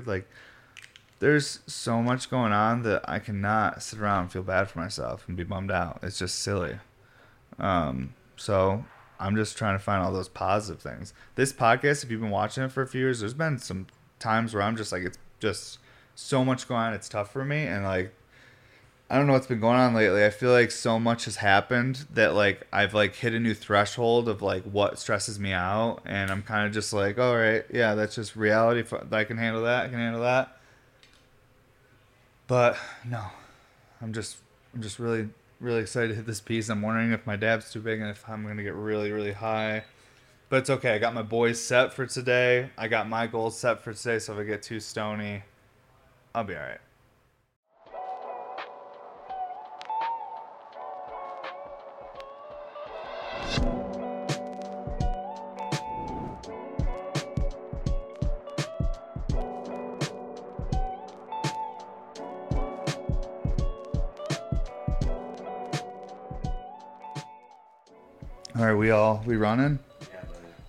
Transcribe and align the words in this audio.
dude. 0.00 0.08
Like, 0.08 0.28
there's 1.18 1.60
so 1.66 2.02
much 2.02 2.30
going 2.30 2.52
on 2.52 2.82
that 2.82 3.02
I 3.08 3.18
cannot 3.18 3.82
sit 3.82 3.98
around 3.98 4.22
and 4.22 4.32
feel 4.32 4.42
bad 4.42 4.68
for 4.68 4.78
myself 4.78 5.24
and 5.28 5.36
be 5.36 5.44
bummed 5.44 5.70
out. 5.70 6.00
It's 6.02 6.18
just 6.18 6.38
silly. 6.38 6.78
Um, 7.58 8.14
so 8.36 8.84
I'm 9.18 9.36
just 9.36 9.58
trying 9.58 9.76
to 9.76 9.84
find 9.84 10.02
all 10.02 10.12
those 10.12 10.28
positive 10.30 10.80
things. 10.80 11.12
This 11.34 11.52
podcast, 11.52 12.04
if 12.04 12.10
you've 12.10 12.22
been 12.22 12.30
watching 12.30 12.64
it 12.64 12.72
for 12.72 12.82
a 12.82 12.86
few 12.86 13.02
years, 13.02 13.20
there's 13.20 13.34
been 13.34 13.58
some 13.58 13.86
times 14.18 14.54
where 14.54 14.62
I'm 14.62 14.76
just 14.76 14.92
like, 14.92 15.02
it's 15.02 15.18
just 15.40 15.78
so 16.14 16.44
much 16.44 16.66
going 16.66 16.80
on. 16.80 16.94
It's 16.94 17.08
tough 17.08 17.30
for 17.30 17.44
me, 17.44 17.66
and 17.66 17.84
like 17.84 18.14
I 19.10 19.16
don't 19.16 19.26
know 19.26 19.32
what's 19.32 19.48
been 19.48 19.58
going 19.58 19.76
on 19.76 19.92
lately. 19.92 20.24
I 20.24 20.30
feel 20.30 20.52
like 20.52 20.70
so 20.70 21.00
much 21.00 21.24
has 21.24 21.34
happened 21.34 22.06
that 22.14 22.32
like 22.32 22.64
I've 22.72 22.94
like 22.94 23.16
hit 23.16 23.34
a 23.34 23.40
new 23.40 23.54
threshold 23.54 24.28
of 24.28 24.40
like 24.40 24.62
what 24.62 25.00
stresses 25.00 25.36
me 25.40 25.52
out, 25.52 25.98
and 26.06 26.30
I'm 26.30 26.42
kind 26.42 26.64
of 26.64 26.72
just 26.72 26.92
like, 26.92 27.18
all 27.18 27.36
right, 27.36 27.64
yeah, 27.74 27.96
that's 27.96 28.14
just 28.14 28.36
reality. 28.36 28.84
I 29.10 29.24
can 29.24 29.36
handle 29.36 29.64
that. 29.64 29.86
I 29.86 29.88
can 29.88 29.98
handle 29.98 30.22
that. 30.22 30.56
But 32.46 32.76
no, 33.04 33.24
I'm 34.00 34.12
just 34.12 34.36
I'm 34.74 34.80
just 34.80 35.00
really 35.00 35.28
really 35.58 35.80
excited 35.80 36.10
to 36.10 36.14
hit 36.14 36.26
this 36.26 36.40
piece. 36.40 36.68
I'm 36.68 36.80
wondering 36.80 37.10
if 37.10 37.26
my 37.26 37.34
dab's 37.34 37.72
too 37.72 37.80
big 37.80 38.00
and 38.00 38.10
if 38.10 38.28
I'm 38.28 38.46
gonna 38.46 38.62
get 38.62 38.74
really 38.74 39.10
really 39.10 39.32
high. 39.32 39.82
But 40.50 40.58
it's 40.58 40.70
okay. 40.70 40.94
I 40.94 40.98
got 40.98 41.14
my 41.14 41.22
boys 41.22 41.60
set 41.60 41.92
for 41.92 42.06
today. 42.06 42.70
I 42.78 42.86
got 42.86 43.08
my 43.08 43.26
goals 43.26 43.58
set 43.58 43.82
for 43.82 43.92
today. 43.92 44.20
So 44.20 44.34
if 44.34 44.38
I 44.38 44.44
get 44.44 44.62
too 44.62 44.78
stony, 44.78 45.42
I'll 46.32 46.44
be 46.44 46.54
all 46.54 46.62
right. 46.62 46.80
All 69.10 69.16
we 69.16 69.22
all 69.22 69.28
we 69.30 69.36
running, 69.38 69.80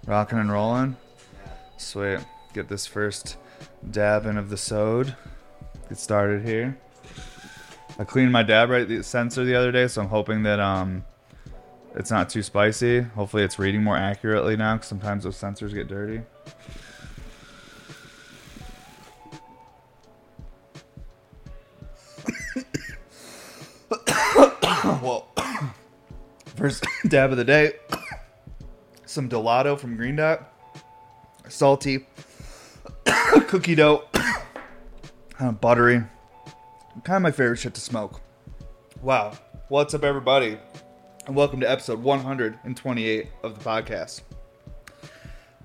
rocking 0.07 0.39
and 0.39 0.51
rolling. 0.51 0.97
Sweet. 1.77 2.21
Get 2.55 2.69
this 2.69 2.87
first 2.87 3.37
dab 3.91 4.25
in 4.25 4.35
of 4.35 4.49
the 4.49 4.57
sode. 4.57 5.15
Get 5.89 5.99
started 5.99 6.43
here. 6.43 6.75
I 7.99 8.03
cleaned 8.03 8.31
my 8.31 8.41
dab 8.41 8.71
right 8.71 8.87
the 8.87 9.03
sensor 9.03 9.43
the 9.43 9.53
other 9.53 9.71
day, 9.71 9.87
so 9.87 10.01
I'm 10.01 10.07
hoping 10.07 10.41
that 10.41 10.59
um 10.59 11.05
it's 11.93 12.09
not 12.09 12.31
too 12.31 12.41
spicy. 12.41 13.01
Hopefully, 13.01 13.43
it's 13.43 13.59
reading 13.59 13.83
more 13.83 13.95
accurately 13.95 14.57
now. 14.57 14.75
Cause 14.75 14.87
sometimes 14.87 15.23
those 15.23 15.39
sensors 15.39 15.71
get 15.71 15.87
dirty. 15.87 16.23
well, 25.03 25.27
first 26.55 26.83
dab 27.07 27.29
of 27.29 27.37
the 27.37 27.45
day. 27.45 27.73
Some 29.11 29.27
Dolato 29.27 29.77
from 29.77 29.97
Green 29.97 30.15
Dot. 30.15 30.53
Salty. 31.49 32.05
Cookie 33.49 33.75
dough. 33.75 34.05
kind 34.13 35.49
of 35.49 35.59
buttery. 35.59 36.01
Kind 37.03 37.17
of 37.17 37.21
my 37.21 37.31
favorite 37.31 37.57
shit 37.57 37.73
to 37.73 37.81
smoke. 37.81 38.21
Wow. 39.01 39.33
What's 39.67 39.93
up, 39.93 40.05
everybody? 40.05 40.57
And 41.27 41.35
welcome 41.35 41.59
to 41.59 41.69
episode 41.69 42.01
128 42.01 43.27
of 43.43 43.59
the 43.59 43.69
podcast. 43.69 44.21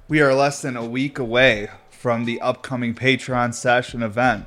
We 0.09 0.21
are 0.23 0.35
less 0.35 0.61
than 0.61 0.77
a 0.77 0.85
week 0.85 1.21
away 1.21 1.71
from 1.89 2.25
the 2.25 2.41
upcoming 2.41 2.97
Patreon 2.97 3.55
session 3.55 4.03
event, 4.03 4.45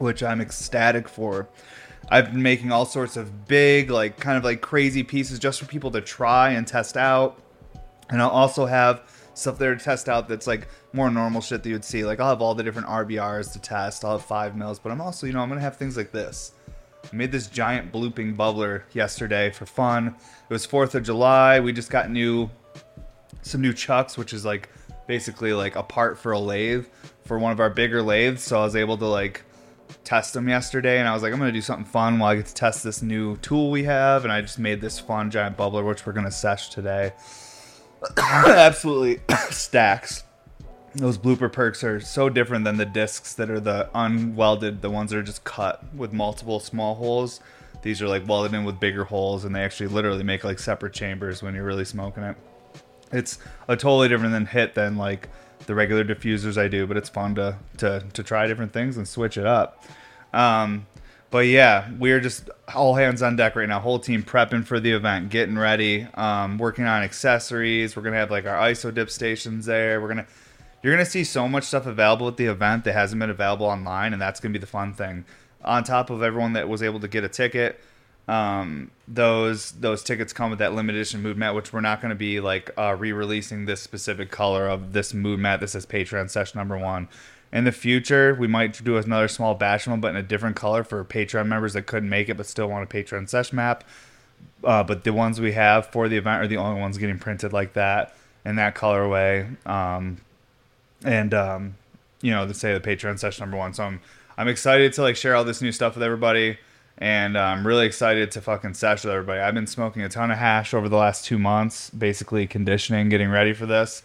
which 0.00 0.24
I'm 0.24 0.40
ecstatic 0.40 1.08
for. 1.08 1.48
I've 2.08 2.32
been 2.32 2.42
making 2.42 2.72
all 2.72 2.86
sorts 2.86 3.16
of 3.16 3.46
big, 3.46 3.88
like 3.88 4.18
kind 4.18 4.36
of 4.36 4.42
like 4.42 4.62
crazy 4.62 5.04
pieces 5.04 5.38
just 5.38 5.60
for 5.60 5.66
people 5.66 5.92
to 5.92 6.00
try 6.00 6.50
and 6.50 6.66
test 6.66 6.96
out. 6.96 7.40
And 8.08 8.22
I'll 8.22 8.30
also 8.30 8.66
have 8.66 9.02
stuff 9.34 9.58
there 9.58 9.74
to 9.74 9.84
test 9.84 10.08
out 10.08 10.28
that's 10.28 10.46
like 10.46 10.68
more 10.92 11.10
normal 11.10 11.40
shit 11.40 11.62
that 11.62 11.68
you 11.68 11.74
would 11.74 11.84
see. 11.84 12.04
Like 12.04 12.20
I'll 12.20 12.30
have 12.30 12.40
all 12.40 12.54
the 12.54 12.62
different 12.62 12.88
RBRs 12.88 13.52
to 13.52 13.58
test. 13.58 14.04
I'll 14.04 14.12
have 14.12 14.24
five 14.24 14.56
mils, 14.56 14.78
but 14.78 14.92
I'm 14.92 15.00
also, 15.00 15.26
you 15.26 15.32
know, 15.32 15.40
I'm 15.40 15.48
gonna 15.48 15.60
have 15.60 15.76
things 15.76 15.96
like 15.96 16.12
this. 16.12 16.52
I 17.12 17.14
made 17.14 17.32
this 17.32 17.46
giant 17.46 17.92
blooping 17.92 18.36
bubbler 18.36 18.82
yesterday 18.92 19.50
for 19.50 19.66
fun. 19.66 20.08
It 20.08 20.52
was 20.52 20.66
Fourth 20.66 20.94
of 20.94 21.04
July. 21.04 21.60
We 21.60 21.72
just 21.72 21.90
got 21.90 22.10
new 22.10 22.50
some 23.42 23.60
new 23.60 23.72
chucks, 23.72 24.18
which 24.18 24.32
is 24.32 24.44
like 24.44 24.70
basically 25.06 25.52
like 25.52 25.76
a 25.76 25.82
part 25.82 26.18
for 26.18 26.32
a 26.32 26.38
lathe 26.38 26.86
for 27.24 27.38
one 27.38 27.52
of 27.52 27.60
our 27.60 27.70
bigger 27.70 28.02
lathes. 28.02 28.42
So 28.42 28.58
I 28.58 28.64
was 28.64 28.74
able 28.74 28.98
to 28.98 29.06
like 29.06 29.44
test 30.02 30.34
them 30.34 30.48
yesterday, 30.48 30.98
and 30.98 31.08
I 31.08 31.14
was 31.14 31.22
like, 31.22 31.32
I'm 31.32 31.38
gonna 31.38 31.52
do 31.52 31.60
something 31.60 31.84
fun 31.84 32.18
while 32.18 32.32
I 32.32 32.36
get 32.36 32.46
to 32.46 32.54
test 32.54 32.82
this 32.82 33.02
new 33.02 33.36
tool 33.36 33.70
we 33.70 33.84
have, 33.84 34.24
and 34.24 34.32
I 34.32 34.40
just 34.40 34.58
made 34.58 34.80
this 34.80 34.98
fun 34.98 35.30
giant 35.30 35.56
bubbler, 35.56 35.86
which 35.86 36.06
we're 36.06 36.12
gonna 36.12 36.30
sesh 36.30 36.70
today. 36.70 37.12
Absolutely 38.16 39.20
stacks. 39.50 40.24
Those 40.94 41.18
blooper 41.18 41.52
perks 41.52 41.84
are 41.84 42.00
so 42.00 42.28
different 42.28 42.64
than 42.64 42.78
the 42.78 42.86
discs 42.86 43.34
that 43.34 43.50
are 43.50 43.60
the 43.60 43.90
unwelded, 43.94 44.80
the 44.80 44.90
ones 44.90 45.10
that 45.10 45.18
are 45.18 45.22
just 45.22 45.44
cut 45.44 45.84
with 45.94 46.12
multiple 46.12 46.58
small 46.58 46.94
holes. 46.94 47.40
These 47.82 48.00
are 48.00 48.08
like 48.08 48.26
welded 48.26 48.54
in 48.54 48.64
with 48.64 48.80
bigger 48.80 49.04
holes, 49.04 49.44
and 49.44 49.54
they 49.54 49.62
actually 49.62 49.88
literally 49.88 50.24
make 50.24 50.42
like 50.42 50.58
separate 50.58 50.94
chambers 50.94 51.42
when 51.42 51.54
you're 51.54 51.64
really 51.64 51.84
smoking 51.84 52.22
it. 52.22 52.36
It's 53.12 53.38
a 53.68 53.76
totally 53.76 54.08
different 54.08 54.32
than 54.32 54.46
hit 54.46 54.74
than 54.74 54.96
like 54.96 55.28
the 55.66 55.74
regular 55.74 56.04
diffusers 56.04 56.56
I 56.56 56.68
do, 56.68 56.86
but 56.86 56.96
it's 56.96 57.08
fun 57.08 57.34
to 57.36 57.58
to 57.78 58.04
to 58.12 58.22
try 58.22 58.46
different 58.46 58.72
things 58.72 58.96
and 58.96 59.06
switch 59.06 59.36
it 59.36 59.46
up. 59.46 59.84
Um, 60.32 60.86
but 61.30 61.46
yeah, 61.46 61.90
we're 61.98 62.20
just 62.20 62.50
all 62.74 62.94
hands 62.94 63.22
on 63.22 63.36
deck 63.36 63.56
right 63.56 63.68
now. 63.68 63.80
Whole 63.80 63.98
team 63.98 64.22
prepping 64.22 64.64
for 64.64 64.78
the 64.80 64.92
event, 64.92 65.30
getting 65.30 65.58
ready, 65.58 66.06
um, 66.14 66.58
working 66.58 66.84
on 66.84 67.02
accessories. 67.02 67.96
We're 67.96 68.02
gonna 68.02 68.16
have 68.16 68.30
like 68.30 68.46
our 68.46 68.56
ISO 68.56 68.92
dip 68.92 69.10
stations 69.10 69.66
there. 69.66 70.00
We're 70.00 70.08
gonna 70.08 70.26
you're 70.82 70.92
gonna 70.92 71.04
see 71.04 71.24
so 71.24 71.48
much 71.48 71.64
stuff 71.64 71.86
available 71.86 72.28
at 72.28 72.36
the 72.36 72.46
event 72.46 72.84
that 72.84 72.92
hasn't 72.92 73.18
been 73.18 73.30
available 73.30 73.66
online, 73.66 74.12
and 74.12 74.22
that's 74.22 74.40
gonna 74.40 74.52
be 74.52 74.58
the 74.58 74.66
fun 74.66 74.94
thing. 74.94 75.24
On 75.64 75.82
top 75.82 76.10
of 76.10 76.22
everyone 76.22 76.52
that 76.52 76.68
was 76.68 76.82
able 76.82 77.00
to 77.00 77.08
get 77.08 77.24
a 77.24 77.28
ticket, 77.28 77.80
um, 78.28 78.90
those 79.08 79.72
those 79.72 80.02
tickets 80.02 80.32
come 80.32 80.50
with 80.50 80.58
that 80.58 80.74
limited 80.74 80.98
edition 80.98 81.22
mood 81.22 81.36
mat, 81.36 81.54
which 81.54 81.72
we're 81.72 81.80
not 81.80 82.00
to 82.00 82.14
be 82.14 82.40
like 82.40 82.70
uh, 82.78 82.94
re-releasing 82.98 83.66
this 83.66 83.80
specific 83.80 84.30
color 84.30 84.68
of 84.68 84.92
this 84.92 85.14
mood 85.14 85.40
mat. 85.40 85.60
This 85.60 85.74
is 85.74 85.86
Patreon 85.86 86.30
session 86.30 86.58
number 86.58 86.78
one. 86.78 87.08
In 87.52 87.64
the 87.64 87.72
future, 87.72 88.34
we 88.34 88.46
might 88.46 88.82
do 88.84 88.96
another 88.96 89.28
small 89.28 89.54
batch 89.54 89.86
one, 89.86 90.00
but 90.00 90.08
in 90.08 90.16
a 90.16 90.22
different 90.22 90.56
color 90.56 90.84
for 90.84 91.04
Patreon 91.04 91.46
members 91.46 91.72
that 91.74 91.86
couldn't 91.86 92.08
make 92.08 92.28
it 92.28 92.36
but 92.36 92.46
still 92.46 92.68
want 92.68 92.84
a 92.84 92.94
Patreon 92.94 93.28
sesh 93.28 93.52
map. 93.52 93.84
Uh, 94.64 94.82
but 94.82 95.04
the 95.04 95.12
ones 95.12 95.40
we 95.40 95.52
have 95.52 95.86
for 95.86 96.08
the 96.08 96.16
event 96.16 96.42
are 96.42 96.46
the 96.46 96.56
only 96.56 96.80
ones 96.80 96.98
getting 96.98 97.18
printed 97.18 97.52
like 97.52 97.74
that 97.74 98.14
in 98.44 98.56
that 98.56 98.74
colorway. 98.74 99.64
Um, 99.66 100.18
and 101.04 101.32
um, 101.32 101.76
you 102.20 102.30
know, 102.32 102.46
to 102.46 102.54
say 102.54 102.74
the 102.74 102.80
Patreon 102.80 103.18
session 103.18 103.42
number 103.42 103.56
one. 103.56 103.74
So 103.74 103.84
I'm 103.84 104.00
I'm 104.36 104.48
excited 104.48 104.92
to 104.94 105.02
like 105.02 105.16
share 105.16 105.34
all 105.34 105.44
this 105.44 105.62
new 105.62 105.72
stuff 105.72 105.94
with 105.94 106.02
everybody 106.02 106.58
and 106.98 107.36
I'm 107.36 107.66
really 107.66 107.86
excited 107.86 108.30
to 108.32 108.40
fucking 108.40 108.74
sesh 108.74 109.04
with 109.04 109.12
everybody. 109.12 109.40
I've 109.40 109.54
been 109.54 109.66
smoking 109.66 110.02
a 110.02 110.08
ton 110.08 110.30
of 110.30 110.38
hash 110.38 110.72
over 110.72 110.88
the 110.88 110.96
last 110.96 111.24
two 111.24 111.38
months, 111.38 111.90
basically 111.90 112.46
conditioning, 112.46 113.08
getting 113.08 113.28
ready 113.28 113.52
for 113.52 113.66
this. 113.66 114.02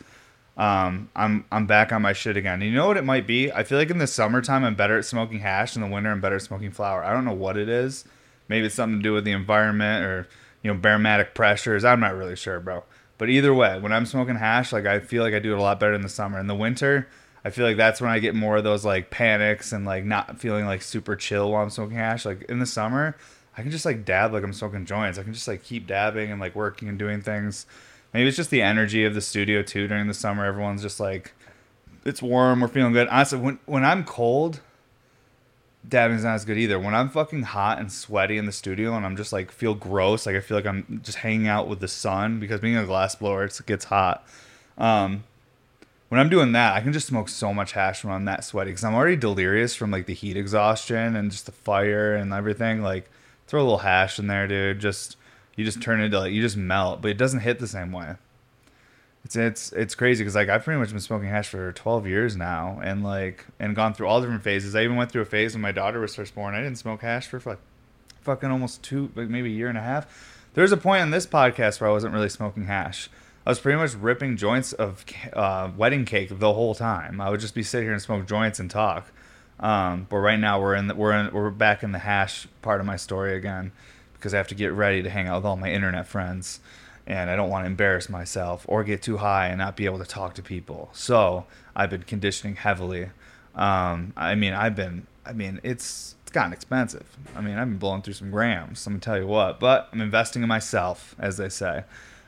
Um, 0.61 1.09
I'm 1.15 1.43
I'm 1.51 1.65
back 1.65 1.91
on 1.91 2.03
my 2.03 2.13
shit 2.13 2.37
again. 2.37 2.61
You 2.61 2.69
know 2.69 2.85
what 2.85 2.95
it 2.95 3.03
might 3.03 3.25
be? 3.25 3.51
I 3.51 3.63
feel 3.63 3.79
like 3.79 3.89
in 3.89 3.97
the 3.97 4.05
summertime 4.05 4.63
I'm 4.63 4.75
better 4.75 4.95
at 4.95 5.05
smoking 5.05 5.39
hash, 5.39 5.75
in 5.75 5.81
the 5.81 5.87
winter 5.87 6.11
I'm 6.11 6.21
better 6.21 6.35
at 6.35 6.43
smoking 6.43 6.69
flower. 6.69 7.03
I 7.03 7.13
don't 7.13 7.25
know 7.25 7.33
what 7.33 7.57
it 7.57 7.67
is. 7.67 8.05
Maybe 8.47 8.67
it's 8.67 8.75
something 8.75 8.99
to 8.99 9.03
do 9.03 9.11
with 9.11 9.25
the 9.25 9.31
environment 9.31 10.05
or 10.05 10.27
you 10.61 10.71
know 10.71 10.79
barometric 10.79 11.33
pressures. 11.33 11.83
I'm 11.83 11.99
not 11.99 12.15
really 12.15 12.35
sure, 12.35 12.59
bro. 12.59 12.83
But 13.17 13.29
either 13.29 13.55
way, 13.55 13.79
when 13.79 13.91
I'm 13.91 14.05
smoking 14.05 14.35
hash, 14.35 14.71
like 14.71 14.85
I 14.85 14.99
feel 14.99 15.23
like 15.23 15.33
I 15.33 15.39
do 15.39 15.51
it 15.53 15.57
a 15.57 15.61
lot 15.63 15.79
better 15.79 15.95
in 15.95 16.01
the 16.01 16.09
summer. 16.09 16.39
In 16.39 16.45
the 16.45 16.53
winter, 16.53 17.07
I 17.43 17.49
feel 17.49 17.65
like 17.65 17.77
that's 17.77 17.99
when 17.99 18.11
I 18.11 18.19
get 18.19 18.35
more 18.35 18.57
of 18.57 18.63
those 18.63 18.85
like 18.85 19.09
panics 19.09 19.71
and 19.71 19.83
like 19.83 20.05
not 20.05 20.39
feeling 20.39 20.67
like 20.67 20.83
super 20.83 21.15
chill 21.15 21.51
while 21.51 21.63
I'm 21.63 21.71
smoking 21.71 21.97
hash. 21.97 22.23
Like 22.23 22.43
in 22.43 22.59
the 22.59 22.67
summer, 22.67 23.17
I 23.57 23.63
can 23.63 23.71
just 23.71 23.85
like 23.85 24.05
dab 24.05 24.31
like 24.31 24.43
I'm 24.43 24.53
smoking 24.53 24.85
joints. 24.85 25.17
I 25.17 25.23
can 25.23 25.33
just 25.33 25.47
like 25.47 25.63
keep 25.63 25.87
dabbing 25.87 26.31
and 26.31 26.39
like 26.39 26.53
working 26.53 26.87
and 26.87 26.99
doing 26.99 27.23
things. 27.23 27.65
Maybe 28.13 28.27
it's 28.27 28.37
just 28.37 28.49
the 28.49 28.61
energy 28.61 29.05
of 29.05 29.13
the 29.13 29.21
studio 29.21 29.61
too 29.61 29.87
during 29.87 30.07
the 30.07 30.13
summer. 30.13 30.45
Everyone's 30.45 30.81
just 30.81 30.99
like, 30.99 31.33
it's 32.03 32.21
warm, 32.21 32.61
we're 32.61 32.67
feeling 32.67 32.93
good. 32.93 33.07
Honestly, 33.07 33.39
when 33.39 33.59
when 33.65 33.85
I'm 33.85 34.03
cold, 34.03 34.59
dabbing's 35.87 36.23
not 36.23 36.35
as 36.35 36.45
good 36.45 36.57
either. 36.57 36.79
When 36.79 36.93
I'm 36.93 37.09
fucking 37.09 37.43
hot 37.43 37.79
and 37.79 37.91
sweaty 37.91 38.37
in 38.37 38.45
the 38.45 38.51
studio 38.51 38.95
and 38.95 39.05
I'm 39.05 39.15
just 39.15 39.31
like 39.31 39.51
feel 39.51 39.73
gross, 39.73 40.25
like 40.25 40.35
I 40.35 40.41
feel 40.41 40.57
like 40.57 40.65
I'm 40.65 41.01
just 41.03 41.19
hanging 41.19 41.47
out 41.47 41.67
with 41.67 41.79
the 41.79 41.87
sun 41.87 42.39
because 42.39 42.59
being 42.59 42.77
a 42.77 42.85
glass 42.85 43.15
blower, 43.15 43.45
it 43.45 43.59
gets 43.65 43.85
hot. 43.85 44.25
Um, 44.77 45.23
when 46.09 46.19
I'm 46.19 46.27
doing 46.27 46.51
that, 46.51 46.75
I 46.75 46.81
can 46.81 46.91
just 46.91 47.07
smoke 47.07 47.29
so 47.29 47.53
much 47.53 47.71
hash 47.71 48.03
when 48.03 48.13
I'm 48.13 48.25
that 48.25 48.43
sweaty 48.43 48.71
because 48.71 48.83
I'm 48.83 48.93
already 48.93 49.15
delirious 49.15 49.75
from 49.75 49.91
like 49.91 50.07
the 50.07 50.13
heat 50.13 50.35
exhaustion 50.35 51.15
and 51.15 51.31
just 51.31 51.45
the 51.45 51.53
fire 51.53 52.15
and 52.15 52.33
everything. 52.33 52.81
Like, 52.81 53.09
throw 53.47 53.61
a 53.61 53.63
little 53.63 53.77
hash 53.77 54.19
in 54.19 54.27
there, 54.27 54.45
dude. 54.45 54.79
Just 54.79 55.15
you 55.61 55.65
just 55.65 55.81
turn 55.81 56.01
into 56.01 56.19
like 56.19 56.33
you 56.33 56.41
just 56.41 56.57
melt, 56.57 57.01
but 57.01 57.11
it 57.11 57.17
doesn't 57.17 57.41
hit 57.41 57.59
the 57.59 57.67
same 57.67 57.91
way. 57.91 58.15
It's 59.23 59.35
it's 59.35 59.71
it's 59.73 59.93
crazy 59.93 60.23
because 60.23 60.33
like 60.33 60.49
I've 60.49 60.63
pretty 60.63 60.79
much 60.79 60.89
been 60.89 60.99
smoking 60.99 61.29
hash 61.29 61.49
for 61.49 61.71
12 61.71 62.07
years 62.07 62.35
now, 62.35 62.79
and 62.83 63.03
like 63.03 63.45
and 63.59 63.75
gone 63.75 63.93
through 63.93 64.07
all 64.07 64.19
different 64.21 64.43
phases. 64.43 64.75
I 64.75 64.83
even 64.83 64.95
went 64.95 65.11
through 65.11 65.21
a 65.21 65.25
phase 65.25 65.53
when 65.53 65.61
my 65.61 65.71
daughter 65.71 65.99
was 65.99 66.15
first 66.15 66.33
born. 66.33 66.55
I 66.55 66.61
didn't 66.61 66.79
smoke 66.79 67.03
hash 67.03 67.27
for 67.27 67.39
like 67.45 67.59
fucking 68.21 68.49
almost 68.49 68.81
two, 68.81 69.11
like 69.15 69.29
maybe 69.29 69.49
a 69.49 69.55
year 69.55 69.69
and 69.69 69.77
a 69.77 69.81
half. 69.81 70.39
There's 70.55 70.71
a 70.71 70.77
point 70.77 71.03
in 71.03 71.11
this 71.11 71.27
podcast 71.27 71.79
where 71.79 71.89
I 71.89 71.93
wasn't 71.93 72.13
really 72.13 72.29
smoking 72.29 72.65
hash. 72.65 73.09
I 73.45 73.51
was 73.51 73.59
pretty 73.59 73.77
much 73.77 73.93
ripping 73.93 74.37
joints 74.37 74.73
of 74.73 75.05
uh, 75.33 75.69
wedding 75.77 76.05
cake 76.05 76.29
the 76.31 76.53
whole 76.53 76.75
time. 76.75 77.21
I 77.21 77.29
would 77.29 77.39
just 77.39 77.55
be 77.55 77.63
sitting 77.63 77.85
here 77.85 77.93
and 77.93 78.01
smoke 78.01 78.27
joints 78.27 78.59
and 78.59 78.69
talk. 78.69 79.11
Um, 79.59 80.07
but 80.09 80.17
right 80.17 80.39
now 80.39 80.59
we're 80.59 80.75
in 80.75 80.87
the, 80.87 80.95
we're 80.95 81.13
in, 81.13 81.31
we're 81.31 81.51
back 81.51 81.83
in 81.83 81.91
the 81.91 81.99
hash 81.99 82.47
part 82.61 82.79
of 82.79 82.85
my 82.87 82.95
story 82.95 83.35
again 83.35 83.71
because 84.21 84.35
I 84.35 84.37
have 84.37 84.47
to 84.49 84.55
get 84.55 84.71
ready 84.71 85.01
to 85.01 85.09
hang 85.09 85.27
out 85.27 85.37
with 85.37 85.45
all 85.45 85.57
my 85.57 85.71
internet 85.71 86.07
friends 86.07 86.59
and 87.07 87.31
I 87.31 87.35
don't 87.35 87.49
want 87.49 87.63
to 87.63 87.67
embarrass 87.67 88.07
myself 88.07 88.63
or 88.67 88.83
get 88.83 89.01
too 89.01 89.17
high 89.17 89.47
and 89.47 89.57
not 89.57 89.75
be 89.75 89.85
able 89.85 89.97
to 89.97 90.05
talk 90.05 90.35
to 90.35 90.43
people. 90.43 90.89
So 90.93 91.45
I've 91.75 91.89
been 91.89 92.03
conditioning 92.03 92.55
heavily. 92.55 93.09
Um, 93.55 94.13
I 94.15 94.35
mean, 94.35 94.53
I've 94.53 94.75
been, 94.75 95.07
I 95.25 95.33
mean, 95.33 95.59
it's 95.63 96.15
it's 96.21 96.31
gotten 96.31 96.53
expensive. 96.53 97.05
I 97.35 97.41
mean, 97.41 97.57
I've 97.57 97.67
been 97.67 97.79
blowing 97.79 98.03
through 98.03 98.13
some 98.13 98.29
grams. 98.29 98.85
I'm 98.85 98.93
gonna 98.93 99.01
tell 99.01 99.17
you 99.17 99.27
what, 99.27 99.59
but 99.59 99.89
I'm 99.91 100.01
investing 100.01 100.43
in 100.43 100.47
myself, 100.47 101.15
as 101.17 101.37
they 101.37 101.49
say, 101.49 101.83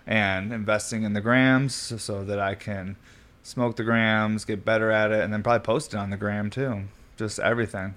and 0.08 0.52
investing 0.52 1.04
in 1.04 1.14
the 1.14 1.22
grams 1.22 1.76
so 1.76 2.24
that 2.26 2.40
I 2.40 2.56
can 2.56 2.96
smoke 3.44 3.76
the 3.76 3.84
grams, 3.84 4.44
get 4.44 4.66
better 4.66 4.90
at 4.90 5.12
it, 5.12 5.24
and 5.24 5.32
then 5.32 5.44
probably 5.44 5.64
post 5.64 5.94
it 5.94 5.98
on 5.98 6.10
the 6.10 6.18
gram 6.18 6.50
too. 6.50 6.84
Just 7.16 7.40
everything, 7.40 7.94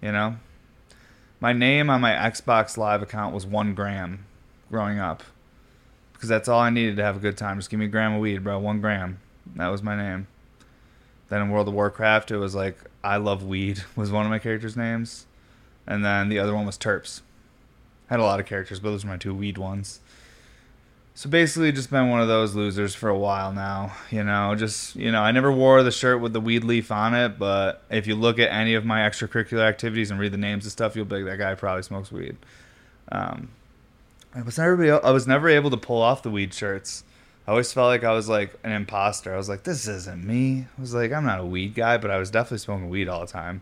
you 0.00 0.12
know. 0.12 0.36
My 1.42 1.52
name 1.52 1.90
on 1.90 2.00
my 2.00 2.12
Xbox 2.12 2.76
Live 2.76 3.02
account 3.02 3.34
was 3.34 3.44
one 3.44 3.74
gram 3.74 4.26
growing 4.70 5.00
up 5.00 5.24
because 6.12 6.28
that's 6.28 6.48
all 6.48 6.60
I 6.60 6.70
needed 6.70 6.96
to 6.98 7.02
have 7.02 7.16
a 7.16 7.18
good 7.18 7.36
time. 7.36 7.58
Just 7.58 7.68
give 7.68 7.80
me 7.80 7.86
a 7.86 7.88
gram 7.88 8.14
of 8.14 8.20
weed, 8.20 8.44
bro. 8.44 8.60
One 8.60 8.80
gram. 8.80 9.18
That 9.56 9.66
was 9.66 9.82
my 9.82 9.96
name. 9.96 10.28
Then 11.30 11.42
in 11.42 11.50
World 11.50 11.66
of 11.66 11.74
Warcraft, 11.74 12.30
it 12.30 12.36
was 12.36 12.54
like 12.54 12.78
I 13.02 13.16
love 13.16 13.42
weed 13.42 13.82
was 13.96 14.12
one 14.12 14.24
of 14.24 14.30
my 14.30 14.38
characters' 14.38 14.76
names, 14.76 15.26
and 15.84 16.04
then 16.04 16.28
the 16.28 16.38
other 16.38 16.54
one 16.54 16.64
was 16.64 16.78
Terps. 16.78 17.22
Had 18.06 18.20
a 18.20 18.22
lot 18.22 18.38
of 18.38 18.46
characters, 18.46 18.78
but 18.78 18.90
those 18.90 19.04
were 19.04 19.10
my 19.10 19.16
two 19.16 19.34
weed 19.34 19.58
ones. 19.58 19.98
So 21.14 21.28
basically, 21.28 21.72
just 21.72 21.90
been 21.90 22.08
one 22.08 22.20
of 22.20 22.28
those 22.28 22.54
losers 22.54 22.94
for 22.94 23.10
a 23.10 23.18
while 23.18 23.52
now. 23.52 23.94
You 24.10 24.24
know, 24.24 24.54
just 24.54 24.96
you 24.96 25.12
know, 25.12 25.20
I 25.20 25.30
never 25.30 25.52
wore 25.52 25.82
the 25.82 25.90
shirt 25.90 26.20
with 26.20 26.32
the 26.32 26.40
weed 26.40 26.64
leaf 26.64 26.90
on 26.90 27.14
it, 27.14 27.38
but 27.38 27.82
if 27.90 28.06
you 28.06 28.14
look 28.14 28.38
at 28.38 28.50
any 28.50 28.74
of 28.74 28.84
my 28.84 29.00
extracurricular 29.00 29.68
activities 29.68 30.10
and 30.10 30.18
read 30.18 30.32
the 30.32 30.38
names 30.38 30.64
and 30.64 30.72
stuff, 30.72 30.96
you'll 30.96 31.04
be 31.04 31.16
like, 31.16 31.24
that 31.26 31.38
guy 31.38 31.54
probably 31.54 31.82
smokes 31.82 32.10
weed. 32.10 32.36
Um, 33.10 33.50
I 34.34 34.40
was 34.40 34.56
never 34.56 35.04
I 35.04 35.10
was 35.10 35.26
never 35.26 35.48
able 35.50 35.70
to 35.70 35.76
pull 35.76 36.00
off 36.00 36.22
the 36.22 36.30
weed 36.30 36.54
shirts. 36.54 37.04
I 37.46 37.50
always 37.50 37.72
felt 37.72 37.88
like 37.88 38.04
I 38.04 38.12
was 38.12 38.28
like 38.28 38.58
an 38.62 38.72
imposter. 38.72 39.34
I 39.34 39.36
was 39.36 39.48
like, 39.48 39.64
this 39.64 39.86
isn't 39.88 40.24
me. 40.24 40.66
I 40.78 40.80
was 40.80 40.94
like, 40.94 41.12
I'm 41.12 41.24
not 41.24 41.40
a 41.40 41.44
weed 41.44 41.74
guy, 41.74 41.98
but 41.98 42.10
I 42.10 42.16
was 42.16 42.30
definitely 42.30 42.58
smoking 42.58 42.88
weed 42.88 43.08
all 43.08 43.20
the 43.20 43.26
time. 43.26 43.60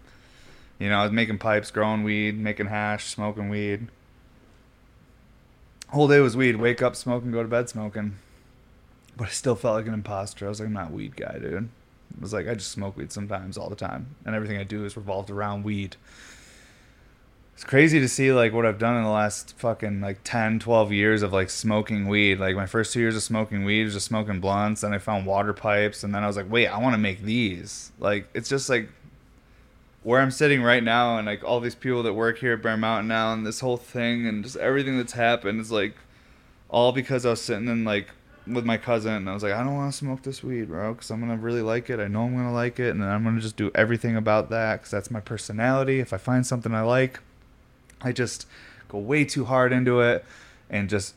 You 0.79 0.89
know, 0.89 0.99
I 0.99 1.03
was 1.03 1.13
making 1.13 1.39
pipes, 1.39 1.71
growing 1.71 2.05
weed, 2.05 2.39
making 2.39 2.67
hash, 2.67 3.07
smoking 3.07 3.49
weed. 3.49 3.89
Whole 5.93 6.09
day 6.09 6.21
was 6.21 6.37
weed. 6.37 6.57
Wake 6.57 6.83
up 6.83 6.97
smoking, 6.97 7.33
go 7.33 7.43
to 7.43 7.49
bed 7.49 7.69
smoking. 7.69 8.17
But 9.17 9.29
I 9.29 9.31
still 9.31 9.57
felt 9.57 9.77
like 9.77 9.87
an 9.87 9.95
imposter. 9.95 10.47
I 10.47 10.49
was 10.49 10.61
like, 10.61 10.69
I'm 10.69 10.73
not 10.73 10.91
a 10.91 10.93
weed 10.93 11.17
guy, 11.17 11.39
dude. 11.39 11.69
It 12.15 12.21
was 12.21 12.33
like 12.33 12.49
I 12.49 12.55
just 12.55 12.73
smoke 12.73 12.97
weed 12.97 13.13
sometimes 13.13 13.59
all 13.59 13.69
the 13.69 13.77
time. 13.77 14.15
And 14.25 14.35
everything 14.35 14.59
I 14.59 14.65
do 14.65 14.85
is 14.85 14.97
revolved 14.97 15.31
around 15.31 15.65
weed 15.65 15.97
it's 17.61 17.69
crazy 17.69 18.01
to 18.01 18.09
see 18.09 18.33
like 18.33 18.55
what 18.55 18.65
I've 18.65 18.79
done 18.79 18.97
in 18.97 19.03
the 19.03 19.11
last 19.11 19.55
fucking 19.59 20.01
like 20.01 20.21
10, 20.25 20.61
12 20.61 20.93
years 20.93 21.21
of 21.21 21.35
like 21.35 21.51
smoking 21.51 22.09
weed. 22.09 22.41
Like 22.41 22.57
my 22.57 22.65
first 22.65 22.95
two 22.95 23.01
years 23.01 23.15
of 23.15 23.23
smoking 23.23 23.67
weed 23.67 23.85
was 23.85 23.93
just 23.93 24.07
smoking 24.07 24.41
blunts. 24.41 24.81
Then 24.81 24.95
I 24.95 24.99
found 24.99 25.27
water 25.27 25.53
pipes, 25.53 26.03
and 26.03 26.15
then 26.15 26.25
I 26.25 26.27
was 26.27 26.39
like, 26.39 26.51
wait, 26.51 26.69
I 26.69 26.79
want 26.79 26.95
to 26.95 26.99
make 26.99 27.21
these. 27.21 27.93
Like 27.99 28.31
it's 28.33 28.49
just 28.49 28.71
like 28.71 28.89
where 30.03 30.21
I'm 30.21 30.31
sitting 30.31 30.63
right 30.63 30.83
now, 30.83 31.19
and 31.19 31.27
like 31.27 31.45
all 31.45 31.61
these 31.61 31.75
people 31.75 32.03
that 32.05 32.15
work 32.15 32.39
here 32.39 32.55
at 32.55 32.63
Bear 32.63 32.77
Mountain 32.77 33.09
now, 33.09 33.33
and 33.33 33.47
this 33.47 33.61
whole 33.61 33.77
thing, 33.77 34.27
and 34.27 34.45
just 34.45 34.57
everything 34.57 34.97
that's 34.97 35.13
happened 35.13 35.61
is 35.61 35.71
like 35.71 35.95
all 36.69 36.93
because 36.93 37.27
I 37.27 37.31
was 37.31 37.43
sitting 37.43 37.69
in 37.69 37.85
like 37.85 38.09
with 38.47 38.65
my 38.65 38.77
cousin, 38.77 39.13
and 39.13 39.31
I 39.31 39.35
was 39.35 39.43
like, 39.43 39.53
I 39.53 39.63
don't 39.63 39.75
want 39.75 39.93
to 39.93 39.99
smoke 39.99 40.23
this 40.23 40.43
weed, 40.43 40.69
bro, 40.69 40.95
because 40.95 41.11
I'm 41.11 41.21
gonna 41.21 41.37
really 41.37 41.63
like 41.63 41.91
it. 41.91 42.01
I 42.01 42.09
know 42.09 42.25
I'm 42.25 42.37
gonna 42.37 42.53
like 42.53 42.81
it, 42.81 42.91
and 42.91 43.03
then 43.03 43.09
I'm 43.09 43.25
gonna 43.25 43.41
just 43.41 43.57
do 43.57 43.71
everything 43.75 44.17
about 44.17 44.51
that 44.51 44.81
because 44.81 44.91
that's 44.91 45.11
my 45.11 45.21
personality. 45.21 46.01
If 46.01 46.13
I 46.13 46.17
find 46.19 46.47
something 46.47 46.75
I 46.75 46.83
like 46.83 47.21
I 48.03 48.13
just 48.13 48.47
go 48.89 48.99
way 48.99 49.25
too 49.25 49.45
hard 49.45 49.73
into 49.73 50.01
it 50.01 50.25
and 50.69 50.89
just 50.89 51.15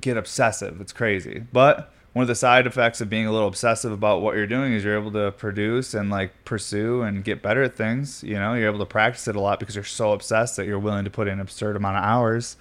get 0.00 0.16
obsessive. 0.16 0.80
It's 0.80 0.92
crazy. 0.92 1.44
But 1.52 1.92
one 2.16 2.22
of 2.22 2.28
the 2.28 2.34
side 2.34 2.66
effects 2.66 3.02
of 3.02 3.10
being 3.10 3.26
a 3.26 3.30
little 3.30 3.46
obsessive 3.46 3.92
about 3.92 4.22
what 4.22 4.34
you're 4.34 4.46
doing 4.46 4.72
is 4.72 4.82
you're 4.82 4.98
able 4.98 5.12
to 5.12 5.30
produce 5.32 5.92
and 5.92 6.08
like 6.08 6.32
pursue 6.46 7.02
and 7.02 7.22
get 7.22 7.42
better 7.42 7.62
at 7.62 7.76
things. 7.76 8.22
You 8.22 8.36
know, 8.36 8.54
you're 8.54 8.70
able 8.70 8.78
to 8.78 8.86
practice 8.86 9.28
it 9.28 9.36
a 9.36 9.40
lot 9.40 9.60
because 9.60 9.74
you're 9.74 9.84
so 9.84 10.12
obsessed 10.14 10.56
that 10.56 10.64
you're 10.64 10.78
willing 10.78 11.04
to 11.04 11.10
put 11.10 11.28
in 11.28 11.34
an 11.34 11.40
absurd 11.40 11.76
amount 11.76 11.98
of 11.98 12.04
hours, 12.04 12.56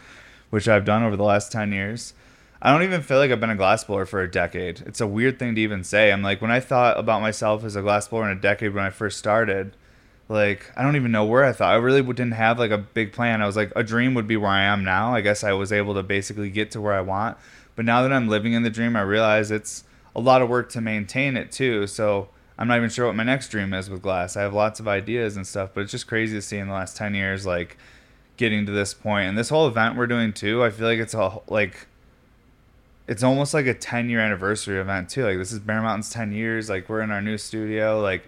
which 0.49 0.67
I've 0.67 0.83
done 0.83 1.03
over 1.03 1.15
the 1.15 1.23
last 1.23 1.53
10 1.53 1.71
years. 1.71 2.13
I 2.61 2.69
don't 2.69 2.83
even 2.83 3.01
feel 3.01 3.17
like 3.17 3.31
I've 3.31 3.39
been 3.39 3.49
a 3.49 3.55
glass 3.55 3.85
blower 3.85 4.05
for 4.05 4.21
a 4.21 4.29
decade. 4.29 4.81
It's 4.81 4.99
a 4.99 5.07
weird 5.07 5.39
thing 5.39 5.55
to 5.55 5.61
even 5.61 5.85
say. 5.85 6.11
I'm 6.11 6.21
like, 6.21 6.41
when 6.41 6.51
I 6.51 6.59
thought 6.59 6.99
about 6.99 7.21
myself 7.21 7.63
as 7.63 7.77
a 7.77 7.81
glass 7.81 8.09
blower 8.09 8.29
in 8.29 8.37
a 8.37 8.41
decade 8.41 8.73
when 8.73 8.83
I 8.83 8.89
first 8.89 9.17
started, 9.17 9.71
like 10.27 10.69
I 10.75 10.83
don't 10.83 10.97
even 10.97 11.13
know 11.13 11.23
where 11.23 11.45
I 11.45 11.53
thought. 11.53 11.71
I 11.71 11.77
really 11.77 12.01
didn't 12.01 12.31
have 12.31 12.59
like 12.59 12.71
a 12.71 12.77
big 12.77 13.13
plan. 13.13 13.41
I 13.41 13.45
was 13.45 13.55
like 13.55 13.71
a 13.73 13.83
dream 13.83 14.15
would 14.15 14.27
be 14.27 14.35
where 14.35 14.51
I 14.51 14.63
am 14.63 14.83
now. 14.83 15.15
I 15.15 15.21
guess 15.21 15.45
I 15.45 15.53
was 15.53 15.71
able 15.71 15.93
to 15.93 16.03
basically 16.03 16.49
get 16.49 16.71
to 16.71 16.81
where 16.81 16.93
I 16.93 16.99
want. 16.99 17.37
But 17.75 17.85
now 17.85 18.01
that 18.01 18.13
I'm 18.13 18.27
living 18.27 18.53
in 18.53 18.63
the 18.63 18.69
dream, 18.69 18.95
I 18.95 19.01
realize 19.01 19.51
it's 19.51 19.83
a 20.15 20.19
lot 20.19 20.41
of 20.41 20.49
work 20.49 20.69
to 20.71 20.81
maintain 20.81 21.35
it 21.35 21.51
too. 21.51 21.87
So 21.87 22.29
I'm 22.57 22.67
not 22.67 22.77
even 22.77 22.89
sure 22.89 23.07
what 23.07 23.15
my 23.15 23.23
next 23.23 23.49
dream 23.49 23.73
is 23.73 23.89
with 23.89 24.01
glass. 24.01 24.37
I 24.37 24.41
have 24.41 24.53
lots 24.53 24.79
of 24.79 24.87
ideas 24.87 25.35
and 25.35 25.45
stuff, 25.45 25.71
but 25.73 25.81
it's 25.81 25.91
just 25.91 26.07
crazy 26.07 26.35
to 26.37 26.41
see 26.41 26.57
in 26.57 26.67
the 26.67 26.73
last 26.73 26.95
10 26.95 27.13
years 27.13 27.45
like 27.45 27.77
getting 28.37 28.65
to 28.65 28.71
this 28.71 28.93
point. 28.93 29.27
And 29.27 29.37
this 29.37 29.49
whole 29.49 29.67
event 29.67 29.97
we're 29.97 30.07
doing 30.07 30.31
too, 30.31 30.63
I 30.63 30.69
feel 30.69 30.87
like 30.87 30.99
it's 30.99 31.13
all 31.13 31.43
like 31.47 31.87
it's 33.07 33.23
almost 33.23 33.53
like 33.53 33.67
a 33.67 33.73
10 33.73 34.09
year 34.09 34.19
anniversary 34.19 34.79
event 34.79 35.09
too. 35.09 35.25
Like 35.25 35.37
this 35.37 35.51
is 35.51 35.59
Bear 35.59 35.81
Mountain's 35.81 36.09
10 36.09 36.31
years. 36.31 36.69
Like 36.69 36.87
we're 36.87 37.01
in 37.01 37.11
our 37.11 37.21
new 37.21 37.37
studio. 37.37 38.01
Like 38.01 38.23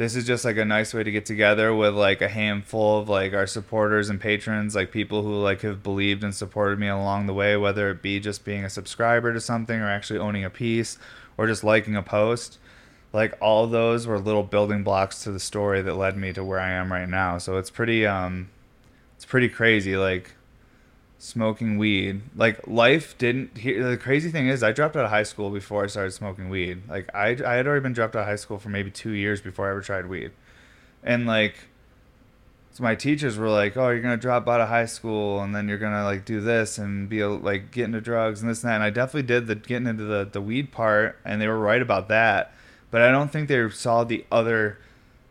this 0.00 0.16
is 0.16 0.26
just 0.26 0.46
like 0.46 0.56
a 0.56 0.64
nice 0.64 0.94
way 0.94 1.04
to 1.04 1.10
get 1.10 1.26
together 1.26 1.74
with 1.74 1.92
like 1.92 2.22
a 2.22 2.28
handful 2.28 3.00
of 3.00 3.10
like 3.10 3.34
our 3.34 3.46
supporters 3.46 4.08
and 4.08 4.18
patrons 4.18 4.74
like 4.74 4.90
people 4.90 5.22
who 5.22 5.34
like 5.42 5.60
have 5.60 5.82
believed 5.82 6.24
and 6.24 6.34
supported 6.34 6.78
me 6.78 6.88
along 6.88 7.26
the 7.26 7.34
way 7.34 7.54
whether 7.54 7.90
it 7.90 8.00
be 8.00 8.18
just 8.18 8.42
being 8.42 8.64
a 8.64 8.70
subscriber 8.70 9.30
to 9.34 9.38
something 9.38 9.78
or 9.78 9.90
actually 9.90 10.18
owning 10.18 10.42
a 10.42 10.48
piece 10.48 10.96
or 11.36 11.46
just 11.46 11.62
liking 11.62 11.96
a 11.96 12.02
post. 12.02 12.58
Like 13.12 13.36
all 13.42 13.66
those 13.66 14.06
were 14.06 14.18
little 14.18 14.42
building 14.42 14.82
blocks 14.82 15.22
to 15.24 15.32
the 15.32 15.38
story 15.38 15.82
that 15.82 15.92
led 15.92 16.16
me 16.16 16.32
to 16.32 16.42
where 16.42 16.60
I 16.60 16.70
am 16.70 16.90
right 16.90 17.08
now. 17.08 17.36
So 17.36 17.58
it's 17.58 17.68
pretty 17.68 18.06
um 18.06 18.48
it's 19.16 19.26
pretty 19.26 19.50
crazy 19.50 19.98
like 19.98 20.32
smoking 21.20 21.76
weed. 21.76 22.22
Like 22.34 22.66
life 22.66 23.16
didn't. 23.18 23.54
the 23.54 23.98
crazy 24.00 24.30
thing 24.30 24.48
is, 24.48 24.62
I 24.62 24.72
dropped 24.72 24.96
out 24.96 25.04
of 25.04 25.10
high 25.10 25.22
school 25.22 25.50
before 25.50 25.84
I 25.84 25.86
started 25.86 26.12
smoking 26.12 26.48
weed. 26.48 26.82
Like 26.88 27.14
I, 27.14 27.36
I 27.46 27.54
had 27.54 27.66
already 27.66 27.82
been 27.82 27.92
dropped 27.92 28.16
out 28.16 28.22
of 28.22 28.26
high 28.26 28.36
school 28.36 28.58
for 28.58 28.70
maybe 28.70 28.90
two 28.90 29.12
years 29.12 29.40
before 29.40 29.68
I 29.68 29.70
ever 29.70 29.82
tried 29.82 30.06
weed, 30.06 30.32
and 31.04 31.26
like, 31.26 31.54
so 32.72 32.82
my 32.82 32.94
teachers 32.94 33.36
were 33.36 33.50
like, 33.50 33.76
"Oh, 33.76 33.90
you're 33.90 34.00
gonna 34.00 34.16
drop 34.16 34.48
out 34.48 34.60
of 34.60 34.68
high 34.68 34.86
school, 34.86 35.42
and 35.42 35.54
then 35.54 35.68
you're 35.68 35.78
gonna 35.78 36.04
like 36.04 36.24
do 36.24 36.40
this 36.40 36.78
and 36.78 37.08
be 37.08 37.22
like 37.22 37.70
get 37.70 37.84
into 37.84 38.00
drugs 38.00 38.40
and 38.40 38.50
this 38.50 38.64
and 38.64 38.70
that." 38.70 38.76
And 38.76 38.84
I 38.84 38.90
definitely 38.90 39.24
did 39.24 39.46
the 39.46 39.54
getting 39.54 39.86
into 39.86 40.04
the 40.04 40.24
the 40.30 40.40
weed 40.40 40.72
part, 40.72 41.18
and 41.24 41.40
they 41.40 41.46
were 41.46 41.60
right 41.60 41.82
about 41.82 42.08
that. 42.08 42.54
But 42.90 43.02
I 43.02 43.12
don't 43.12 43.30
think 43.30 43.48
they 43.48 43.68
saw 43.68 44.02
the 44.04 44.24
other 44.32 44.78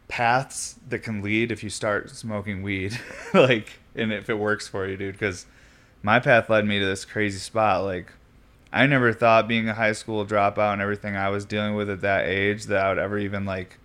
paths 0.08 0.76
that 0.88 1.00
can 1.00 1.22
lead 1.22 1.52
if 1.52 1.64
you 1.64 1.70
start 1.70 2.10
smoking 2.12 2.62
weed, 2.62 3.00
like, 3.34 3.80
and 3.96 4.14
if 4.14 4.30
it 4.30 4.36
works 4.36 4.68
for 4.68 4.88
you, 4.88 4.96
dude, 4.96 5.14
because 5.14 5.46
my 6.02 6.20
path 6.20 6.50
led 6.50 6.66
me 6.66 6.80
to 6.80 6.86
this 6.86 7.06
crazy 7.06 7.40
spot. 7.40 7.84
Like, 7.84 8.14
I 8.72 8.86
never 8.86 9.14
thought 9.14 9.48
being 9.48 9.68
a 9.68 9.74
high 9.74 9.94
school 9.94 10.26
dropout 10.26 10.74
and 10.74 10.82
everything 10.82 11.16
I 11.16 11.30
was 11.30 11.46
dealing 11.46 11.76
with 11.76 11.90
at 11.90 12.02
that 12.02 12.28
age 12.28 12.66
that 12.66 12.86
I 12.86 12.90
would 12.90 13.00
ever 13.00 13.18
even 13.18 13.46
like 13.46 13.80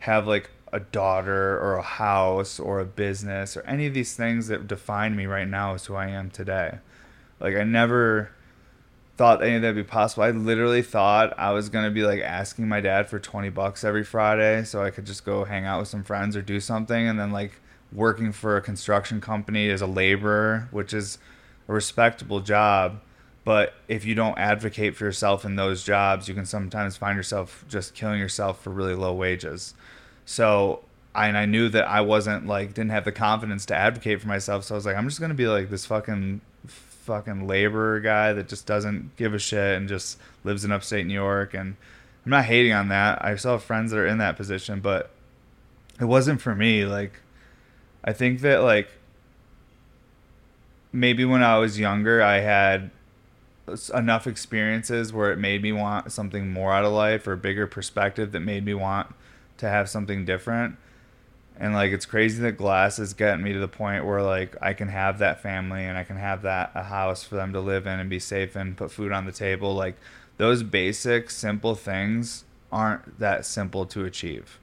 have 0.00 0.26
like 0.26 0.50
a 0.72 0.80
daughter 0.80 1.58
or 1.58 1.74
a 1.76 1.82
house 1.82 2.60
or 2.60 2.78
a 2.78 2.84
business 2.84 3.56
or 3.56 3.62
any 3.62 3.86
of 3.86 3.94
these 3.94 4.14
things 4.14 4.46
that 4.46 4.68
define 4.68 5.16
me 5.16 5.26
right 5.26 5.48
now 5.48 5.74
as 5.74 5.86
who 5.86 5.96
I 5.96 6.08
am 6.08 6.30
today. 6.30 6.78
Like 7.40 7.56
I 7.56 7.64
never 7.64 8.30
thought 9.16 9.42
any 9.42 9.56
of 9.56 9.62
that 9.62 9.74
would 9.74 9.84
be 9.86 9.90
possible. 9.90 10.22
I 10.22 10.30
literally 10.30 10.82
thought 10.82 11.36
I 11.36 11.50
was 11.50 11.68
gonna 11.68 11.90
be 11.90 12.04
like 12.04 12.20
asking 12.20 12.68
my 12.68 12.80
dad 12.80 13.08
for 13.08 13.18
twenty 13.18 13.50
bucks 13.50 13.82
every 13.82 14.04
Friday 14.04 14.62
so 14.62 14.82
I 14.82 14.90
could 14.90 15.06
just 15.06 15.24
go 15.24 15.44
hang 15.44 15.64
out 15.64 15.80
with 15.80 15.88
some 15.88 16.04
friends 16.04 16.36
or 16.36 16.42
do 16.42 16.60
something 16.60 17.08
and 17.08 17.18
then 17.18 17.32
like 17.32 17.60
working 17.92 18.30
for 18.30 18.56
a 18.56 18.60
construction 18.62 19.20
company 19.20 19.68
as 19.70 19.82
a 19.82 19.86
laborer, 19.86 20.68
which 20.70 20.94
is 20.94 21.18
a 21.70 21.72
respectable 21.72 22.40
job. 22.40 23.00
But 23.44 23.72
if 23.88 24.04
you 24.04 24.14
don't 24.14 24.36
advocate 24.36 24.96
for 24.96 25.04
yourself 25.04 25.44
in 25.44 25.56
those 25.56 25.82
jobs, 25.82 26.28
you 26.28 26.34
can 26.34 26.44
sometimes 26.44 26.96
find 26.96 27.16
yourself 27.16 27.64
just 27.68 27.94
killing 27.94 28.18
yourself 28.18 28.62
for 28.62 28.70
really 28.70 28.94
low 28.94 29.14
wages. 29.14 29.72
So, 30.26 30.80
I, 31.14 31.28
and 31.28 31.38
I 31.38 31.46
knew 31.46 31.68
that 31.70 31.88
I 31.88 32.02
wasn't 32.02 32.46
like, 32.46 32.74
didn't 32.74 32.90
have 32.90 33.04
the 33.04 33.12
confidence 33.12 33.64
to 33.66 33.74
advocate 33.74 34.20
for 34.20 34.28
myself. 34.28 34.64
So 34.64 34.74
I 34.74 34.76
was 34.76 34.84
like, 34.84 34.96
I'm 34.96 35.08
just 35.08 35.20
to 35.20 35.34
be 35.34 35.48
like 35.48 35.70
this 35.70 35.86
fucking 35.86 36.42
fucking 36.66 37.46
laborer 37.46 38.00
guy 38.00 38.32
that 38.34 38.46
just 38.46 38.66
doesn't 38.66 39.16
give 39.16 39.32
a 39.32 39.38
shit 39.38 39.76
and 39.76 39.88
just 39.88 40.18
lives 40.44 40.64
in 40.64 40.72
upstate 40.72 41.06
New 41.06 41.14
York. 41.14 41.54
And 41.54 41.76
I'm 42.26 42.30
not 42.30 42.44
hating 42.44 42.72
on 42.72 42.88
that. 42.88 43.24
I 43.24 43.34
still 43.36 43.52
have 43.52 43.64
friends 43.64 43.90
that 43.90 43.98
are 43.98 44.06
in 44.06 44.18
that 44.18 44.36
position, 44.36 44.80
but 44.80 45.10
it 45.98 46.04
wasn't 46.04 46.40
for 46.40 46.54
me. 46.54 46.84
Like, 46.84 47.14
I 48.04 48.12
think 48.12 48.40
that 48.40 48.62
like 48.62 48.88
maybe 50.92 51.24
when 51.24 51.42
I 51.42 51.58
was 51.58 51.78
younger, 51.78 52.22
I 52.22 52.38
had 52.38 52.90
enough 53.94 54.26
experiences 54.26 55.12
where 55.12 55.30
it 55.32 55.38
made 55.38 55.62
me 55.62 55.72
want 55.72 56.10
something 56.12 56.52
more 56.52 56.72
out 56.72 56.84
of 56.84 56.92
life 56.92 57.26
or 57.26 57.32
a 57.32 57.36
bigger 57.36 57.66
perspective 57.66 58.32
that 58.32 58.40
made 58.40 58.64
me 58.64 58.74
want 58.74 59.14
to 59.58 59.68
have 59.68 59.88
something 59.88 60.24
different. 60.24 60.76
And 61.58 61.74
like 61.74 61.92
it's 61.92 62.06
crazy 62.06 62.40
that 62.42 62.52
glass 62.52 62.98
is 62.98 63.12
getting 63.12 63.44
me 63.44 63.52
to 63.52 63.58
the 63.58 63.68
point 63.68 64.06
where 64.06 64.22
like 64.22 64.56
I 64.62 64.72
can 64.72 64.88
have 64.88 65.18
that 65.18 65.42
family 65.42 65.84
and 65.84 65.98
I 65.98 66.04
can 66.04 66.16
have 66.16 66.42
that 66.42 66.72
a 66.74 66.84
house 66.84 67.22
for 67.22 67.36
them 67.36 67.52
to 67.52 67.60
live 67.60 67.86
in 67.86 68.00
and 68.00 68.08
be 68.08 68.18
safe 68.18 68.56
and 68.56 68.76
put 68.76 68.90
food 68.90 69.12
on 69.12 69.26
the 69.26 69.32
table. 69.32 69.74
Like 69.74 69.96
those 70.38 70.62
basic 70.62 71.30
simple 71.30 71.74
things 71.74 72.44
aren't 72.72 73.18
that 73.18 73.44
simple 73.44 73.84
to 73.86 74.04
achieve. 74.04 74.59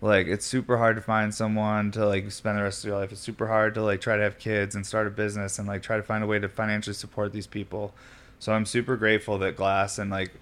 Like 0.00 0.26
it's 0.26 0.44
super 0.44 0.76
hard 0.76 0.96
to 0.96 1.02
find 1.02 1.34
someone 1.34 1.90
to 1.92 2.06
like 2.06 2.30
spend 2.30 2.58
the 2.58 2.62
rest 2.62 2.84
of 2.84 2.88
your 2.88 2.98
life. 2.98 3.12
It's 3.12 3.20
super 3.20 3.46
hard 3.46 3.74
to 3.74 3.82
like 3.82 4.00
try 4.00 4.16
to 4.16 4.22
have 4.22 4.38
kids 4.38 4.74
and 4.74 4.86
start 4.86 5.06
a 5.06 5.10
business 5.10 5.58
and 5.58 5.66
like 5.66 5.82
try 5.82 5.96
to 5.96 6.02
find 6.02 6.22
a 6.22 6.26
way 6.26 6.38
to 6.38 6.48
financially 6.48 6.94
support 6.94 7.32
these 7.32 7.46
people. 7.46 7.94
So 8.38 8.52
I'm 8.52 8.66
super 8.66 8.96
grateful 8.96 9.38
that 9.38 9.56
glass 9.56 9.98
and 9.98 10.10
like 10.10 10.32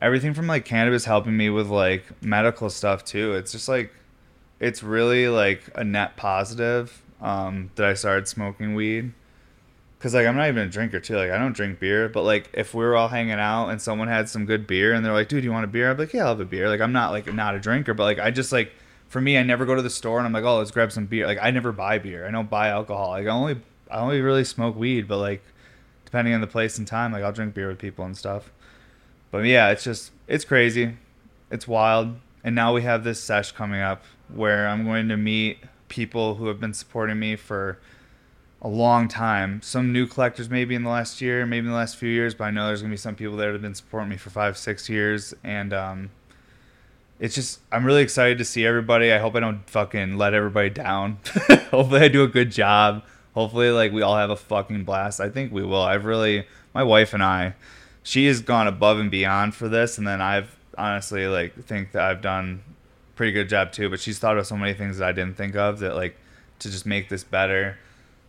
everything 0.00 0.34
from 0.34 0.46
like 0.46 0.64
cannabis 0.64 1.04
helping 1.04 1.36
me 1.36 1.50
with 1.50 1.68
like 1.68 2.04
medical 2.22 2.70
stuff 2.70 3.04
too. 3.04 3.34
It's 3.34 3.52
just 3.52 3.68
like 3.68 3.92
it's 4.60 4.82
really 4.82 5.28
like 5.28 5.62
a 5.74 5.84
net 5.84 6.16
positive 6.16 7.02
um, 7.20 7.70
that 7.74 7.86
I 7.86 7.94
started 7.94 8.28
smoking 8.28 8.74
weed. 8.74 9.12
Cause 10.00 10.14
like 10.14 10.26
I'm 10.26 10.36
not 10.36 10.48
even 10.48 10.66
a 10.66 10.68
drinker 10.68 10.98
too. 10.98 11.16
Like 11.16 11.30
I 11.30 11.38
don't 11.38 11.52
drink 11.52 11.78
beer, 11.78 12.08
but 12.08 12.22
like 12.22 12.50
if 12.54 12.74
we 12.74 12.82
were 12.82 12.96
all 12.96 13.06
hanging 13.08 13.32
out 13.32 13.68
and 13.68 13.80
someone 13.80 14.08
had 14.08 14.28
some 14.28 14.46
good 14.46 14.66
beer 14.66 14.94
and 14.94 15.04
they're 15.04 15.12
like, 15.12 15.28
"Dude, 15.28 15.44
you 15.44 15.52
want 15.52 15.62
a 15.62 15.68
beer?" 15.68 15.90
I'm 15.92 15.96
like, 15.96 16.12
"Yeah, 16.12 16.22
I'll 16.22 16.30
have 16.30 16.40
a 16.40 16.44
beer." 16.44 16.68
Like 16.68 16.80
I'm 16.80 16.92
not 16.92 17.12
like 17.12 17.32
not 17.32 17.54
a 17.54 17.60
drinker, 17.60 17.94
but 17.94 18.02
like 18.02 18.18
I 18.18 18.32
just 18.32 18.50
like 18.50 18.72
for 19.12 19.20
me, 19.20 19.36
I 19.36 19.42
never 19.42 19.66
go 19.66 19.74
to 19.74 19.82
the 19.82 19.90
store 19.90 20.16
and 20.16 20.26
I'm 20.26 20.32
like, 20.32 20.44
"Oh, 20.44 20.56
let's 20.56 20.70
grab 20.70 20.90
some 20.90 21.04
beer." 21.04 21.26
Like 21.26 21.38
I 21.42 21.50
never 21.50 21.70
buy 21.70 21.98
beer. 21.98 22.26
I 22.26 22.30
don't 22.30 22.48
buy 22.48 22.68
alcohol. 22.68 23.10
Like 23.10 23.26
I 23.26 23.28
only 23.28 23.60
I 23.90 23.98
only 23.98 24.22
really 24.22 24.42
smoke 24.42 24.74
weed, 24.74 25.06
but 25.06 25.18
like 25.18 25.42
depending 26.06 26.32
on 26.32 26.40
the 26.40 26.46
place 26.46 26.78
and 26.78 26.86
time, 26.86 27.12
like 27.12 27.22
I'll 27.22 27.30
drink 27.30 27.52
beer 27.52 27.68
with 27.68 27.78
people 27.78 28.06
and 28.06 28.16
stuff. 28.16 28.50
But 29.30 29.44
yeah, 29.44 29.68
it's 29.68 29.84
just 29.84 30.12
it's 30.28 30.46
crazy, 30.46 30.96
it's 31.50 31.68
wild, 31.68 32.16
and 32.42 32.54
now 32.54 32.72
we 32.72 32.82
have 32.82 33.04
this 33.04 33.22
sesh 33.22 33.52
coming 33.52 33.82
up 33.82 34.02
where 34.32 34.66
I'm 34.66 34.82
going 34.86 35.08
to 35.08 35.18
meet 35.18 35.58
people 35.88 36.36
who 36.36 36.46
have 36.46 36.58
been 36.58 36.72
supporting 36.72 37.18
me 37.18 37.36
for 37.36 37.78
a 38.62 38.68
long 38.68 39.08
time. 39.08 39.60
Some 39.60 39.92
new 39.92 40.06
collectors 40.06 40.48
maybe 40.48 40.74
in 40.74 40.84
the 40.84 40.90
last 40.90 41.20
year, 41.20 41.44
maybe 41.44 41.66
in 41.66 41.72
the 41.72 41.76
last 41.76 41.98
few 41.98 42.08
years, 42.08 42.34
but 42.34 42.44
I 42.44 42.50
know 42.50 42.66
there's 42.66 42.80
gonna 42.80 42.92
be 42.92 42.96
some 42.96 43.14
people 43.14 43.36
there 43.36 43.48
that 43.48 43.56
have 43.56 43.62
been 43.62 43.74
supporting 43.74 44.08
me 44.08 44.16
for 44.16 44.30
five, 44.30 44.56
six 44.56 44.88
years, 44.88 45.34
and 45.44 45.74
um, 45.74 46.10
it's 47.22 47.36
just 47.36 47.60
I'm 47.70 47.86
really 47.86 48.02
excited 48.02 48.38
to 48.38 48.44
see 48.44 48.66
everybody. 48.66 49.12
I 49.12 49.18
hope 49.18 49.36
I 49.36 49.40
don't 49.40 49.68
fucking 49.70 50.18
let 50.18 50.34
everybody 50.34 50.70
down. 50.70 51.18
Hopefully 51.70 52.00
I 52.00 52.08
do 52.08 52.24
a 52.24 52.28
good 52.28 52.50
job. 52.50 53.04
Hopefully 53.34 53.70
like 53.70 53.92
we 53.92 54.02
all 54.02 54.16
have 54.16 54.30
a 54.30 54.36
fucking 54.36 54.82
blast. 54.84 55.20
I 55.20 55.28
think 55.28 55.52
we 55.52 55.62
will. 55.62 55.82
I've 55.82 56.04
really 56.04 56.46
my 56.74 56.82
wife 56.82 57.14
and 57.14 57.22
I, 57.22 57.54
she 58.02 58.26
has 58.26 58.40
gone 58.40 58.66
above 58.66 58.98
and 58.98 59.10
beyond 59.10 59.54
for 59.54 59.68
this, 59.68 59.98
and 59.98 60.06
then 60.06 60.20
I've 60.20 60.56
honestly 60.76 61.28
like 61.28 61.54
think 61.64 61.92
that 61.92 62.02
I've 62.02 62.20
done 62.22 62.64
pretty 63.14 63.32
good 63.32 63.48
job 63.48 63.70
too. 63.70 63.88
But 63.88 64.00
she's 64.00 64.18
thought 64.18 64.36
of 64.36 64.46
so 64.46 64.56
many 64.56 64.74
things 64.74 64.98
that 64.98 65.08
I 65.08 65.12
didn't 65.12 65.36
think 65.36 65.54
of 65.54 65.78
that 65.78 65.94
like 65.94 66.16
to 66.58 66.70
just 66.70 66.84
make 66.86 67.08
this 67.08 67.22
better 67.22 67.78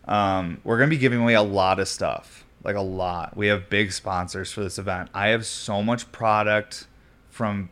um, 0.06 0.60
we're 0.64 0.78
gonna 0.78 0.90
be 0.90 0.98
giving 0.98 1.20
away 1.20 1.34
a 1.34 1.42
lot 1.42 1.80
of 1.80 1.88
stuff, 1.88 2.44
like 2.62 2.76
a 2.76 2.80
lot. 2.80 3.36
We 3.36 3.46
have 3.48 3.68
big 3.68 3.92
sponsors 3.92 4.52
for 4.52 4.62
this 4.62 4.78
event. 4.78 5.10
I 5.14 5.28
have 5.28 5.46
so 5.46 5.82
much 5.82 6.10
product 6.12 6.86
from 7.30 7.70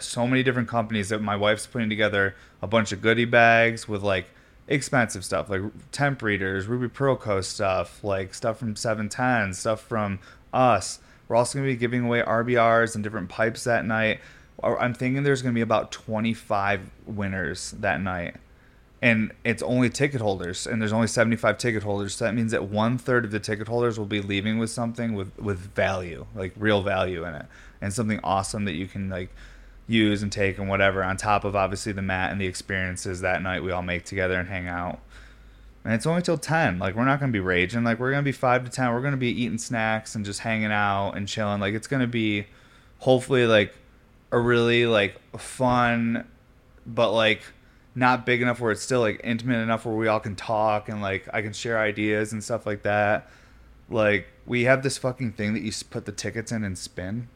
so 0.00 0.26
many 0.26 0.42
different 0.42 0.68
companies 0.68 1.08
that 1.08 1.20
my 1.20 1.36
wife's 1.36 1.66
putting 1.66 1.88
together 1.88 2.34
a 2.62 2.66
bunch 2.66 2.92
of 2.92 3.00
goodie 3.00 3.24
bags 3.24 3.88
with 3.88 4.02
like 4.02 4.30
expensive 4.66 5.24
stuff 5.24 5.48
like 5.48 5.62
temp 5.92 6.22
readers, 6.22 6.66
Ruby 6.66 6.88
Pearl 6.88 7.42
stuff, 7.42 8.02
like 8.04 8.34
stuff 8.34 8.58
from 8.58 8.76
710, 8.76 9.54
stuff 9.54 9.80
from 9.80 10.18
us. 10.52 11.00
We're 11.26 11.36
also 11.36 11.58
going 11.58 11.68
to 11.68 11.74
be 11.74 11.78
giving 11.78 12.04
away 12.04 12.22
RBRs 12.22 12.94
and 12.94 13.04
different 13.04 13.28
pipes 13.28 13.64
that 13.64 13.84
night. 13.84 14.20
I'm 14.62 14.94
thinking 14.94 15.22
there's 15.22 15.42
going 15.42 15.54
to 15.54 15.58
be 15.58 15.62
about 15.62 15.92
25 15.92 16.90
winners 17.06 17.72
that 17.72 18.00
night 18.00 18.36
and 19.00 19.32
it's 19.44 19.62
only 19.62 19.88
ticket 19.88 20.20
holders 20.20 20.66
and 20.66 20.80
there's 20.80 20.92
only 20.92 21.06
75 21.06 21.58
ticket 21.58 21.82
holders 21.82 22.16
so 22.16 22.24
that 22.24 22.34
means 22.34 22.50
that 22.50 22.64
one 22.64 22.98
third 22.98 23.24
of 23.24 23.30
the 23.30 23.40
ticket 23.40 23.68
holders 23.68 23.98
will 23.98 24.06
be 24.06 24.20
leaving 24.20 24.58
with 24.58 24.70
something 24.70 25.14
with 25.14 25.36
with 25.38 25.58
value 25.58 26.26
like 26.34 26.52
real 26.56 26.82
value 26.82 27.24
in 27.24 27.34
it 27.34 27.46
and 27.80 27.92
something 27.92 28.18
awesome 28.24 28.64
that 28.64 28.74
you 28.74 28.86
can 28.86 29.08
like 29.08 29.30
use 29.88 30.22
and 30.22 30.30
take 30.30 30.58
and 30.58 30.68
whatever 30.68 31.02
on 31.02 31.16
top 31.16 31.44
of 31.44 31.56
obviously 31.56 31.92
the 31.92 32.02
mat 32.02 32.30
and 32.30 32.40
the 32.40 32.46
experiences 32.46 33.22
that 33.22 33.42
night 33.42 33.62
we 33.62 33.72
all 33.72 33.82
make 33.82 34.04
together 34.04 34.38
and 34.38 34.48
hang 34.48 34.68
out. 34.68 35.00
And 35.84 35.94
it's 35.94 36.06
only 36.06 36.22
till 36.22 36.36
10 36.36 36.78
like 36.78 36.94
we're 36.94 37.06
not 37.06 37.18
to 37.32 37.36
be 37.36 37.40
raging. 37.40 37.82
Like 37.82 37.98
we're 37.98 38.10
to 38.22 38.28
be 38.28 38.32
5 38.32 38.64
to 38.64 38.70
10 38.70 38.92
we're 38.92 39.00
to 39.12 39.16
be 39.16 39.42
eating 39.42 39.58
snacks 39.58 40.14
and 40.14 40.24
just 40.24 40.40
hanging 40.40 40.70
out 40.70 41.12
and 41.12 41.26
chilling. 41.26 41.60
Like 41.60 41.74
it's 41.74 41.86
to 42.00 42.06
be 42.06 42.46
hopefully 42.98 43.46
like 43.46 43.74
a 44.30 44.38
really 44.38 44.84
like 44.84 45.18
fun 45.38 46.26
but 46.86 47.12
like 47.12 47.42
not 47.94 48.26
big 48.26 48.42
enough 48.42 48.60
where 48.60 48.70
it's 48.70 48.82
still 48.82 49.00
like 49.00 49.20
intimate 49.24 49.58
enough 49.58 49.86
where 49.86 49.94
we 49.94 50.06
all 50.06 50.20
can 50.20 50.36
talk 50.36 50.88
and 50.88 51.00
like 51.00 51.26
I 51.32 51.40
can 51.40 51.54
share 51.54 51.78
ideas 51.78 52.32
and 52.32 52.44
stuff 52.44 52.66
like 52.66 52.82
that. 52.82 53.30
Like 53.88 54.26
we 54.44 54.64
have 54.64 54.82
this 54.82 54.98
fucking 54.98 55.32
thing 55.32 55.54
that 55.54 55.62
you 55.62 55.72
put 55.88 56.04
the 56.04 56.12
tickets 56.12 56.52
in 56.52 56.62
and 56.62 56.76
spin. 56.76 57.28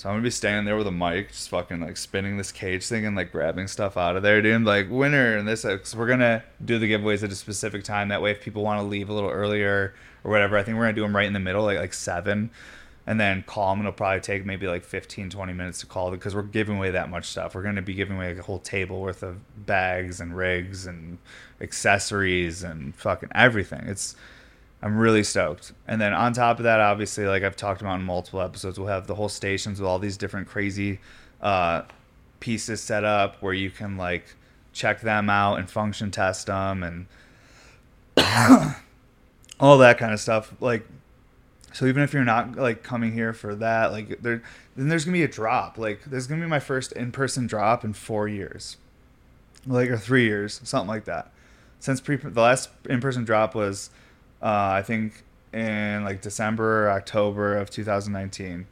So 0.00 0.08
I'm 0.08 0.14
gonna 0.14 0.22
be 0.22 0.30
standing 0.30 0.64
there 0.64 0.78
with 0.78 0.86
a 0.86 0.90
mic, 0.90 1.28
just 1.28 1.50
fucking 1.50 1.78
like 1.78 1.98
spinning 1.98 2.38
this 2.38 2.52
cage 2.52 2.86
thing 2.86 3.04
and 3.04 3.14
like 3.14 3.30
grabbing 3.30 3.66
stuff 3.66 3.98
out 3.98 4.16
of 4.16 4.22
there, 4.22 4.40
dude. 4.40 4.64
Like 4.64 4.88
winner 4.88 5.36
and 5.36 5.46
this, 5.46 5.62
because 5.62 5.94
we're 5.94 6.06
gonna 6.06 6.42
do 6.64 6.78
the 6.78 6.90
giveaways 6.90 7.22
at 7.22 7.30
a 7.30 7.34
specific 7.34 7.84
time. 7.84 8.08
That 8.08 8.22
way, 8.22 8.30
if 8.30 8.40
people 8.40 8.62
want 8.62 8.80
to 8.80 8.86
leave 8.86 9.10
a 9.10 9.12
little 9.12 9.28
earlier 9.28 9.92
or 10.24 10.30
whatever, 10.30 10.56
I 10.56 10.62
think 10.62 10.78
we're 10.78 10.84
gonna 10.84 10.94
do 10.94 11.02
them 11.02 11.14
right 11.14 11.26
in 11.26 11.34
the 11.34 11.38
middle, 11.38 11.64
like 11.64 11.76
like 11.76 11.92
seven 11.92 12.50
and 13.06 13.20
then 13.20 13.42
call 13.42 13.74
them. 13.74 13.80
It'll 13.80 13.92
probably 13.92 14.22
take 14.22 14.46
maybe 14.46 14.66
like 14.66 14.84
15, 14.84 15.28
20 15.28 15.52
minutes 15.52 15.80
to 15.80 15.86
call 15.86 16.10
because 16.10 16.34
we're 16.34 16.44
giving 16.44 16.78
away 16.78 16.92
that 16.92 17.10
much 17.10 17.26
stuff. 17.26 17.54
We're 17.54 17.70
to 17.70 17.82
be 17.82 17.92
giving 17.92 18.16
away 18.16 18.34
a 18.38 18.42
whole 18.42 18.60
table 18.60 19.02
worth 19.02 19.22
of 19.22 19.66
bags 19.66 20.18
and 20.18 20.34
rigs 20.34 20.86
and 20.86 21.18
accessories 21.60 22.62
and 22.62 22.94
fucking 22.94 23.32
everything. 23.34 23.82
It's 23.86 24.16
I'm 24.82 24.96
really 24.96 25.22
stoked. 25.22 25.72
And 25.86 26.00
then 26.00 26.12
on 26.12 26.32
top 26.32 26.58
of 26.58 26.64
that, 26.64 26.80
obviously, 26.80 27.26
like 27.26 27.42
I've 27.42 27.56
talked 27.56 27.80
about 27.80 28.00
in 28.00 28.04
multiple 28.04 28.40
episodes, 28.40 28.78
we'll 28.78 28.88
have 28.88 29.06
the 29.06 29.14
whole 29.14 29.28
stations 29.28 29.80
with 29.80 29.88
all 29.88 29.98
these 29.98 30.16
different 30.16 30.48
crazy 30.48 31.00
uh, 31.42 31.82
pieces 32.40 32.80
set 32.80 33.04
up 33.04 33.36
where 33.42 33.52
you 33.52 33.70
can 33.70 33.96
like 33.96 34.34
check 34.72 35.00
them 35.00 35.28
out 35.28 35.58
and 35.58 35.68
function 35.70 36.10
test 36.10 36.46
them 36.46 36.82
and 36.82 37.06
all 39.60 39.78
that 39.78 39.98
kind 39.98 40.12
of 40.12 40.20
stuff. 40.20 40.54
Like 40.60 40.86
so 41.72 41.86
even 41.86 42.02
if 42.02 42.12
you're 42.12 42.24
not 42.24 42.56
like 42.56 42.82
coming 42.82 43.12
here 43.12 43.32
for 43.32 43.54
that, 43.56 43.92
like 43.92 44.20
there, 44.22 44.42
then 44.76 44.88
there's 44.88 45.04
gonna 45.04 45.16
be 45.16 45.22
a 45.22 45.28
drop. 45.28 45.78
Like 45.78 46.04
there's 46.04 46.26
gonna 46.26 46.42
be 46.42 46.48
my 46.48 46.60
first 46.60 46.92
in-person 46.92 47.46
drop 47.46 47.84
in 47.84 47.92
four 47.92 48.26
years, 48.26 48.76
like 49.66 49.88
or 49.88 49.98
three 49.98 50.24
years, 50.24 50.60
something 50.64 50.88
like 50.88 51.04
that. 51.04 51.30
Since 51.78 52.00
pre 52.00 52.16
the 52.16 52.40
last 52.40 52.70
in-person 52.88 53.24
drop 53.24 53.54
was, 53.54 53.90
uh, 54.42 54.70
I 54.72 54.82
think 54.82 55.24
in 55.52 56.04
like 56.04 56.22
December 56.22 56.86
or 56.86 56.90
October 56.90 57.56
of 57.56 57.70
2019. 57.70 58.66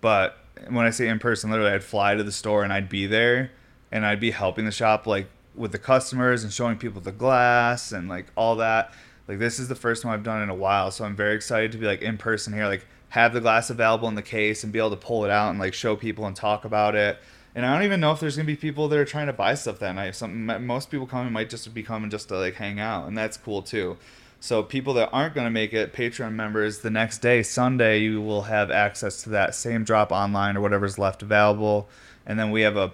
But 0.00 0.36
when 0.68 0.86
I 0.86 0.90
say 0.90 1.08
in 1.08 1.18
person, 1.18 1.50
literally 1.50 1.72
I'd 1.72 1.84
fly 1.84 2.14
to 2.14 2.22
the 2.22 2.32
store 2.32 2.64
and 2.64 2.72
I'd 2.72 2.88
be 2.88 3.06
there 3.06 3.52
and 3.92 4.04
I'd 4.04 4.20
be 4.20 4.30
helping 4.30 4.64
the 4.64 4.72
shop 4.72 5.06
like 5.06 5.28
with 5.54 5.72
the 5.72 5.78
customers 5.78 6.42
and 6.42 6.52
showing 6.52 6.76
people 6.76 7.00
the 7.00 7.12
glass 7.12 7.92
and 7.92 8.08
like 8.08 8.26
all 8.36 8.56
that 8.56 8.92
like 9.26 9.38
this 9.38 9.58
is 9.58 9.68
the 9.68 9.74
first 9.74 10.04
one 10.04 10.14
I've 10.14 10.22
done 10.22 10.42
in 10.42 10.50
a 10.50 10.54
while, 10.54 10.90
so 10.90 11.04
I'm 11.04 11.16
very 11.16 11.34
excited 11.34 11.72
to 11.72 11.78
be 11.78 11.86
like 11.86 12.02
in 12.02 12.18
person 12.18 12.52
here, 12.52 12.66
like 12.66 12.86
have 13.10 13.32
the 13.32 13.40
glass 13.40 13.70
available 13.70 14.08
in 14.08 14.16
the 14.16 14.22
case 14.22 14.64
and 14.64 14.72
be 14.72 14.78
able 14.78 14.90
to 14.90 14.96
pull 14.96 15.24
it 15.24 15.30
out 15.30 15.50
and 15.50 15.58
like 15.58 15.72
show 15.72 15.96
people 15.96 16.26
and 16.26 16.36
talk 16.36 16.64
about 16.64 16.94
it. 16.94 17.18
And 17.54 17.64
I 17.64 17.72
don't 17.72 17.84
even 17.84 18.00
know 18.00 18.12
if 18.12 18.20
there's 18.20 18.36
gonna 18.36 18.46
be 18.46 18.56
people 18.56 18.88
that 18.88 18.98
are 18.98 19.04
trying 19.04 19.28
to 19.28 19.32
buy 19.32 19.54
stuff 19.54 19.78
that 19.78 19.94
night. 19.94 20.14
Something 20.14 20.66
most 20.66 20.90
people 20.90 21.06
coming 21.06 21.32
might 21.32 21.48
just 21.48 21.72
be 21.72 21.82
coming 21.82 22.10
just 22.10 22.28
to 22.28 22.38
like 22.38 22.54
hang 22.54 22.80
out, 22.80 23.08
and 23.08 23.16
that's 23.16 23.36
cool 23.36 23.62
too. 23.62 23.96
So 24.44 24.62
people 24.62 24.92
that 24.92 25.08
aren't 25.10 25.34
gonna 25.34 25.50
make 25.50 25.72
it, 25.72 25.94
Patreon 25.94 26.34
members, 26.34 26.80
the 26.80 26.90
next 26.90 27.22
day, 27.22 27.42
Sunday, 27.42 28.00
you 28.00 28.20
will 28.20 28.42
have 28.42 28.70
access 28.70 29.22
to 29.22 29.30
that 29.30 29.54
same 29.54 29.84
drop 29.84 30.12
online 30.12 30.54
or 30.54 30.60
whatever's 30.60 30.98
left 30.98 31.22
available, 31.22 31.88
and 32.26 32.38
then 32.38 32.50
we 32.50 32.60
have 32.60 32.76
a, 32.76 32.92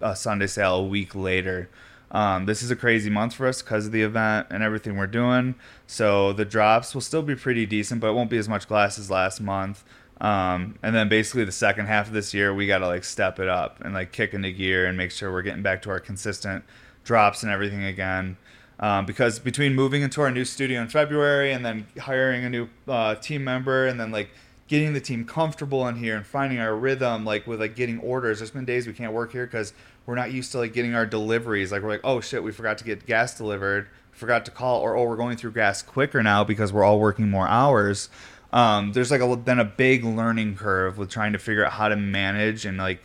a 0.00 0.14
Sunday 0.14 0.46
sale 0.46 0.76
a 0.76 0.86
week 0.86 1.16
later. 1.16 1.68
Um, 2.12 2.46
this 2.46 2.62
is 2.62 2.70
a 2.70 2.76
crazy 2.76 3.10
month 3.10 3.34
for 3.34 3.48
us 3.48 3.62
because 3.62 3.86
of 3.86 3.90
the 3.90 4.02
event 4.02 4.46
and 4.50 4.62
everything 4.62 4.96
we're 4.96 5.08
doing. 5.08 5.56
So 5.88 6.32
the 6.32 6.44
drops 6.44 6.94
will 6.94 7.00
still 7.00 7.22
be 7.22 7.34
pretty 7.34 7.66
decent, 7.66 8.00
but 8.00 8.10
it 8.10 8.12
won't 8.12 8.30
be 8.30 8.38
as 8.38 8.48
much 8.48 8.68
glass 8.68 8.96
as 8.96 9.10
last 9.10 9.40
month. 9.40 9.82
Um, 10.20 10.78
and 10.84 10.94
then 10.94 11.08
basically 11.08 11.42
the 11.42 11.50
second 11.50 11.86
half 11.86 12.06
of 12.06 12.12
this 12.12 12.32
year, 12.32 12.54
we 12.54 12.68
got 12.68 12.78
to 12.78 12.86
like 12.86 13.02
step 13.02 13.40
it 13.40 13.48
up 13.48 13.80
and 13.80 13.92
like 13.92 14.12
kick 14.12 14.34
into 14.34 14.52
gear 14.52 14.86
and 14.86 14.96
make 14.96 15.10
sure 15.10 15.32
we're 15.32 15.42
getting 15.42 15.64
back 15.64 15.82
to 15.82 15.90
our 15.90 15.98
consistent 15.98 16.64
drops 17.02 17.42
and 17.42 17.50
everything 17.50 17.82
again. 17.82 18.36
Um, 18.80 19.06
because 19.06 19.38
between 19.38 19.74
moving 19.74 20.02
into 20.02 20.20
our 20.22 20.30
new 20.30 20.44
studio 20.44 20.80
in 20.80 20.88
February 20.88 21.52
and 21.52 21.64
then 21.64 21.86
hiring 22.00 22.44
a 22.44 22.50
new 22.50 22.68
uh, 22.88 23.14
team 23.14 23.44
member 23.44 23.86
and 23.86 24.00
then 24.00 24.10
like 24.10 24.30
getting 24.66 24.92
the 24.92 25.00
team 25.00 25.24
comfortable 25.24 25.86
in 25.86 25.96
here 25.96 26.16
and 26.16 26.26
finding 26.26 26.58
our 26.58 26.74
rhythm, 26.74 27.24
like 27.24 27.46
with 27.46 27.60
like 27.60 27.76
getting 27.76 27.98
orders. 28.00 28.38
There's 28.38 28.50
been 28.50 28.64
days 28.64 28.86
we 28.86 28.92
can't 28.92 29.12
work 29.12 29.30
here 29.30 29.46
because 29.46 29.72
we're 30.06 30.14
not 30.14 30.32
used 30.32 30.50
to 30.52 30.58
like 30.58 30.72
getting 30.72 30.94
our 30.94 31.06
deliveries. 31.06 31.70
Like 31.70 31.82
we're 31.82 31.90
like, 31.90 32.00
oh 32.04 32.20
shit, 32.20 32.42
we 32.42 32.52
forgot 32.52 32.78
to 32.78 32.84
get 32.84 33.06
gas 33.06 33.36
delivered, 33.36 33.88
forgot 34.12 34.44
to 34.46 34.50
call, 34.50 34.80
or 34.80 34.96
oh 34.96 35.04
we're 35.04 35.16
going 35.16 35.36
through 35.36 35.52
gas 35.52 35.82
quicker 35.82 36.22
now 36.22 36.42
because 36.42 36.72
we're 36.72 36.84
all 36.84 36.98
working 36.98 37.28
more 37.28 37.46
hours. 37.46 38.08
Um, 38.52 38.92
there's 38.92 39.10
like 39.10 39.20
a 39.20 39.40
then 39.44 39.58
a 39.58 39.64
big 39.64 40.04
learning 40.04 40.56
curve 40.56 40.98
with 40.98 41.10
trying 41.10 41.32
to 41.32 41.38
figure 41.38 41.64
out 41.64 41.72
how 41.72 41.88
to 41.88 41.96
manage 41.96 42.66
and 42.66 42.78
like 42.78 43.02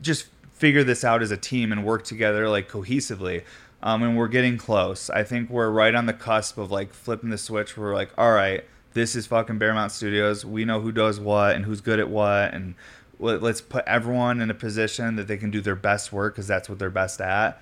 just 0.00 0.26
figure 0.52 0.84
this 0.84 1.04
out 1.04 1.22
as 1.22 1.30
a 1.30 1.36
team 1.36 1.72
and 1.72 1.84
work 1.84 2.04
together 2.04 2.48
like 2.48 2.68
cohesively. 2.68 3.44
Um, 3.82 4.02
and 4.02 4.16
we're 4.16 4.28
getting 4.28 4.58
close. 4.58 5.08
I 5.08 5.24
think 5.24 5.48
we're 5.48 5.70
right 5.70 5.94
on 5.94 6.06
the 6.06 6.12
cusp 6.12 6.58
of 6.58 6.70
like 6.70 6.92
flipping 6.92 7.30
the 7.30 7.38
switch. 7.38 7.76
We're 7.76 7.94
like, 7.94 8.10
all 8.18 8.32
right, 8.32 8.64
this 8.92 9.14
is 9.16 9.26
fucking 9.26 9.58
Bear 9.58 9.72
Mountain 9.72 9.90
Studios. 9.90 10.44
We 10.44 10.64
know 10.64 10.80
who 10.80 10.92
does 10.92 11.18
what 11.18 11.56
and 11.56 11.64
who's 11.64 11.80
good 11.80 11.98
at 11.98 12.08
what, 12.08 12.52
and 12.52 12.74
let's 13.18 13.60
put 13.60 13.84
everyone 13.86 14.40
in 14.40 14.50
a 14.50 14.54
position 14.54 15.16
that 15.16 15.28
they 15.28 15.36
can 15.36 15.50
do 15.50 15.60
their 15.60 15.76
best 15.76 16.12
work 16.12 16.34
because 16.34 16.46
that's 16.46 16.68
what 16.68 16.78
they're 16.78 16.90
best 16.90 17.20
at. 17.20 17.60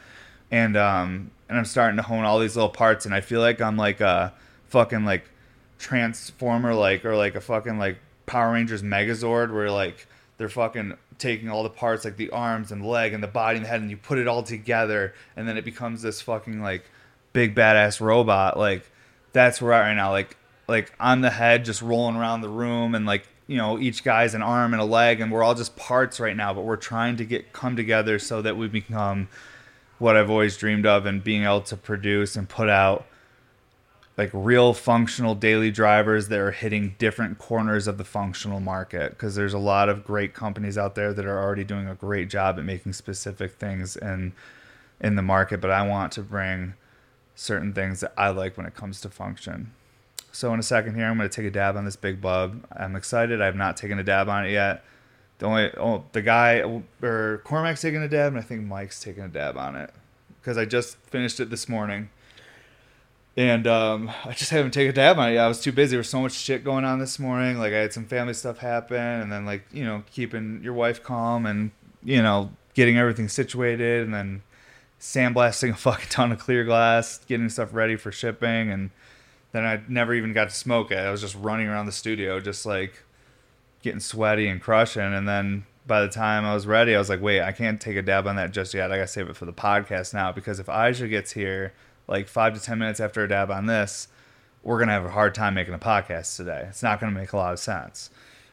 And 0.50 0.76
um, 0.76 1.30
and 1.48 1.58
I'm 1.58 1.64
starting 1.64 1.96
to 1.96 2.02
hone 2.02 2.24
all 2.24 2.38
these 2.38 2.56
little 2.56 2.70
parts, 2.70 3.04
and 3.04 3.14
I 3.14 3.20
feel 3.20 3.40
like 3.40 3.60
I'm 3.60 3.76
like 3.76 4.00
a 4.00 4.32
fucking 4.68 5.04
like 5.04 5.28
transformer, 5.78 6.74
like 6.74 7.04
or 7.04 7.16
like 7.16 7.34
a 7.34 7.40
fucking 7.40 7.78
like 7.78 7.98
Power 8.26 8.52
Rangers 8.52 8.82
Megazord, 8.82 9.52
where 9.52 9.70
like 9.70 10.06
they're 10.38 10.48
fucking 10.48 10.96
taking 11.18 11.48
all 11.48 11.62
the 11.62 11.70
parts 11.70 12.04
like 12.04 12.16
the 12.16 12.30
arms 12.30 12.72
and 12.72 12.82
the 12.82 12.86
leg 12.86 13.12
and 13.12 13.22
the 13.22 13.28
body 13.28 13.56
and 13.56 13.64
the 13.64 13.68
head 13.68 13.80
and 13.80 13.90
you 13.90 13.96
put 13.96 14.18
it 14.18 14.28
all 14.28 14.42
together 14.42 15.14
and 15.36 15.48
then 15.48 15.56
it 15.56 15.64
becomes 15.64 16.02
this 16.02 16.20
fucking 16.20 16.62
like 16.62 16.84
big 17.32 17.54
badass 17.54 18.00
robot 18.00 18.56
like 18.56 18.90
that's 19.32 19.60
where 19.60 19.70
we're 19.70 19.74
at 19.74 19.80
right 19.88 19.94
now. 19.94 20.10
Like 20.10 20.36
like 20.66 20.92
on 21.00 21.22
the 21.22 21.30
head 21.30 21.64
just 21.64 21.80
rolling 21.80 22.16
around 22.16 22.42
the 22.42 22.48
room 22.48 22.94
and 22.94 23.06
like 23.06 23.26
you 23.46 23.56
know 23.56 23.78
each 23.78 24.04
guy's 24.04 24.34
an 24.34 24.42
arm 24.42 24.74
and 24.74 24.82
a 24.82 24.84
leg 24.84 25.20
and 25.20 25.32
we're 25.32 25.42
all 25.42 25.54
just 25.54 25.76
parts 25.76 26.20
right 26.20 26.36
now 26.36 26.52
but 26.52 26.62
we're 26.62 26.76
trying 26.76 27.16
to 27.16 27.24
get 27.24 27.52
come 27.52 27.74
together 27.74 28.18
so 28.18 28.42
that 28.42 28.56
we 28.56 28.68
become 28.68 29.28
what 29.98 30.16
I've 30.16 30.30
always 30.30 30.56
dreamed 30.56 30.86
of 30.86 31.06
and 31.06 31.24
being 31.24 31.44
able 31.44 31.62
to 31.62 31.76
produce 31.76 32.36
and 32.36 32.48
put 32.48 32.68
out 32.68 33.06
like 34.18 34.30
real 34.32 34.74
functional 34.74 35.36
daily 35.36 35.70
drivers 35.70 36.26
that 36.26 36.40
are 36.40 36.50
hitting 36.50 36.96
different 36.98 37.38
corners 37.38 37.86
of 37.86 37.98
the 37.98 38.04
functional 38.04 38.58
market 38.58 39.10
because 39.10 39.36
there's 39.36 39.54
a 39.54 39.58
lot 39.58 39.88
of 39.88 40.04
great 40.04 40.34
companies 40.34 40.76
out 40.76 40.96
there 40.96 41.14
that 41.14 41.24
are 41.24 41.40
already 41.40 41.62
doing 41.62 41.88
a 41.88 41.94
great 41.94 42.28
job 42.28 42.58
at 42.58 42.64
making 42.64 42.92
specific 42.92 43.52
things 43.52 43.96
in 43.96 44.32
in 45.00 45.14
the 45.14 45.22
market 45.22 45.60
but 45.60 45.70
I 45.70 45.86
want 45.86 46.10
to 46.12 46.22
bring 46.22 46.74
certain 47.36 47.72
things 47.72 48.00
that 48.00 48.12
I 48.18 48.30
like 48.30 48.56
when 48.56 48.66
it 48.66 48.74
comes 48.74 49.00
to 49.02 49.08
function. 49.08 49.72
So 50.32 50.52
in 50.52 50.58
a 50.58 50.64
second 50.64 50.96
here 50.96 51.06
I'm 51.06 51.16
going 51.16 51.30
to 51.30 51.34
take 51.34 51.46
a 51.46 51.50
dab 51.52 51.76
on 51.76 51.84
this 51.84 51.96
big 51.96 52.20
bub. 52.20 52.66
I'm 52.76 52.96
excited. 52.96 53.40
I 53.40 53.46
have 53.46 53.54
not 53.54 53.76
taken 53.76 54.00
a 54.00 54.04
dab 54.04 54.28
on 54.28 54.44
it 54.44 54.50
yet. 54.50 54.84
The 55.38 55.46
only 55.46 55.70
oh, 55.76 56.04
the 56.10 56.22
guy 56.22 56.82
or 57.00 57.40
Cormac's 57.44 57.80
taking 57.80 58.02
a 58.02 58.08
dab 58.08 58.32
and 58.32 58.38
I 58.38 58.42
think 58.42 58.66
Mike's 58.66 59.00
taking 59.00 59.22
a 59.22 59.28
dab 59.28 59.56
on 59.56 59.76
it 59.76 59.92
because 60.40 60.58
I 60.58 60.64
just 60.64 60.96
finished 60.96 61.38
it 61.38 61.50
this 61.50 61.68
morning 61.68 62.10
and 63.38 63.68
um, 63.68 64.10
I 64.24 64.32
just 64.32 64.50
haven't 64.50 64.72
taken 64.72 64.90
a 64.90 64.92
dab 64.92 65.16
on 65.16 65.28
it. 65.30 65.34
Yet. 65.34 65.44
I 65.44 65.46
was 65.46 65.60
too 65.60 65.70
busy. 65.70 65.90
There 65.90 65.98
was 65.98 66.08
so 66.08 66.20
much 66.20 66.32
shit 66.32 66.64
going 66.64 66.84
on 66.84 66.98
this 66.98 67.20
morning. 67.20 67.56
Like 67.56 67.72
I 67.72 67.78
had 67.78 67.92
some 67.92 68.04
family 68.04 68.34
stuff 68.34 68.58
happen, 68.58 68.96
and 68.96 69.30
then 69.30 69.46
like 69.46 69.64
you 69.72 69.84
know 69.84 70.02
keeping 70.10 70.60
your 70.60 70.72
wife 70.72 71.04
calm 71.04 71.46
and 71.46 71.70
you 72.02 72.20
know 72.20 72.50
getting 72.74 72.98
everything 72.98 73.28
situated, 73.28 74.02
and 74.02 74.12
then 74.12 74.42
sandblasting 75.00 75.70
a 75.74 75.76
fucking 75.76 76.08
ton 76.08 76.32
of 76.32 76.40
clear 76.40 76.64
glass, 76.64 77.20
getting 77.28 77.48
stuff 77.48 77.72
ready 77.72 77.94
for 77.94 78.10
shipping, 78.10 78.72
and 78.72 78.90
then 79.52 79.64
I 79.64 79.82
never 79.86 80.14
even 80.14 80.32
got 80.32 80.48
to 80.48 80.54
smoke 80.54 80.90
it. 80.90 80.98
I 80.98 81.12
was 81.12 81.20
just 81.20 81.36
running 81.36 81.68
around 81.68 81.86
the 81.86 81.92
studio, 81.92 82.40
just 82.40 82.66
like 82.66 83.04
getting 83.82 84.00
sweaty 84.00 84.48
and 84.48 84.60
crushing, 84.60 85.14
and 85.14 85.28
then 85.28 85.64
by 85.86 86.00
the 86.00 86.08
time 86.08 86.44
I 86.44 86.54
was 86.54 86.66
ready, 86.66 86.92
I 86.92 86.98
was 86.98 87.08
like, 87.08 87.22
wait, 87.22 87.40
I 87.40 87.52
can't 87.52 87.80
take 87.80 87.96
a 87.96 88.02
dab 88.02 88.26
on 88.26 88.34
that 88.34 88.50
just 88.50 88.74
yet. 88.74 88.90
I 88.90 88.96
gotta 88.96 89.06
save 89.06 89.30
it 89.30 89.36
for 89.36 89.44
the 89.44 89.52
podcast 89.52 90.12
now 90.12 90.32
because 90.32 90.58
if 90.58 90.68
Aja 90.68 91.06
gets 91.06 91.32
here 91.32 91.72
like 92.08 92.26
five 92.26 92.54
to 92.54 92.60
ten 92.60 92.78
minutes 92.78 93.00
after 93.00 93.22
a 93.22 93.28
dab 93.28 93.50
on 93.50 93.66
this, 93.66 94.08
we're 94.62 94.78
gonna 94.78 94.92
have 94.92 95.04
a 95.04 95.10
hard 95.10 95.34
time 95.34 95.54
making 95.54 95.74
a 95.74 95.78
podcast 95.78 96.36
today. 96.36 96.66
It's 96.68 96.82
not 96.82 97.00
gonna 97.00 97.12
make 97.12 97.32
a 97.32 97.36
lot 97.36 97.52
of 97.52 97.58
sense. 97.58 98.10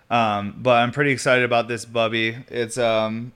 Um, 0.09 0.55
but 0.57 0.83
I'm 0.83 0.91
pretty 0.91 1.11
excited 1.11 1.43
about 1.43 1.67
this 1.67 1.85
bubby. 1.85 2.37
It's 2.49 2.77
um, 2.77 3.31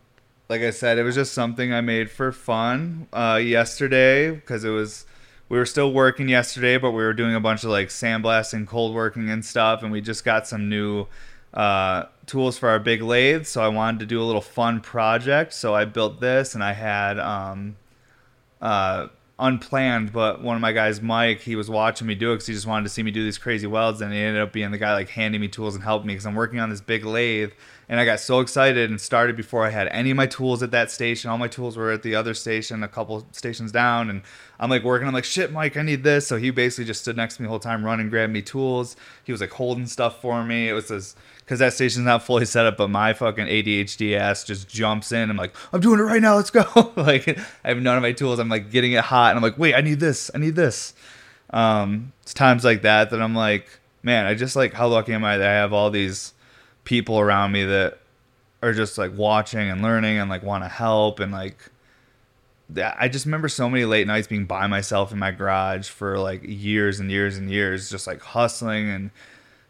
like 0.50 0.62
I 0.62 0.72
said, 0.72 0.98
it 0.98 1.04
was 1.04 1.16
just 1.16 1.34
something 1.34 1.74
I 1.74 1.82
made 1.82 2.12
for 2.12 2.32
fun 2.32 3.08
uh, 3.14 3.40
yesterday 3.42 4.32
because 4.32 4.64
it 4.64 4.70
was 4.70 5.06
we 5.48 5.58
were 5.58 5.66
still 5.66 5.92
working 5.92 6.30
yesterday, 6.30 6.78
but 6.78 6.92
we 6.92 7.04
were 7.04 7.14
doing 7.14 7.34
a 7.34 7.40
bunch 7.40 7.64
of 7.64 7.72
like 7.72 7.90
sandblasting, 7.90 8.68
cold 8.68 8.94
working 8.94 9.30
and 9.30 9.44
stuff, 9.44 9.82
and 9.82 9.92
we 9.92 10.02
just 10.02 10.24
got 10.24 10.48
some 10.48 10.70
new 10.70 11.08
uh, 11.54 12.04
tools 12.28 12.58
for 12.58 12.70
our 12.70 12.80
big 12.80 13.02
lathe. 13.02 13.46
So 13.46 13.62
I 13.62 13.68
wanted 13.68 14.02
to 14.02 14.06
do 14.06 14.22
a 14.22 14.26
little 14.26 14.42
fun 14.42 14.80
project. 14.82 15.54
So 15.54 15.74
I 15.74 15.86
built 15.86 16.20
this, 16.20 16.54
and 16.54 16.64
I 16.64 16.74
had 16.74 17.20
um, 17.20 17.78
uh, 18.62 19.08
unplanned, 19.40 20.12
but 20.12 20.42
one 20.42 20.56
of 20.56 20.62
my 20.62 20.72
guys, 20.72 21.02
Mike, 21.02 21.42
he 21.42 21.56
was 21.56 21.70
watching 21.70 22.06
me 22.06 22.16
do 22.16 22.32
it 22.32 22.36
because 22.36 22.48
he 22.48 22.54
just 22.54 22.68
wanted 22.68 22.84
to 22.84 22.90
see 22.90 23.04
me 23.04 23.12
do 23.12 23.24
these 23.24 23.38
crazy 23.38 23.68
welds, 23.68 24.02
and 24.02 24.14
he 24.14 24.20
ended 24.20 24.42
up 24.42 24.52
being 24.52 24.72
the 24.72 24.78
guy 24.78 24.94
like 24.94 25.10
handing 25.10 25.42
me 25.42 25.48
tools 25.48 25.76
and 25.76 25.84
helping 25.84 26.08
me 26.08 26.14
because 26.14 26.26
I'm 26.26 26.36
working 26.36 26.60
on 26.60 26.70
this 26.70 26.82
big 26.82 27.06
lathe, 27.06 27.52
and 27.90 28.00
I 28.00 28.06
got 28.06 28.20
so 28.20 28.40
excited 28.40 28.92
and 28.92 29.02
started 29.02 29.36
before 29.36 29.66
I 29.66 29.72
had 29.72 29.88
any 29.88 30.12
of 30.12 30.18
my 30.18 30.28
tools 30.28 30.62
at 30.62 30.70
that 30.70 30.92
station. 30.92 31.32
All 31.32 31.40
my 31.40 31.48
tools 31.48 31.76
were 31.76 31.92
at 31.92 32.04
the 32.04 32.14
other 32.14 32.36
station, 32.36 32.84
a 32.84 32.88
couple 32.88 33.26
stations 33.32 33.72
down, 33.72 34.12
and 34.12 34.22
I'm 34.60 34.70
like 34.70 34.84
working. 34.84 35.08
I'm 35.08 35.14
like, 35.14 35.26
shit, 35.26 35.52
Mike, 35.52 35.76
I 35.76 35.82
need 35.82 36.04
this. 36.04 36.28
So 36.28 36.38
he 36.38 36.52
basically 36.52 36.86
just 36.86 37.02
stood 37.02 37.18
next 37.18 37.38
to 37.38 37.42
me 37.42 37.48
the 37.48 37.50
whole 37.50 37.60
time, 37.60 37.84
running, 37.84 38.12
grabbing 38.12 38.34
me 38.34 38.44
tools. 38.44 38.96
He 39.24 39.32
was 39.32 39.42
like 39.42 39.50
holding 39.50 39.88
stuff 39.88 40.22
for 40.22 40.44
me. 40.44 40.70
It 40.70 40.74
was 40.74 40.90
this 40.90 41.16
because 41.40 41.58
that 41.58 41.74
station's 41.74 42.06
not 42.06 42.22
fully 42.22 42.46
set 42.46 42.68
up, 42.68 42.78
but 42.78 42.92
my 42.92 43.12
fucking 43.12 43.48
ADHD 43.48 44.16
ass 44.16 44.44
just 44.44 44.70
jumps 44.70 45.12
in. 45.12 45.32
I'm 45.32 45.38
like, 45.38 45.56
I'm 45.74 45.82
doing 45.82 46.00
it 46.00 46.04
right 46.04 46.22
now. 46.22 46.36
Let's 46.36 46.52
go. 46.52 46.94
like 46.96 47.28
I 47.28 47.70
have 47.70 47.82
none 47.82 47.98
of 47.98 48.04
my 48.04 48.12
tools. 48.12 48.38
I'm 48.38 48.50
like 48.50 48.70
getting 48.70 48.92
it 48.92 49.04
hot, 49.04 49.32
and 49.32 49.38
I'm 49.38 49.44
like, 49.44 49.58
wait, 49.58 49.74
I 49.74 49.82
need 49.82 50.00
this. 50.00 50.30
I 50.36 50.38
need 50.38 50.56
this. 50.56 50.94
Um, 51.50 52.14
it's 52.22 52.36
times 52.36 52.64
like 52.64 52.84
that 52.84 53.10
that 53.10 53.20
I'm 53.20 53.34
like, 53.34 53.68
man, 54.04 54.28
I 54.28 54.36
just 54.36 54.56
like 54.56 54.74
how 54.74 54.88
lucky 54.88 55.14
am 55.14 55.24
I 55.24 55.38
that 55.38 55.50
I 55.50 55.54
have 55.54 55.74
all 55.74 55.90
these 55.90 56.36
people 56.84 57.20
around 57.20 57.52
me 57.52 57.64
that 57.64 58.00
are 58.62 58.74
just 58.74 58.98
like 58.98 59.16
watching 59.18 59.70
and 59.70 59.82
learning 59.82 60.18
and 60.18 60.30
like 60.30 60.44
want 60.44 60.64
to 60.64 60.68
help 60.68 61.20
and 61.20 61.32
like 61.32 61.70
I 62.78 63.08
just 63.08 63.26
remember 63.26 63.50
so 63.50 63.68
many 63.70 63.86
late 63.86 64.06
nights 64.06 64.28
being 64.28 64.46
by 64.46 64.68
myself 64.68 65.12
in 65.12 65.18
my 65.18 65.32
garage 65.32 65.90
for 65.90 66.20
like 66.20 66.42
years 66.44 67.00
and 67.00 67.10
years 67.10 67.36
and 67.38 67.50
years, 67.50 67.90
just 67.90 68.06
like 68.06 68.22
hustling 68.22 68.90
and 68.90 69.10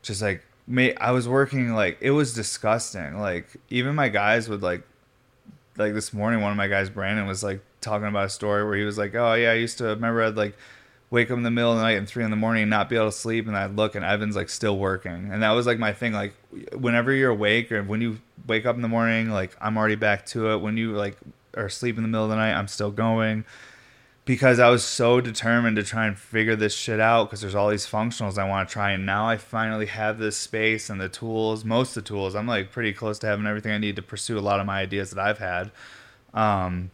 just 0.01 0.21
like 0.21 0.45
me 0.67 0.93
I 0.95 1.11
was 1.11 1.27
working 1.27 1.73
like 1.73 1.97
it 2.01 2.11
was 2.11 2.33
disgusting. 2.33 3.19
Like 3.19 3.47
even 3.69 3.95
my 3.95 4.09
guys 4.09 4.49
would 4.49 4.61
like 4.61 4.83
like 5.77 5.93
this 5.93 6.11
morning 6.13 6.41
one 6.41 6.51
of 6.51 6.57
my 6.57 6.67
guys 6.67 6.89
Brandon 6.89 7.25
was 7.25 7.41
like 7.41 7.61
talking 7.79 8.07
about 8.07 8.25
a 8.25 8.29
story 8.29 8.65
where 8.65 8.75
he 8.75 8.83
was 8.83 8.97
like, 8.97 9.15
"Oh 9.15 9.33
yeah, 9.33 9.51
I 9.51 9.55
used 9.55 9.77
to 9.77 9.85
remember 9.85 10.23
I'd 10.23 10.35
like 10.35 10.57
wake 11.11 11.31
up 11.31 11.37
in 11.37 11.43
the 11.43 11.51
middle 11.51 11.71
of 11.71 11.77
the 11.77 11.83
night 11.83 11.97
and 11.97 12.07
three 12.07 12.23
in 12.23 12.29
the 12.29 12.35
morning 12.35 12.63
and 12.63 12.69
not 12.69 12.89
be 12.89 12.95
able 12.95 13.07
to 13.07 13.11
sleep, 13.11 13.47
and 13.47 13.57
I'd 13.57 13.75
look 13.75 13.95
and 13.95 14.05
Evan's 14.05 14.35
like 14.35 14.49
still 14.49 14.77
working, 14.77 15.29
and 15.31 15.43
that 15.43 15.51
was 15.51 15.65
like 15.65 15.79
my 15.79 15.93
thing. 15.93 16.13
Like 16.13 16.33
whenever 16.73 17.11
you're 17.11 17.31
awake 17.31 17.71
or 17.71 17.83
when 17.83 18.01
you 18.01 18.19
wake 18.47 18.65
up 18.65 18.75
in 18.75 18.81
the 18.81 18.87
morning, 18.87 19.29
like 19.29 19.55
I'm 19.59 19.77
already 19.77 19.95
back 19.95 20.25
to 20.27 20.51
it. 20.51 20.57
When 20.61 20.77
you 20.77 20.93
like 20.93 21.17
are 21.55 21.65
asleep 21.65 21.97
in 21.97 22.03
the 22.03 22.09
middle 22.09 22.25
of 22.25 22.29
the 22.29 22.35
night, 22.35 22.53
I'm 22.53 22.67
still 22.67 22.91
going 22.91 23.45
because 24.29 24.59
I 24.59 24.69
was 24.69 24.83
so 24.83 25.19
determined 25.21 25.77
to 25.77 25.83
try 25.83 26.05
and 26.05 26.15
figure 26.15 26.55
this 26.55 26.75
shit 26.75 26.99
out 26.99 27.25
because 27.25 27.41
there's 27.41 27.55
all 27.55 27.69
these 27.69 27.87
functionals 27.87 28.37
I 28.37 28.47
want 28.47 28.69
to 28.69 28.71
try 28.71 28.91
and 28.91 29.03
now 29.03 29.27
I 29.27 29.37
finally 29.37 29.87
have 29.87 30.19
this 30.19 30.37
space 30.37 30.87
and 30.87 31.01
the 31.01 31.09
tools, 31.09 31.65
most 31.65 31.97
of 31.97 32.03
the 32.03 32.07
tools. 32.07 32.35
I'm 32.35 32.45
like 32.45 32.71
pretty 32.71 32.93
close 32.93 33.17
to 33.19 33.27
having 33.27 33.47
everything 33.47 33.71
I 33.71 33.79
need 33.79 33.95
to 33.95 34.03
pursue 34.03 34.37
a 34.37 34.39
lot 34.39 34.59
of 34.59 34.67
my 34.67 34.81
ideas 34.81 35.09
that 35.09 35.19
I've 35.19 35.39
had. 35.39 35.71
Um, 36.35 36.91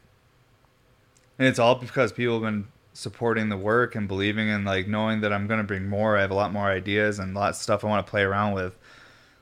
and 1.38 1.46
it's 1.46 1.60
all 1.60 1.76
because 1.76 2.14
people 2.14 2.36
have 2.36 2.44
been 2.44 2.68
supporting 2.96 3.50
the 3.50 3.58
work 3.58 3.94
and 3.94 4.08
believing 4.08 4.50
and 4.50 4.66
like 4.66 4.88
knowing 4.88 5.22
that 5.22 5.34
I'm 5.34 5.48
to 5.48 5.64
bring 5.64 5.88
more. 5.88 6.18
I 6.18 6.22
have 6.22 6.32
a 6.32 6.36
lot 6.36 6.54
more 6.54 6.68
ideas 6.68 7.20
and 7.20 7.36
a 7.36 7.40
lot 7.40 7.50
of 7.50 7.56
stuff 7.56 7.84
I 7.84 7.88
want 7.88 8.06
to 8.06 8.10
play 8.10 8.24
around 8.24 8.54
with. 8.54 8.76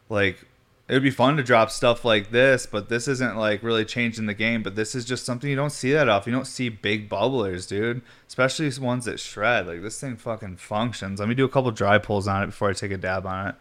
Like 0.10 0.46
it 0.90 0.94
would 0.94 1.04
be 1.04 1.12
fun 1.12 1.38
to 1.38 1.44
drop 1.44 1.72
stuff 1.72 2.04
like 2.04 2.32
this, 2.32 2.66
but 2.66 2.90
this 2.90 3.08
isn't 3.08 3.38
like 3.38 3.64
really 3.64 3.86
changing 3.86 4.26
the 4.26 4.34
game. 4.34 4.64
But 4.64 4.76
this 4.76 4.96
is 4.96 5.06
just 5.06 5.24
something 5.26 5.50
you 5.50 5.56
don't 5.56 5.72
see 5.72 5.94
that 5.94 6.10
often. 6.10 6.34
You 6.34 6.38
don't 6.38 6.46
see 6.46 6.70
big 6.70 7.10
bubblers, 7.10 7.68
dude. 7.68 8.02
Especially 8.28 8.70
ones 8.84 9.06
that 9.06 9.20
shred. 9.20 9.68
Like 9.68 9.82
this 9.82 10.00
thing 10.00 10.18
fucking 10.18 10.58
functions. 10.58 11.20
Let 11.20 11.30
me 11.30 11.36
do 11.36 11.46
a 11.46 11.50
couple 11.50 11.72
dry 11.72 12.00
pulls 12.00 12.28
on 12.28 12.44
it 12.44 12.48
before 12.48 12.70
I 12.70 12.74
take 12.74 12.92
a 12.92 12.98
dab 12.98 13.26
on 13.26 13.50
it. 13.50 13.56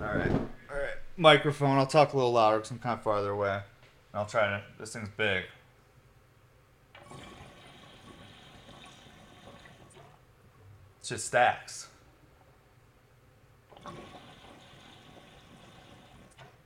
All 0.00 0.06
right, 0.06 0.30
all 0.30 0.76
right. 0.76 0.96
Microphone. 1.16 1.78
I'll 1.78 1.86
talk 1.86 2.14
a 2.14 2.16
little 2.16 2.32
louder 2.32 2.56
because 2.56 2.72
I'm 2.72 2.78
kind 2.78 2.98
of 2.98 3.04
farther 3.04 3.30
away. 3.30 3.60
I'll 4.12 4.26
try 4.26 4.48
to. 4.48 4.62
This 4.78 4.92
thing's 4.94 5.10
big. 5.10 5.44
It's 11.04 11.10
just 11.10 11.26
stacks. 11.26 11.88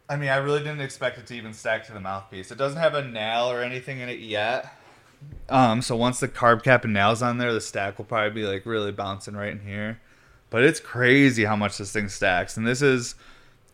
I 0.09 0.15
mean, 0.15 0.29
I 0.29 0.37
really 0.37 0.61
didn't 0.61 0.81
expect 0.81 1.19
it 1.19 1.27
to 1.27 1.35
even 1.35 1.53
stack 1.53 1.85
to 1.87 1.93
the 1.93 1.99
mouthpiece. 1.99 2.53
It 2.53 2.57
doesn't 2.57 2.79
have 2.79 2.95
a 2.95 3.03
nail 3.03 3.51
or 3.51 3.65
anything 3.65 3.99
in 3.99 4.09
it 4.09 4.21
yet. 4.21 4.73
Um, 5.49 5.83
so 5.83 5.97
once 5.97 6.21
the 6.21 6.29
carb 6.29 6.63
cap 6.63 6.85
and 6.85 6.93
nails 6.93 7.21
on 7.21 7.39
there, 7.39 7.53
the 7.53 7.61
stack 7.61 7.99
will 7.99 8.05
probably 8.05 8.31
be 8.31 8.47
like 8.47 8.65
really 8.65 8.93
bouncing 8.93 9.35
right 9.35 9.51
in 9.51 9.67
here. 9.67 10.01
But 10.51 10.63
it's 10.63 10.79
crazy 10.79 11.45
how 11.45 11.57
much 11.57 11.79
this 11.79 11.91
thing 11.91 12.09
stacks, 12.09 12.57
and 12.57 12.65
this 12.65 12.81
is 12.81 13.17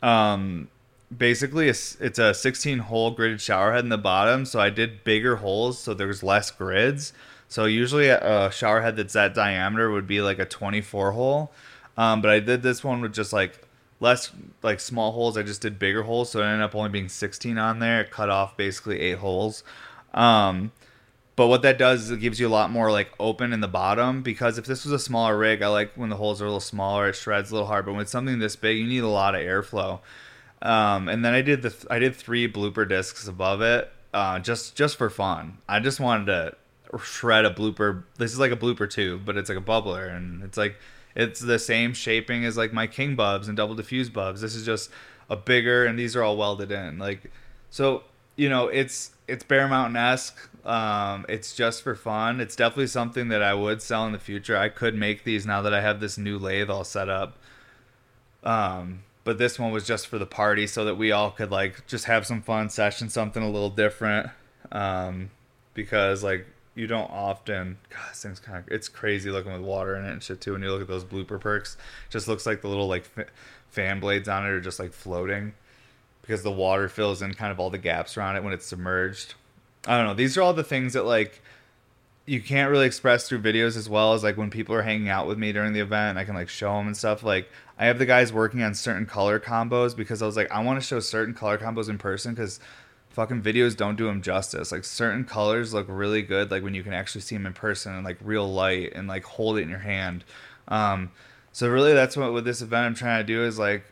um, 0.02 0.68
basically 1.14 1.66
a, 1.66 1.74
it's 2.00 2.18
a 2.18 2.32
16 2.32 2.78
hole 2.78 3.14
gridded 3.14 3.40
shower 3.40 3.74
head 3.74 3.84
in 3.84 3.90
the 3.90 3.98
bottom. 3.98 4.46
So 4.46 4.60
I 4.60 4.70
did 4.70 5.04
bigger 5.04 5.36
holes, 5.36 5.78
so 5.78 5.92
there's 5.92 6.22
less 6.22 6.50
grids. 6.50 7.12
So 7.54 7.66
usually 7.66 8.08
a 8.08 8.50
shower 8.50 8.82
head 8.82 8.96
that's 8.96 9.12
that 9.12 9.32
diameter 9.32 9.88
would 9.88 10.08
be 10.08 10.20
like 10.20 10.40
a 10.40 10.44
24 10.44 11.12
hole. 11.12 11.52
Um, 11.96 12.20
but 12.20 12.32
I 12.32 12.40
did 12.40 12.64
this 12.64 12.82
one 12.82 13.00
with 13.00 13.14
just 13.14 13.32
like 13.32 13.60
less 14.00 14.32
like 14.64 14.80
small 14.80 15.12
holes. 15.12 15.38
I 15.38 15.44
just 15.44 15.62
did 15.62 15.78
bigger 15.78 16.02
holes, 16.02 16.32
so 16.32 16.40
it 16.40 16.46
ended 16.46 16.62
up 16.62 16.74
only 16.74 16.90
being 16.90 17.08
16 17.08 17.56
on 17.56 17.78
there. 17.78 18.00
It 18.00 18.10
cut 18.10 18.28
off 18.28 18.56
basically 18.56 18.98
eight 18.98 19.18
holes. 19.18 19.62
Um, 20.12 20.72
but 21.36 21.46
what 21.46 21.62
that 21.62 21.78
does 21.78 22.02
is 22.02 22.10
it 22.10 22.18
gives 22.18 22.40
you 22.40 22.48
a 22.48 22.50
lot 22.50 22.72
more 22.72 22.90
like 22.90 23.12
open 23.20 23.52
in 23.52 23.60
the 23.60 23.68
bottom 23.68 24.24
because 24.24 24.58
if 24.58 24.66
this 24.66 24.84
was 24.84 24.92
a 24.92 24.98
smaller 24.98 25.38
rig, 25.38 25.62
I 25.62 25.68
like 25.68 25.92
when 25.94 26.10
the 26.10 26.16
holes 26.16 26.42
are 26.42 26.46
a 26.46 26.48
little 26.48 26.58
smaller, 26.58 27.10
it 27.10 27.14
shreds 27.14 27.52
a 27.52 27.54
little 27.54 27.68
hard. 27.68 27.86
But 27.86 27.92
with 27.92 28.08
something 28.08 28.40
this 28.40 28.56
big, 28.56 28.78
you 28.78 28.86
need 28.88 29.04
a 29.04 29.08
lot 29.08 29.36
of 29.36 29.42
airflow. 29.42 30.00
Um, 30.60 31.08
and 31.08 31.24
then 31.24 31.34
I 31.34 31.42
did 31.42 31.62
the 31.62 31.70
th- 31.70 31.86
I 31.88 32.00
did 32.00 32.16
three 32.16 32.48
blooper 32.48 32.88
discs 32.88 33.28
above 33.28 33.62
it, 33.62 33.92
uh, 34.12 34.40
just 34.40 34.74
just 34.74 34.96
for 34.96 35.08
fun. 35.08 35.58
I 35.68 35.78
just 35.78 36.00
wanted 36.00 36.26
to 36.26 36.56
shred 36.98 37.44
a 37.44 37.50
blooper. 37.50 38.04
This 38.18 38.32
is 38.32 38.38
like 38.38 38.52
a 38.52 38.56
blooper 38.56 38.88
tube, 38.90 39.22
but 39.24 39.36
it's 39.36 39.48
like 39.48 39.58
a 39.58 39.62
bubbler, 39.62 40.14
and 40.14 40.42
it's 40.42 40.56
like 40.56 40.76
it's 41.14 41.40
the 41.40 41.58
same 41.58 41.94
shaping 41.94 42.44
as 42.44 42.56
like 42.56 42.72
my 42.72 42.86
king 42.86 43.16
bubs 43.16 43.48
and 43.48 43.56
double 43.56 43.74
diffuse 43.74 44.08
bubs. 44.08 44.40
This 44.40 44.54
is 44.54 44.64
just 44.64 44.90
a 45.28 45.36
bigger, 45.36 45.84
and 45.84 45.98
these 45.98 46.16
are 46.16 46.22
all 46.22 46.36
welded 46.36 46.72
in. 46.72 46.98
Like 46.98 47.30
so, 47.70 48.04
you 48.36 48.48
know, 48.48 48.68
it's 48.68 49.12
it's 49.28 49.44
Bear 49.44 49.68
Mountain 49.68 49.96
esque. 49.96 50.38
Um, 50.64 51.26
it's 51.28 51.54
just 51.54 51.82
for 51.82 51.94
fun. 51.94 52.40
It's 52.40 52.56
definitely 52.56 52.86
something 52.86 53.28
that 53.28 53.42
I 53.42 53.54
would 53.54 53.82
sell 53.82 54.06
in 54.06 54.12
the 54.12 54.18
future. 54.18 54.56
I 54.56 54.68
could 54.68 54.94
make 54.94 55.24
these 55.24 55.44
now 55.44 55.62
that 55.62 55.74
I 55.74 55.80
have 55.80 56.00
this 56.00 56.16
new 56.16 56.38
lathe 56.38 56.70
all 56.70 56.84
set 56.84 57.08
up. 57.08 57.38
Um, 58.42 59.02
but 59.24 59.38
this 59.38 59.58
one 59.58 59.72
was 59.72 59.86
just 59.86 60.06
for 60.06 60.18
the 60.18 60.26
party 60.26 60.66
so 60.66 60.84
that 60.84 60.96
we 60.96 61.12
all 61.12 61.30
could 61.30 61.50
like 61.50 61.86
just 61.86 62.04
have 62.06 62.26
some 62.26 62.42
fun 62.42 62.70
session, 62.70 63.08
something 63.08 63.42
a 63.42 63.50
little 63.50 63.70
different. 63.70 64.30
Um, 64.72 65.30
because 65.74 66.22
like 66.22 66.46
you 66.74 66.86
don't 66.86 67.10
often, 67.10 67.78
God, 67.88 68.10
this 68.10 68.22
thing's 68.22 68.40
kind 68.40 68.58
of 68.58 68.68
it's 68.68 68.88
crazy 68.88 69.30
looking 69.30 69.52
with 69.52 69.62
water 69.62 69.96
in 69.96 70.04
it 70.04 70.12
and 70.12 70.22
shit 70.22 70.40
too. 70.40 70.52
When 70.52 70.62
you 70.62 70.70
look 70.70 70.82
at 70.82 70.88
those 70.88 71.04
blooper 71.04 71.40
perks, 71.40 71.76
just 72.10 72.28
looks 72.28 72.46
like 72.46 72.62
the 72.62 72.68
little 72.68 72.88
like 72.88 73.08
fan 73.68 74.00
blades 74.00 74.28
on 74.28 74.44
it 74.44 74.48
are 74.48 74.60
just 74.60 74.78
like 74.80 74.92
floating 74.92 75.54
because 76.22 76.42
the 76.42 76.50
water 76.50 76.88
fills 76.88 77.22
in 77.22 77.34
kind 77.34 77.52
of 77.52 77.60
all 77.60 77.70
the 77.70 77.78
gaps 77.78 78.16
around 78.16 78.36
it 78.36 78.42
when 78.42 78.52
it's 78.52 78.66
submerged. 78.66 79.34
I 79.86 79.96
don't 79.98 80.06
know. 80.06 80.14
These 80.14 80.36
are 80.36 80.42
all 80.42 80.54
the 80.54 80.64
things 80.64 80.94
that 80.94 81.04
like 81.04 81.42
you 82.26 82.40
can't 82.40 82.70
really 82.70 82.86
express 82.86 83.28
through 83.28 83.40
videos 83.40 83.76
as 83.76 83.88
well 83.88 84.14
as 84.14 84.22
like 84.22 84.36
when 84.36 84.50
people 84.50 84.74
are 84.74 84.82
hanging 84.82 85.10
out 85.10 85.26
with 85.26 85.38
me 85.38 85.52
during 85.52 85.74
the 85.74 85.80
event. 85.80 86.18
I 86.18 86.24
can 86.24 86.34
like 86.34 86.48
show 86.48 86.76
them 86.78 86.86
and 86.86 86.96
stuff. 86.96 87.22
Like 87.22 87.50
I 87.78 87.86
have 87.86 87.98
the 87.98 88.06
guys 88.06 88.32
working 88.32 88.62
on 88.62 88.74
certain 88.74 89.06
color 89.06 89.38
combos 89.38 89.94
because 89.94 90.22
I 90.22 90.26
was 90.26 90.36
like, 90.36 90.50
I 90.50 90.62
want 90.62 90.80
to 90.80 90.86
show 90.86 91.00
certain 91.00 91.34
color 91.34 91.58
combos 91.58 91.88
in 91.88 91.98
person 91.98 92.34
because 92.34 92.60
fucking 93.14 93.42
videos 93.42 93.76
don't 93.76 93.96
do 93.96 94.06
them 94.06 94.22
justice. 94.22 94.72
Like 94.72 94.84
certain 94.84 95.24
colors 95.24 95.72
look 95.72 95.86
really 95.88 96.20
good, 96.20 96.50
like 96.50 96.64
when 96.64 96.74
you 96.74 96.82
can 96.82 96.92
actually 96.92 97.20
see 97.20 97.36
them 97.36 97.46
in 97.46 97.52
person 97.52 97.94
and 97.94 98.04
like 98.04 98.18
real 98.20 98.52
light 98.52 98.92
and 98.94 99.06
like 99.06 99.24
hold 99.24 99.56
it 99.58 99.62
in 99.62 99.70
your 99.70 99.78
hand. 99.78 100.24
Um, 100.66 101.12
so 101.52 101.68
really, 101.68 101.92
that's 101.92 102.16
what 102.16 102.32
with 102.32 102.44
this 102.44 102.60
event 102.60 102.86
I'm 102.86 102.94
trying 102.94 103.24
to 103.24 103.32
do 103.32 103.44
is 103.44 103.58
like 103.58 103.84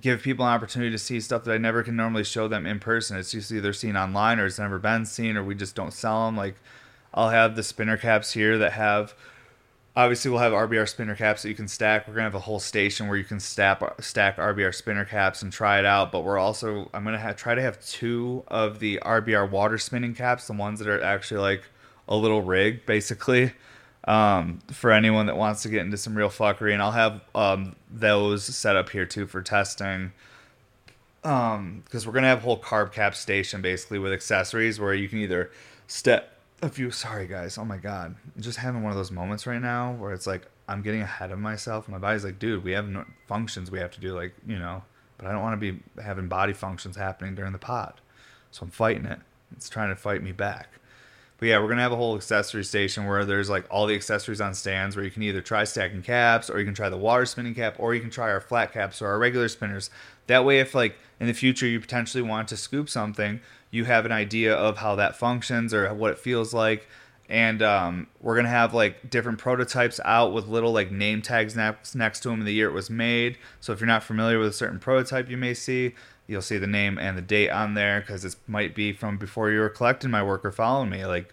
give 0.00 0.22
people 0.22 0.46
an 0.46 0.52
opportunity 0.52 0.90
to 0.90 0.98
see 0.98 1.20
stuff 1.20 1.44
that 1.44 1.52
I 1.52 1.58
never 1.58 1.82
can 1.82 1.94
normally 1.94 2.24
show 2.24 2.48
them 2.48 2.64
in 2.64 2.80
person. 2.80 3.18
It's 3.18 3.32
just 3.32 3.52
either 3.52 3.74
seen 3.74 3.94
online 3.94 4.40
or 4.40 4.46
it's 4.46 4.58
never 4.58 4.78
been 4.78 5.04
seen 5.04 5.36
or 5.36 5.44
we 5.44 5.54
just 5.54 5.74
don't 5.74 5.92
sell 5.92 6.24
them. 6.24 6.36
Like 6.36 6.56
I'll 7.12 7.28
have 7.28 7.56
the 7.56 7.62
spinner 7.62 7.98
caps 7.98 8.32
here 8.32 8.56
that 8.56 8.72
have 8.72 9.14
obviously 9.94 10.30
we'll 10.30 10.40
have 10.40 10.52
RBR 10.52 10.88
spinner 10.88 11.14
caps 11.14 11.42
that 11.42 11.48
you 11.48 11.54
can 11.54 11.68
stack. 11.68 12.08
We're 12.08 12.14
gonna 12.14 12.24
have 12.24 12.34
a 12.34 12.40
whole 12.40 12.60
station 12.60 13.08
where 13.08 13.16
you 13.16 13.24
can 13.24 13.40
stack 13.40 13.82
stack 14.00 14.36
RBR 14.36 14.74
spinner 14.74 15.04
caps 15.04 15.42
and 15.42 15.52
try 15.52 15.78
it 15.78 15.84
out. 15.84 16.12
But 16.12 16.20
we're 16.20 16.38
also 16.38 16.90
I'm 16.94 17.04
gonna 17.04 17.18
have, 17.18 17.36
try 17.36 17.54
to 17.54 17.62
have 17.62 17.80
two 17.84 18.44
of 18.48 18.78
the 18.78 18.98
RBR 19.02 19.50
water 19.50 19.78
spinning 19.78 20.14
caps, 20.14 20.46
the 20.46 20.54
ones 20.54 20.78
that 20.78 20.88
are 20.88 21.02
actually 21.02 21.40
like 21.40 21.64
a 22.08 22.16
little 22.16 22.42
rig, 22.42 22.86
basically. 22.86 23.52
Um, 24.04 24.58
for 24.72 24.90
anyone 24.90 25.26
that 25.26 25.36
wants 25.36 25.62
to 25.62 25.68
get 25.68 25.82
into 25.82 25.96
some 25.96 26.16
real 26.16 26.28
fuckery, 26.28 26.72
and 26.72 26.82
I'll 26.82 26.90
have 26.90 27.20
um, 27.36 27.76
those 27.88 28.44
set 28.44 28.74
up 28.74 28.90
here 28.90 29.06
too 29.06 29.26
for 29.26 29.42
testing. 29.42 30.12
Um, 31.22 31.82
because 31.84 32.04
we're 32.04 32.14
gonna 32.14 32.26
have 32.26 32.38
a 32.38 32.42
whole 32.42 32.58
carb 32.58 32.90
cap 32.90 33.14
station 33.14 33.62
basically 33.62 34.00
with 34.00 34.12
accessories 34.12 34.80
where 34.80 34.92
you 34.92 35.08
can 35.08 35.18
either 35.18 35.52
step 35.86 36.31
a 36.62 36.68
few 36.68 36.90
sorry 36.92 37.26
guys. 37.26 37.58
Oh 37.58 37.64
my 37.64 37.76
god. 37.76 38.14
I'm 38.36 38.42
just 38.42 38.58
having 38.58 38.82
one 38.82 38.92
of 38.92 38.96
those 38.96 39.10
moments 39.10 39.46
right 39.46 39.60
now 39.60 39.92
where 39.94 40.12
it's 40.12 40.26
like 40.26 40.46
i'm 40.68 40.80
getting 40.80 41.02
ahead 41.02 41.32
of 41.32 41.38
myself. 41.40 41.88
My 41.88 41.98
body's 41.98 42.24
like 42.24 42.38
dude 42.38 42.62
we 42.62 42.72
have 42.72 42.88
no 42.88 43.04
functions 43.26 43.70
we 43.70 43.80
have 43.80 43.90
to 43.90 44.00
do 44.00 44.14
like 44.14 44.32
you 44.46 44.58
know 44.58 44.82
but 45.18 45.26
i 45.26 45.32
don't 45.32 45.42
want 45.42 45.60
to 45.60 45.72
be 45.72 45.80
having 46.00 46.28
body 46.28 46.52
functions 46.52 46.96
happening 46.96 47.34
during 47.34 47.52
the 47.52 47.58
pod 47.58 48.00
so 48.52 48.62
i'm 48.64 48.70
fighting 48.70 49.06
it. 49.06 49.18
It's 49.52 49.68
trying 49.68 49.90
to 49.90 49.96
fight 49.96 50.22
me 50.22 50.32
back. 50.32 50.68
But 51.38 51.48
yeah 51.48 51.58
we're 51.58 51.68
gonna 51.68 51.82
have 51.82 51.92
a 51.92 51.96
whole 51.96 52.14
accessory 52.14 52.62
station 52.62 53.06
where 53.06 53.24
there's 53.24 53.50
like 53.50 53.66
all 53.68 53.86
the 53.86 53.96
accessories 53.96 54.40
on 54.40 54.54
stands 54.54 54.94
where 54.94 55.04
you 55.04 55.10
can 55.10 55.24
either 55.24 55.40
try 55.40 55.64
stacking 55.64 56.02
caps 56.02 56.48
or 56.48 56.60
you 56.60 56.64
can 56.64 56.74
try 56.74 56.88
the 56.88 56.96
water 56.96 57.26
spinning 57.26 57.56
cap 57.56 57.74
or 57.78 57.92
you 57.92 58.00
can 58.00 58.10
try 58.10 58.30
our 58.30 58.40
flat 58.40 58.72
caps 58.72 59.02
or 59.02 59.08
our 59.08 59.18
regular 59.18 59.48
spinners. 59.48 59.90
That 60.28 60.44
way 60.44 60.60
if 60.60 60.76
like 60.76 60.96
in 61.18 61.26
the 61.26 61.32
future 61.32 61.66
you 61.66 61.80
potentially 61.80 62.22
want 62.22 62.46
to 62.48 62.56
scoop 62.56 62.88
something 62.88 63.40
you 63.72 63.84
have 63.84 64.06
an 64.06 64.12
idea 64.12 64.54
of 64.54 64.78
how 64.78 64.94
that 64.94 65.16
functions 65.16 65.74
or 65.74 65.92
what 65.92 66.12
it 66.12 66.18
feels 66.18 66.54
like 66.54 66.86
and 67.32 67.62
um, 67.62 68.08
we're 68.20 68.36
gonna 68.36 68.48
have 68.48 68.74
like 68.74 69.08
different 69.08 69.38
prototypes 69.38 69.98
out 70.04 70.34
with 70.34 70.48
little 70.48 70.70
like 70.70 70.90
name 70.90 71.22
tags 71.22 71.56
next 71.56 71.94
next 71.94 72.20
to 72.20 72.28
them 72.28 72.40
in 72.40 72.44
the 72.44 72.52
year 72.52 72.68
it 72.68 72.74
was 72.74 72.90
made. 72.90 73.38
So 73.58 73.72
if 73.72 73.80
you're 73.80 73.86
not 73.86 74.02
familiar 74.02 74.38
with 74.38 74.48
a 74.48 74.52
certain 74.52 74.78
prototype 74.78 75.30
you 75.30 75.38
may 75.38 75.54
see, 75.54 75.94
you'll 76.26 76.42
see 76.42 76.58
the 76.58 76.66
name 76.66 76.98
and 76.98 77.16
the 77.16 77.22
date 77.22 77.48
on 77.48 77.72
there 77.72 78.00
because 78.00 78.26
it 78.26 78.36
might 78.46 78.74
be 78.74 78.92
from 78.92 79.16
before 79.16 79.50
you 79.50 79.60
were 79.60 79.70
collecting 79.70 80.10
my 80.10 80.22
work 80.22 80.44
or 80.44 80.52
following 80.52 80.90
me. 80.90 81.06
Like 81.06 81.32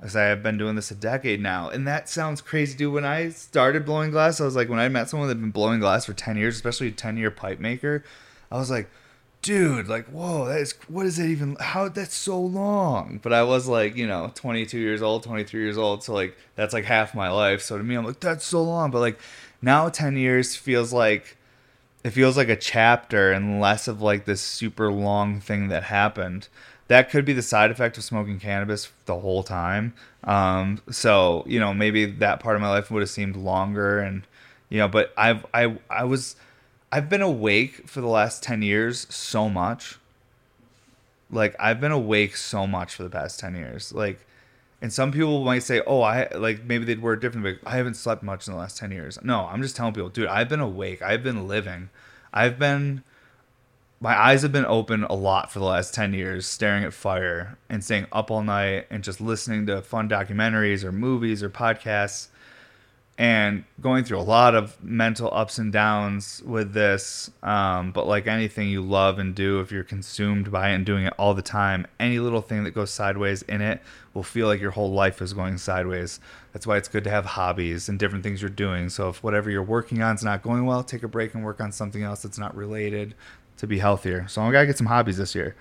as 0.00 0.14
I 0.14 0.24
have 0.24 0.44
been 0.44 0.58
doing 0.58 0.76
this 0.76 0.92
a 0.92 0.94
decade 0.94 1.40
now, 1.40 1.68
and 1.70 1.88
that 1.88 2.08
sounds 2.08 2.40
crazy, 2.40 2.76
dude. 2.76 2.92
When 2.92 3.04
I 3.04 3.30
started 3.30 3.84
blowing 3.84 4.12
glass, 4.12 4.40
I 4.40 4.44
was 4.44 4.54
like, 4.54 4.68
when 4.68 4.78
I 4.78 4.88
met 4.88 5.08
someone 5.08 5.28
that 5.28 5.34
had 5.34 5.40
been 5.40 5.50
blowing 5.50 5.80
glass 5.80 6.06
for 6.06 6.12
ten 6.12 6.36
years, 6.36 6.54
especially 6.54 6.88
a 6.88 6.92
ten 6.92 7.16
year 7.16 7.32
pipe 7.32 7.58
maker, 7.58 8.04
I 8.50 8.58
was 8.58 8.70
like 8.70 8.88
dude, 9.42 9.88
like, 9.88 10.06
whoa, 10.06 10.46
that 10.46 10.60
is, 10.60 10.74
what 10.88 11.04
is 11.04 11.18
it 11.18 11.28
even, 11.28 11.56
how, 11.60 11.88
that's 11.88 12.14
so 12.14 12.40
long. 12.40 13.20
But 13.22 13.32
I 13.32 13.42
was 13.42 13.68
like, 13.68 13.96
you 13.96 14.06
know, 14.06 14.32
22 14.34 14.78
years 14.78 15.02
old, 15.02 15.24
23 15.24 15.60
years 15.60 15.76
old. 15.76 16.02
So, 16.04 16.14
like, 16.14 16.36
that's 16.54 16.72
like 16.72 16.84
half 16.84 17.14
my 17.14 17.30
life. 17.30 17.60
So 17.60 17.76
to 17.76 17.84
me, 17.84 17.96
I'm 17.96 18.06
like, 18.06 18.20
that's 18.20 18.46
so 18.46 18.62
long. 18.62 18.90
But, 18.90 19.00
like, 19.00 19.18
now 19.60 19.88
10 19.88 20.16
years 20.16 20.56
feels 20.56 20.92
like, 20.92 21.36
it 22.04 22.10
feels 22.10 22.36
like 22.36 22.48
a 22.48 22.56
chapter 22.56 23.32
and 23.32 23.60
less 23.60 23.86
of 23.86 24.02
like 24.02 24.24
this 24.24 24.40
super 24.40 24.90
long 24.90 25.40
thing 25.40 25.68
that 25.68 25.84
happened. 25.84 26.48
That 26.88 27.10
could 27.10 27.24
be 27.24 27.32
the 27.32 27.42
side 27.42 27.70
effect 27.70 27.96
of 27.96 28.04
smoking 28.04 28.40
cannabis 28.40 28.90
the 29.06 29.20
whole 29.20 29.42
time. 29.42 29.94
Um, 30.24 30.80
so, 30.90 31.44
you 31.46 31.60
know, 31.60 31.72
maybe 31.72 32.04
that 32.04 32.40
part 32.40 32.56
of 32.56 32.62
my 32.62 32.68
life 32.68 32.90
would 32.90 33.00
have 33.00 33.10
seemed 33.10 33.36
longer 33.36 34.00
and, 34.00 34.26
you 34.68 34.78
know, 34.78 34.88
but 34.88 35.12
I've, 35.16 35.46
I, 35.54 35.78
I 35.88 36.04
was, 36.04 36.36
I've 36.92 37.08
been 37.08 37.22
awake 37.22 37.88
for 37.88 38.02
the 38.02 38.06
last 38.06 38.42
10 38.42 38.60
years 38.60 39.06
so 39.08 39.48
much. 39.48 39.98
Like 41.30 41.56
I've 41.58 41.80
been 41.80 41.90
awake 41.90 42.36
so 42.36 42.66
much 42.66 42.94
for 42.94 43.02
the 43.02 43.10
past 43.10 43.40
10 43.40 43.54
years. 43.56 43.92
Like 43.92 44.26
and 44.82 44.92
some 44.92 45.12
people 45.12 45.44
might 45.44 45.62
say, 45.62 45.80
"Oh, 45.86 46.02
I 46.02 46.28
like 46.34 46.64
maybe 46.64 46.84
they'd 46.84 47.00
word 47.00 47.20
different, 47.20 47.44
but 47.44 47.70
I 47.70 47.76
haven't 47.76 47.94
slept 47.94 48.22
much 48.22 48.46
in 48.46 48.52
the 48.52 48.58
last 48.58 48.76
10 48.76 48.90
years." 48.90 49.18
No, 49.22 49.46
I'm 49.46 49.62
just 49.62 49.76
telling 49.76 49.94
people, 49.94 50.10
dude, 50.10 50.26
I've 50.26 50.48
been 50.48 50.60
awake. 50.60 51.00
I've 51.00 51.22
been 51.22 51.48
living. 51.48 51.88
I've 52.34 52.58
been 52.58 53.02
my 54.00 54.20
eyes 54.20 54.42
have 54.42 54.50
been 54.50 54.66
open 54.66 55.04
a 55.04 55.14
lot 55.14 55.52
for 55.52 55.60
the 55.60 55.64
last 55.64 55.94
10 55.94 56.12
years 56.12 56.44
staring 56.44 56.82
at 56.82 56.92
fire 56.92 57.56
and 57.70 57.84
staying 57.84 58.06
up 58.10 58.32
all 58.32 58.42
night 58.42 58.86
and 58.90 59.04
just 59.04 59.20
listening 59.20 59.64
to 59.66 59.80
fun 59.80 60.08
documentaries 60.08 60.82
or 60.82 60.90
movies 60.90 61.40
or 61.40 61.48
podcasts 61.48 62.26
and 63.18 63.64
going 63.80 64.04
through 64.04 64.18
a 64.18 64.22
lot 64.22 64.54
of 64.54 64.82
mental 64.82 65.28
ups 65.32 65.58
and 65.58 65.72
downs 65.72 66.42
with 66.46 66.72
this. 66.72 67.30
Um, 67.42 67.92
but 67.92 68.06
like 68.06 68.26
anything 68.26 68.68
you 68.68 68.82
love 68.82 69.18
and 69.18 69.34
do, 69.34 69.60
if 69.60 69.70
you're 69.70 69.84
consumed 69.84 70.50
by 70.50 70.70
it 70.70 70.74
and 70.74 70.86
doing 70.86 71.04
it 71.04 71.12
all 71.18 71.34
the 71.34 71.42
time, 71.42 71.86
any 72.00 72.18
little 72.18 72.40
thing 72.40 72.64
that 72.64 72.70
goes 72.70 72.90
sideways 72.90 73.42
in 73.42 73.60
it 73.60 73.82
will 74.14 74.22
feel 74.22 74.46
like 74.46 74.60
your 74.60 74.70
whole 74.70 74.92
life 74.92 75.20
is 75.20 75.34
going 75.34 75.58
sideways. 75.58 76.20
That's 76.52 76.66
why 76.66 76.78
it's 76.78 76.88
good 76.88 77.04
to 77.04 77.10
have 77.10 77.24
hobbies 77.24 77.88
and 77.88 77.98
different 77.98 78.24
things 78.24 78.40
you're 78.40 78.50
doing. 78.50 78.88
So 78.88 79.10
if 79.10 79.22
whatever 79.22 79.50
you're 79.50 79.62
working 79.62 80.02
on 80.02 80.14
is 80.14 80.24
not 80.24 80.42
going 80.42 80.64
well, 80.64 80.82
take 80.82 81.02
a 81.02 81.08
break 81.08 81.34
and 81.34 81.44
work 81.44 81.60
on 81.60 81.70
something 81.70 82.02
else 82.02 82.22
that's 82.22 82.38
not 82.38 82.56
related 82.56 83.14
to 83.58 83.66
be 83.66 83.78
healthier. 83.78 84.26
So 84.28 84.42
I 84.42 84.52
gotta 84.52 84.66
get 84.66 84.78
some 84.78 84.86
hobbies 84.86 85.18
this 85.18 85.34
year. 85.34 85.54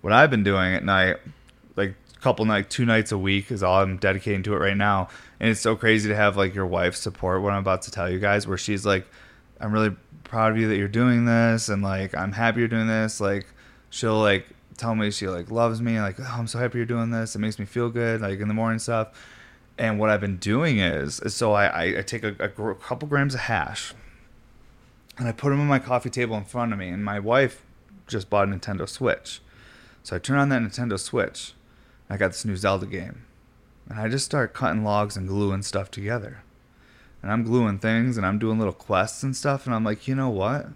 What 0.00 0.12
I've 0.12 0.30
been 0.30 0.44
doing 0.44 0.74
at 0.74 0.84
night, 0.84 1.16
couple 2.24 2.44
night, 2.44 2.70
two 2.70 2.84
nights 2.84 3.12
a 3.12 3.18
week, 3.18 3.50
is 3.50 3.62
all 3.62 3.80
I'm 3.80 3.98
dedicating 3.98 4.42
to 4.44 4.54
it 4.54 4.58
right 4.58 4.76
now 4.76 5.08
and 5.38 5.50
it's 5.50 5.60
so 5.60 5.76
crazy 5.76 6.08
to 6.08 6.16
have 6.16 6.36
like 6.36 6.54
your 6.54 6.66
wife 6.66 6.96
support 6.96 7.42
what 7.42 7.52
i'm 7.52 7.58
about 7.58 7.82
to 7.82 7.90
tell 7.90 8.08
you 8.08 8.18
guys 8.18 8.46
where 8.46 8.56
she's 8.56 8.86
like 8.86 9.06
i'm 9.60 9.72
really 9.72 9.94
proud 10.22 10.52
of 10.52 10.56
you 10.56 10.68
that 10.68 10.76
you're 10.76 10.88
doing 10.88 11.26
this 11.26 11.68
and 11.68 11.82
like 11.82 12.16
i'm 12.16 12.32
happy 12.32 12.60
you're 12.60 12.68
doing 12.68 12.86
this 12.86 13.20
like 13.20 13.46
she'll 13.90 14.18
like 14.18 14.46
tell 14.76 14.94
me 14.94 15.10
she 15.10 15.28
like 15.28 15.50
loves 15.50 15.80
me, 15.80 16.00
like 16.00 16.18
oh, 16.18 16.34
I'm 16.36 16.46
so 16.46 16.58
happy 16.58 16.78
you're 16.78 16.86
doing 16.86 17.10
this. 17.10 17.34
It 17.34 17.38
makes 17.38 17.58
me 17.58 17.64
feel 17.64 17.90
good, 17.90 18.20
like 18.20 18.40
in 18.40 18.48
the 18.48 18.54
morning 18.54 18.78
stuff. 18.78 19.08
And 19.78 19.98
what 19.98 20.10
I've 20.10 20.20
been 20.20 20.36
doing 20.36 20.78
is, 20.78 21.20
is 21.20 21.34
so 21.34 21.52
I, 21.52 21.66
I, 21.66 21.98
I 21.98 22.02
take 22.02 22.22
a, 22.22 22.34
a, 22.38 22.48
couple 22.48 23.08
grams 23.08 23.34
of 23.34 23.40
hash, 23.40 23.92
and 25.18 25.26
I 25.26 25.32
put 25.32 25.50
them 25.50 25.60
on 25.60 25.66
my 25.66 25.80
coffee 25.80 26.10
table 26.10 26.36
in 26.36 26.44
front 26.44 26.72
of 26.72 26.78
me. 26.78 26.88
And 26.88 27.04
my 27.04 27.18
wife 27.18 27.64
just 28.06 28.30
bought 28.30 28.48
a 28.48 28.50
Nintendo 28.50 28.88
Switch, 28.88 29.40
so 30.02 30.16
I 30.16 30.18
turn 30.18 30.38
on 30.38 30.48
that 30.50 30.62
Nintendo 30.62 30.98
Switch. 30.98 31.54
I 32.08 32.16
got 32.16 32.28
this 32.28 32.44
new 32.44 32.56
Zelda 32.56 32.86
game, 32.86 33.24
and 33.88 33.98
I 33.98 34.08
just 34.08 34.24
start 34.24 34.54
cutting 34.54 34.84
logs 34.84 35.16
and 35.16 35.28
gluing 35.28 35.62
stuff 35.62 35.90
together. 35.90 36.42
And 37.22 37.32
I'm 37.32 37.42
gluing 37.42 37.78
things, 37.78 38.16
and 38.16 38.26
I'm 38.26 38.38
doing 38.38 38.58
little 38.58 38.74
quests 38.74 39.22
and 39.22 39.34
stuff. 39.34 39.64
And 39.64 39.74
I'm 39.74 39.84
like, 39.84 40.06
you 40.06 40.14
know 40.14 40.28
what? 40.28 40.66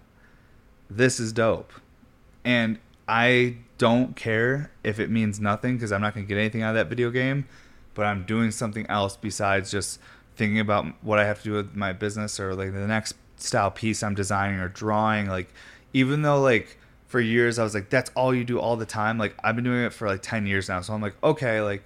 This 0.89 1.19
is 1.19 1.31
dope. 1.31 1.71
And 2.43 2.79
I 3.07 3.57
don't 3.77 4.15
care 4.15 4.71
if 4.83 4.99
it 4.99 5.11
means 5.11 5.39
nothing 5.39 5.75
because 5.75 5.91
I'm 5.91 6.01
not 6.01 6.15
going 6.15 6.25
to 6.25 6.27
get 6.27 6.39
anything 6.39 6.63
out 6.63 6.69
of 6.69 6.75
that 6.75 6.89
video 6.89 7.11
game, 7.11 7.47
but 7.93 8.07
I'm 8.07 8.25
doing 8.25 8.49
something 8.49 8.87
else 8.87 9.15
besides 9.15 9.69
just 9.69 9.99
thinking 10.35 10.59
about 10.59 10.85
what 11.03 11.19
I 11.19 11.25
have 11.25 11.37
to 11.39 11.43
do 11.43 11.53
with 11.53 11.75
my 11.75 11.93
business 11.93 12.39
or 12.39 12.55
like 12.55 12.73
the 12.73 12.87
next 12.87 13.13
style 13.37 13.69
piece 13.69 14.01
I'm 14.01 14.15
designing 14.15 14.59
or 14.59 14.69
drawing. 14.69 15.27
Like, 15.27 15.53
even 15.93 16.23
though 16.23 16.41
like 16.41 16.78
for 17.09 17.19
years 17.19 17.59
I 17.59 17.63
was 17.63 17.73
like, 17.73 17.89
that's 17.89 18.11
all 18.15 18.33
you 18.33 18.45
do 18.45 18.59
all 18.59 18.77
the 18.77 18.85
time. 18.85 19.17
Like, 19.17 19.35
I've 19.43 19.55
been 19.55 19.65
doing 19.65 19.83
it 19.83 19.93
for 19.93 20.07
like 20.07 20.21
10 20.21 20.45
years 20.45 20.69
now. 20.69 20.79
So 20.81 20.93
I'm 20.93 21.01
like, 21.01 21.15
okay, 21.21 21.59
like, 21.59 21.83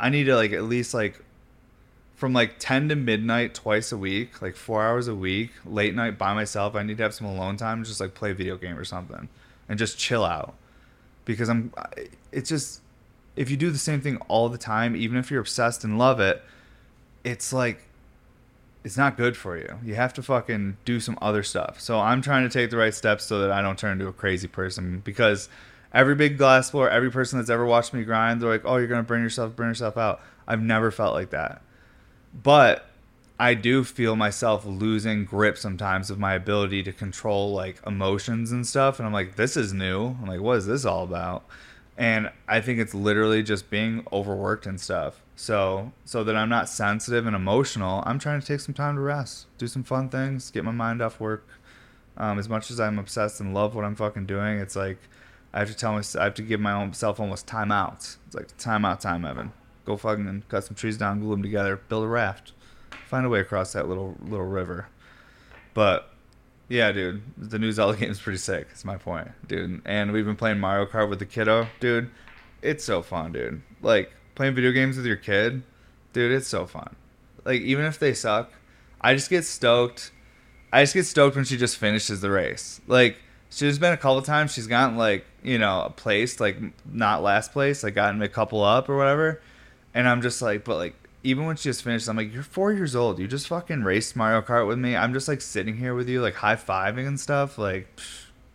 I 0.00 0.08
need 0.08 0.24
to 0.24 0.34
like 0.34 0.52
at 0.52 0.64
least 0.64 0.94
like 0.94 1.22
from 2.16 2.32
like 2.32 2.54
10 2.58 2.88
to 2.88 2.96
midnight 2.96 3.54
twice 3.54 3.92
a 3.92 3.98
week, 3.98 4.40
like 4.40 4.56
four 4.56 4.82
hours 4.82 5.06
a 5.06 5.14
week, 5.14 5.50
late 5.66 5.94
night 5.94 6.16
by 6.16 6.32
myself. 6.32 6.74
I 6.74 6.82
need 6.82 6.96
to 6.96 7.02
have 7.02 7.14
some 7.14 7.26
alone 7.26 7.58
time, 7.58 7.84
just 7.84 8.00
like 8.00 8.14
play 8.14 8.30
a 8.30 8.34
video 8.34 8.56
game 8.56 8.76
or 8.76 8.84
something 8.84 9.28
and 9.68 9.78
just 9.78 9.98
chill 9.98 10.24
out. 10.24 10.54
Because 11.26 11.50
I'm, 11.50 11.74
it's 12.32 12.48
just, 12.48 12.80
if 13.36 13.50
you 13.50 13.58
do 13.58 13.70
the 13.70 13.78
same 13.78 14.00
thing 14.00 14.16
all 14.28 14.48
the 14.48 14.56
time, 14.58 14.96
even 14.96 15.18
if 15.18 15.30
you're 15.30 15.40
obsessed 15.40 15.84
and 15.84 15.98
love 15.98 16.20
it, 16.20 16.42
it's 17.22 17.52
like, 17.52 17.82
it's 18.86 18.96
not 18.96 19.18
good 19.18 19.36
for 19.36 19.58
you. 19.58 19.78
You 19.84 19.96
have 19.96 20.14
to 20.14 20.22
fucking 20.22 20.78
do 20.86 21.00
some 21.00 21.18
other 21.20 21.42
stuff. 21.42 21.80
So 21.80 22.00
I'm 22.00 22.22
trying 22.22 22.48
to 22.48 22.58
take 22.58 22.70
the 22.70 22.78
right 22.78 22.94
steps 22.94 23.24
so 23.24 23.40
that 23.40 23.50
I 23.50 23.60
don't 23.60 23.78
turn 23.78 23.92
into 23.92 24.08
a 24.08 24.12
crazy 24.12 24.48
person 24.48 25.00
because 25.00 25.50
every 25.92 26.14
big 26.14 26.38
glass 26.38 26.70
floor, 26.70 26.88
every 26.88 27.10
person 27.10 27.38
that's 27.38 27.50
ever 27.50 27.66
watched 27.66 27.92
me 27.92 28.04
grind, 28.04 28.40
they're 28.40 28.48
like, 28.48 28.64
oh, 28.64 28.76
you're 28.76 28.86
going 28.86 29.02
to 29.02 29.06
burn 29.06 29.22
yourself, 29.22 29.54
burn 29.54 29.68
yourself 29.68 29.98
out. 29.98 30.22
I've 30.48 30.62
never 30.62 30.90
felt 30.90 31.12
like 31.12 31.30
that 31.30 31.62
but 32.42 32.86
I 33.38 33.54
do 33.54 33.84
feel 33.84 34.16
myself 34.16 34.64
losing 34.64 35.24
grip 35.24 35.58
sometimes 35.58 36.10
of 36.10 36.18
my 36.18 36.34
ability 36.34 36.82
to 36.84 36.92
control 36.92 37.52
like 37.52 37.80
emotions 37.86 38.52
and 38.52 38.66
stuff. 38.66 38.98
And 38.98 39.06
I'm 39.06 39.12
like, 39.12 39.36
this 39.36 39.56
is 39.56 39.72
new. 39.72 40.06
I'm 40.06 40.26
like, 40.26 40.40
what 40.40 40.58
is 40.58 40.66
this 40.66 40.84
all 40.84 41.04
about? 41.04 41.44
And 41.98 42.30
I 42.48 42.60
think 42.60 42.78
it's 42.78 42.94
literally 42.94 43.42
just 43.42 43.70
being 43.70 44.06
overworked 44.12 44.66
and 44.66 44.80
stuff. 44.80 45.22
So, 45.38 45.92
so 46.06 46.24
that 46.24 46.34
I'm 46.34 46.48
not 46.48 46.66
sensitive 46.66 47.26
and 47.26 47.36
emotional, 47.36 48.02
I'm 48.06 48.18
trying 48.18 48.40
to 48.40 48.46
take 48.46 48.60
some 48.60 48.74
time 48.74 48.94
to 48.96 49.02
rest, 49.02 49.46
do 49.58 49.66
some 49.66 49.84
fun 49.84 50.08
things, 50.08 50.50
get 50.50 50.64
my 50.64 50.72
mind 50.72 51.02
off 51.02 51.20
work. 51.20 51.46
Um, 52.16 52.38
as 52.38 52.48
much 52.48 52.70
as 52.70 52.80
I'm 52.80 52.98
obsessed 52.98 53.38
and 53.40 53.52
love 53.52 53.74
what 53.74 53.84
I'm 53.84 53.94
fucking 53.94 54.24
doing, 54.24 54.58
it's 54.58 54.74
like 54.74 54.98
I 55.52 55.58
have 55.58 55.68
to 55.68 55.76
tell 55.76 55.92
myself, 55.92 56.20
I 56.22 56.24
have 56.24 56.34
to 56.34 56.42
give 56.42 56.58
my 56.58 56.72
own 56.72 56.94
self 56.94 57.20
almost 57.20 57.46
time 57.46 57.70
out. 57.70 58.16
It's 58.26 58.34
like 58.34 58.56
time 58.56 58.86
out 58.86 59.02
time, 59.02 59.26
Evan. 59.26 59.52
Go 59.84 59.98
fucking 59.98 60.44
cut 60.48 60.64
some 60.64 60.74
trees 60.74 60.96
down, 60.96 61.20
glue 61.20 61.30
them 61.30 61.42
together, 61.42 61.76
build 61.76 62.04
a 62.04 62.08
raft, 62.08 62.52
find 63.06 63.26
a 63.26 63.28
way 63.28 63.40
across 63.40 63.74
that 63.74 63.88
little 63.88 64.16
little 64.22 64.46
river. 64.46 64.88
But 65.74 66.10
yeah, 66.68 66.90
dude, 66.92 67.22
the 67.36 67.58
new 67.58 67.70
Zelda 67.72 67.96
game 68.00 68.10
is 68.10 68.20
pretty 68.20 68.38
sick. 68.38 68.68
It's 68.70 68.86
my 68.86 68.96
point, 68.96 69.28
dude. 69.46 69.82
And 69.84 70.12
we've 70.12 70.24
been 70.24 70.36
playing 70.36 70.58
Mario 70.58 70.86
Kart 70.86 71.10
with 71.10 71.18
the 71.18 71.26
kiddo, 71.26 71.68
dude. 71.78 72.10
It's 72.62 72.84
so 72.84 73.02
fun, 73.02 73.32
dude. 73.32 73.60
Like 73.82 74.12
playing 74.36 74.54
video 74.54 74.70
games 74.70 74.96
with 74.96 75.06
your 75.06 75.16
kid, 75.16 75.64
dude. 76.12 76.30
It's 76.30 76.46
so 76.46 76.66
fun. 76.66 76.94
Like 77.44 77.62
even 77.62 77.84
if 77.84 77.98
they 77.98 78.14
suck, 78.14 78.52
I 79.00 79.14
just 79.14 79.28
get 79.28 79.44
stoked. 79.44 80.12
I 80.72 80.84
just 80.84 80.94
get 80.94 81.06
stoked 81.06 81.34
when 81.34 81.44
she 81.44 81.56
just 81.56 81.76
finishes 81.76 82.20
the 82.20 82.30
race. 82.30 82.80
Like 82.86 83.16
she's 83.50 83.80
been 83.80 83.92
a 83.92 83.96
couple 83.96 84.22
times. 84.22 84.52
She's 84.52 84.68
gotten 84.68 84.96
like 84.96 85.26
you 85.42 85.58
know 85.58 85.82
a 85.82 85.90
place, 85.90 86.38
like 86.38 86.58
not 86.84 87.24
last 87.24 87.52
place, 87.52 87.82
like 87.82 87.94
gotten 87.94 88.22
a 88.22 88.28
couple 88.28 88.62
up 88.62 88.88
or 88.88 88.96
whatever 88.96 89.40
and 89.96 90.06
I'm 90.06 90.20
just 90.20 90.42
like, 90.42 90.62
but 90.62 90.76
like, 90.76 90.94
even 91.24 91.46
when 91.46 91.56
she 91.56 91.70
just 91.70 91.82
finished, 91.82 92.06
I'm 92.06 92.18
like, 92.18 92.32
you're 92.32 92.42
four 92.42 92.70
years 92.70 92.94
old. 92.94 93.18
You 93.18 93.26
just 93.26 93.48
fucking 93.48 93.82
raced 93.82 94.14
Mario 94.14 94.42
Kart 94.42 94.68
with 94.68 94.78
me. 94.78 94.94
I'm 94.94 95.14
just 95.14 95.26
like 95.26 95.40
sitting 95.40 95.78
here 95.78 95.94
with 95.94 96.06
you, 96.06 96.20
like 96.20 96.34
high 96.34 96.54
fiving 96.54 97.08
and 97.08 97.18
stuff. 97.18 97.56
Like, 97.56 97.88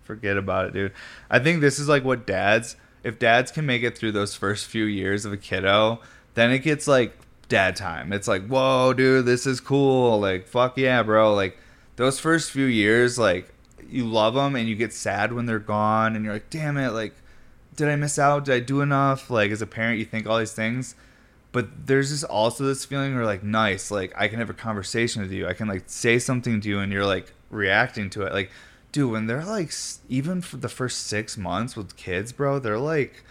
forget 0.03 0.37
about 0.37 0.67
it, 0.67 0.73
dude. 0.73 0.93
I 1.31 1.39
think 1.39 1.59
this 1.59 1.79
is 1.79 1.89
like 1.89 2.03
what 2.03 2.27
dads, 2.27 2.75
if 3.03 3.19
dads 3.19 3.51
can 3.51 3.65
make 3.65 3.83
it 3.83 3.97
through 3.97 4.11
those 4.11 4.35
first 4.35 4.67
few 4.67 4.85
years 4.85 5.25
of 5.25 5.33
a 5.33 5.37
kiddo, 5.37 5.99
then 6.33 6.51
it 6.51 6.59
gets 6.59 6.87
like 6.87 7.17
dad 7.49 7.75
time. 7.75 8.13
It's 8.13 8.27
like, 8.27 8.47
whoa, 8.47 8.93
dude, 8.93 9.25
this 9.25 9.45
is 9.45 9.59
cool. 9.59 10.19
Like, 10.19 10.47
fuck 10.47 10.77
yeah, 10.77 11.03
bro. 11.03 11.33
Like, 11.33 11.57
those 11.95 12.19
first 12.19 12.51
few 12.51 12.65
years, 12.65 13.19
like, 13.19 13.53
you 13.89 14.05
love 14.05 14.35
them 14.35 14.55
and 14.55 14.69
you 14.69 14.75
get 14.75 14.93
sad 14.93 15.33
when 15.33 15.45
they're 15.45 15.59
gone 15.59 16.15
and 16.15 16.23
you're 16.23 16.33
like, 16.33 16.49
damn 16.49 16.77
it, 16.77 16.91
like, 16.91 17.13
did 17.75 17.89
I 17.89 17.95
miss 17.95 18.17
out? 18.17 18.45
Did 18.45 18.53
I 18.55 18.59
do 18.59 18.81
enough? 18.81 19.29
Like, 19.29 19.51
as 19.51 19.61
a 19.61 19.67
parent, 19.67 19.99
you 19.99 20.05
think 20.05 20.27
all 20.27 20.39
these 20.39 20.53
things 20.53 20.95
but 21.51 21.87
there's 21.87 22.09
just 22.09 22.23
also 22.23 22.63
this 22.63 22.85
feeling 22.85 23.15
where 23.15 23.25
like 23.25 23.43
nice 23.43 23.91
like 23.91 24.13
i 24.15 24.27
can 24.27 24.39
have 24.39 24.49
a 24.49 24.53
conversation 24.53 25.21
with 25.21 25.31
you 25.31 25.47
i 25.47 25.53
can 25.53 25.67
like 25.67 25.83
say 25.87 26.19
something 26.19 26.61
to 26.61 26.69
you 26.69 26.79
and 26.79 26.91
you're 26.91 27.05
like 27.05 27.33
reacting 27.49 28.09
to 28.09 28.23
it 28.23 28.33
like 28.33 28.49
dude 28.91 29.11
when 29.11 29.27
they're 29.27 29.45
like 29.45 29.71
even 30.09 30.41
for 30.41 30.57
the 30.57 30.69
first 30.69 31.07
six 31.07 31.37
months 31.37 31.75
with 31.75 31.95
kids 31.95 32.31
bro 32.31 32.59
they're 32.59 32.77
like 32.77 33.23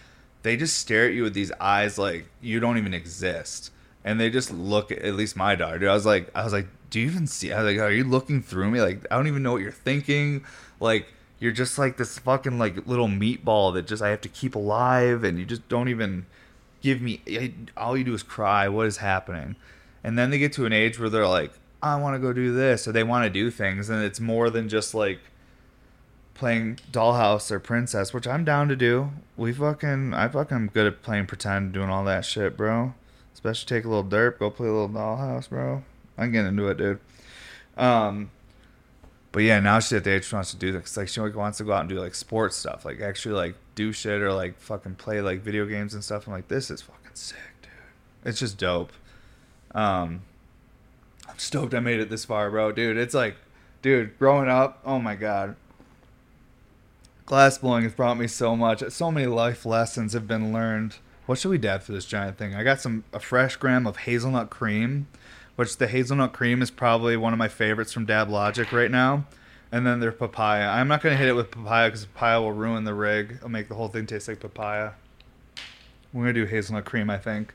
they 0.43 0.57
just 0.57 0.77
stare 0.77 1.07
at 1.07 1.13
you 1.13 1.23
with 1.23 1.33
these 1.33 1.51
eyes 1.59 1.97
like 1.97 2.25
you 2.41 2.59
don't 2.59 2.77
even 2.77 2.93
exist. 2.93 3.71
And 4.03 4.19
they 4.19 4.31
just 4.31 4.51
look 4.51 4.91
at, 4.91 5.13
least 5.13 5.35
my 5.35 5.55
daughter 5.55 5.79
dude 5.79 5.89
i 5.89 5.93
was 5.93 6.05
like 6.05 6.29
i 6.35 6.43
was 6.43 6.53
like 6.53 6.67
do 6.89 6.99
you 6.99 7.05
even 7.05 7.27
see 7.27 7.53
i 7.53 7.61
was 7.61 7.73
like 7.73 7.81
are 7.81 7.91
you 7.91 8.03
looking 8.03 8.41
through 8.41 8.71
me? 8.71 8.81
Like 8.81 9.05
i 9.11 9.15
don't 9.15 9.27
even 9.27 9.43
know 9.43 9.51
what 9.51 9.61
you're 9.61 9.71
thinking. 9.71 10.43
Like 10.79 11.07
you're 11.39 11.51
just 11.51 11.77
like 11.77 11.97
this 11.97 12.17
fucking 12.19 12.57
like 12.57 12.87
little 12.87 13.07
meatball 13.07 13.73
that 13.73 13.87
just 13.87 14.01
i 14.01 14.09
have 14.09 14.21
to 14.21 14.29
keep 14.29 14.55
alive 14.55 15.23
and 15.23 15.37
you 15.37 15.45
just 15.45 15.67
don't 15.69 15.89
even 15.89 16.25
give 16.81 17.01
me 17.01 17.21
all 17.77 17.95
you 17.95 18.03
do 18.03 18.13
is 18.13 18.23
cry. 18.23 18.67
What 18.67 18.87
is 18.87 18.97
happening? 18.97 19.55
And 20.03 20.17
then 20.17 20.31
they 20.31 20.39
get 20.39 20.53
to 20.53 20.65
an 20.65 20.73
age 20.73 20.99
where 20.99 21.09
they're 21.09 21.27
like 21.27 21.51
i 21.83 21.95
want 21.95 22.15
to 22.15 22.19
go 22.19 22.33
do 22.33 22.53
this 22.53 22.87
or 22.87 22.91
they 22.91 23.03
want 23.03 23.23
to 23.23 23.29
do 23.29 23.49
things 23.49 23.89
and 23.89 24.03
it's 24.03 24.19
more 24.19 24.49
than 24.49 24.69
just 24.69 24.93
like 24.93 25.19
playing 26.33 26.79
dollhouse 26.91 27.51
or 27.51 27.59
princess 27.59 28.13
which 28.13 28.27
i'm 28.27 28.43
down 28.43 28.67
to 28.67 28.75
do 28.75 29.11
we 29.37 29.53
fucking 29.53 30.13
i 30.13 30.27
fucking 30.27 30.57
am 30.57 30.67
good 30.67 30.87
at 30.87 31.01
playing 31.01 31.25
pretend 31.25 31.73
doing 31.73 31.89
all 31.89 32.03
that 32.03 32.25
shit 32.25 32.57
bro 32.57 32.93
especially 33.33 33.67
take 33.67 33.85
a 33.85 33.87
little 33.87 34.03
derp 34.03 34.39
go 34.39 34.49
play 34.49 34.67
a 34.67 34.71
little 34.71 34.89
dollhouse 34.89 35.49
bro 35.49 35.83
i'm 36.17 36.31
getting 36.31 36.47
into 36.47 36.67
it 36.67 36.77
dude 36.77 36.99
um 37.77 38.31
but 39.31 39.43
yeah 39.43 39.59
now 39.59 39.79
she's 39.79 39.93
at 39.93 40.03
the 40.03 40.11
age 40.11 40.25
she 40.25 40.35
wants 40.35 40.51
to 40.51 40.57
do 40.57 40.71
this 40.71 40.97
like 40.97 41.07
she 41.07 41.19
wants 41.19 41.57
to 41.57 41.63
go 41.63 41.73
out 41.73 41.81
and 41.81 41.89
do 41.89 41.99
like 41.99 42.15
sports 42.15 42.55
stuff 42.55 42.85
like 42.85 42.99
actually 43.01 43.35
like 43.35 43.55
do 43.75 43.91
shit 43.91 44.21
or 44.21 44.33
like 44.33 44.59
fucking 44.59 44.95
play 44.95 45.21
like 45.21 45.41
video 45.41 45.65
games 45.65 45.93
and 45.93 46.03
stuff. 46.03 46.27
I'm 46.27 46.33
like, 46.33 46.47
this 46.47 46.69
is 46.69 46.81
fucking 46.81 47.11
sick, 47.13 47.37
dude. 47.61 47.71
It's 48.25 48.39
just 48.39 48.57
dope. 48.57 48.91
Um, 49.73 50.21
I'm 51.27 51.37
stoked 51.39 51.73
I 51.73 51.79
made 51.79 51.99
it 51.99 52.09
this 52.09 52.25
far, 52.25 52.49
bro. 52.49 52.71
Dude, 52.71 52.97
it's 52.97 53.13
like, 53.13 53.35
dude, 53.81 54.17
growing 54.19 54.49
up, 54.49 54.79
oh 54.85 54.99
my 54.99 55.15
god. 55.15 55.55
Glass 57.31 57.57
blowing 57.57 57.83
has 57.83 57.93
brought 57.93 58.17
me 58.17 58.27
so 58.27 58.57
much. 58.57 58.83
So 58.89 59.09
many 59.09 59.25
life 59.25 59.65
lessons 59.65 60.11
have 60.11 60.27
been 60.27 60.51
learned. 60.51 60.97
What 61.27 61.39
should 61.39 61.47
we 61.47 61.57
dab 61.57 61.81
for 61.81 61.93
this 61.93 62.05
giant 62.05 62.37
thing? 62.37 62.53
I 62.53 62.61
got 62.61 62.81
some 62.81 63.05
a 63.13 63.21
fresh 63.21 63.55
gram 63.55 63.87
of 63.87 63.95
hazelnut 63.95 64.49
cream, 64.49 65.07
which 65.55 65.77
the 65.77 65.87
hazelnut 65.87 66.33
cream 66.33 66.61
is 66.61 66.69
probably 66.69 67.15
one 67.15 67.31
of 67.31 67.39
my 67.39 67.47
favorites 67.47 67.93
from 67.93 68.05
Dab 68.05 68.29
Logic 68.29 68.69
right 68.73 68.91
now 68.91 69.27
and 69.71 69.87
then 69.87 70.01
there's 70.01 70.15
papaya. 70.15 70.67
I'm 70.67 70.89
not 70.89 71.01
gonna 71.01 71.15
hit 71.15 71.29
it 71.29 71.33
with 71.33 71.51
papaya 71.51 71.87
because 71.87 72.03
papaya 72.03 72.41
will 72.41 72.51
ruin 72.51 72.83
the 72.83 72.93
rig. 72.93 73.35
It'll 73.37 73.47
make 73.47 73.69
the 73.69 73.75
whole 73.75 73.87
thing 73.87 74.07
taste 74.07 74.27
like 74.27 74.41
papaya. 74.41 74.91
We're 76.11 76.23
gonna 76.23 76.33
do 76.33 76.45
hazelnut 76.45 76.83
cream, 76.83 77.09
I 77.09 77.17
think. 77.17 77.53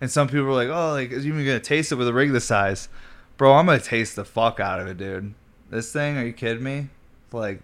And 0.00 0.10
some 0.10 0.26
people 0.26 0.48
are 0.48 0.54
like, 0.54 0.70
"Oh, 0.70 0.90
like 0.90 1.12
is 1.12 1.24
you 1.24 1.34
even 1.34 1.46
gonna 1.46 1.60
taste 1.60 1.92
it 1.92 1.94
with 1.94 2.08
a 2.08 2.12
rig 2.12 2.32
this 2.32 2.46
size?" 2.46 2.88
Bro, 3.36 3.52
I'm 3.54 3.66
gonna 3.66 3.78
taste 3.78 4.16
the 4.16 4.24
fuck 4.24 4.58
out 4.58 4.80
of 4.80 4.88
it, 4.88 4.96
dude. 4.96 5.34
This 5.70 5.92
thing, 5.92 6.18
are 6.18 6.24
you 6.26 6.32
kidding 6.32 6.64
me? 6.64 6.88
Like, 7.30 7.60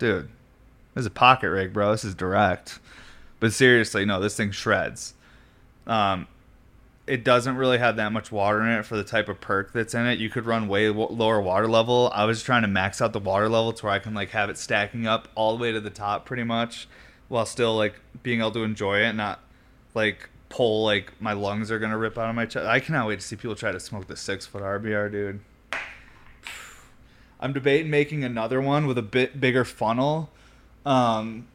dude, 0.00 0.28
this 0.94 1.02
is 1.02 1.06
a 1.06 1.10
pocket 1.10 1.50
rig, 1.50 1.72
bro. 1.72 1.92
This 1.92 2.04
is 2.04 2.14
direct. 2.14 2.78
But 3.40 3.52
seriously, 3.52 4.04
no, 4.04 4.20
this 4.20 4.36
thing 4.36 4.50
shreds. 4.50 5.14
Um, 5.86 6.28
it 7.06 7.24
doesn't 7.24 7.56
really 7.56 7.78
have 7.78 7.96
that 7.96 8.12
much 8.12 8.30
water 8.30 8.62
in 8.62 8.78
it 8.78 8.86
for 8.86 8.96
the 8.96 9.04
type 9.04 9.28
of 9.28 9.40
perk 9.40 9.72
that's 9.72 9.94
in 9.94 10.06
it. 10.06 10.18
You 10.18 10.30
could 10.30 10.46
run 10.46 10.68
way 10.68 10.86
w- 10.86 11.08
lower 11.08 11.40
water 11.40 11.66
level. 11.66 12.10
I 12.14 12.24
was 12.24 12.42
trying 12.42 12.62
to 12.62 12.68
max 12.68 13.02
out 13.02 13.12
the 13.12 13.18
water 13.18 13.48
level 13.48 13.72
to 13.72 13.86
where 13.86 13.92
I 13.92 13.98
can 13.98 14.14
like 14.14 14.30
have 14.30 14.48
it 14.48 14.56
stacking 14.56 15.06
up 15.06 15.28
all 15.34 15.56
the 15.56 15.62
way 15.62 15.72
to 15.72 15.80
the 15.80 15.90
top 15.90 16.24
pretty 16.24 16.44
much 16.44 16.86
while 17.28 17.46
still 17.46 17.74
like 17.74 17.94
being 18.22 18.40
able 18.40 18.52
to 18.52 18.62
enjoy 18.62 19.00
it, 19.00 19.06
and 19.06 19.16
not 19.16 19.40
like 19.94 20.28
pull 20.48 20.84
like 20.84 21.20
my 21.20 21.32
lungs 21.32 21.70
are 21.70 21.78
gonna 21.78 21.98
rip 21.98 22.18
out 22.18 22.28
of 22.28 22.36
my 22.36 22.46
chest. 22.46 22.66
I 22.66 22.78
cannot 22.78 23.08
wait 23.08 23.20
to 23.20 23.26
see 23.26 23.36
people 23.36 23.56
try 23.56 23.72
to 23.72 23.80
smoke 23.80 24.06
the 24.06 24.16
six 24.16 24.46
foot 24.46 24.62
RBR, 24.62 25.10
dude. 25.10 25.40
I'm 27.40 27.52
debating 27.52 27.90
making 27.90 28.22
another 28.22 28.60
one 28.60 28.86
with 28.86 28.98
a 28.98 29.02
bit 29.02 29.40
bigger 29.40 29.64
funnel. 29.64 30.30
Um, 30.84 31.48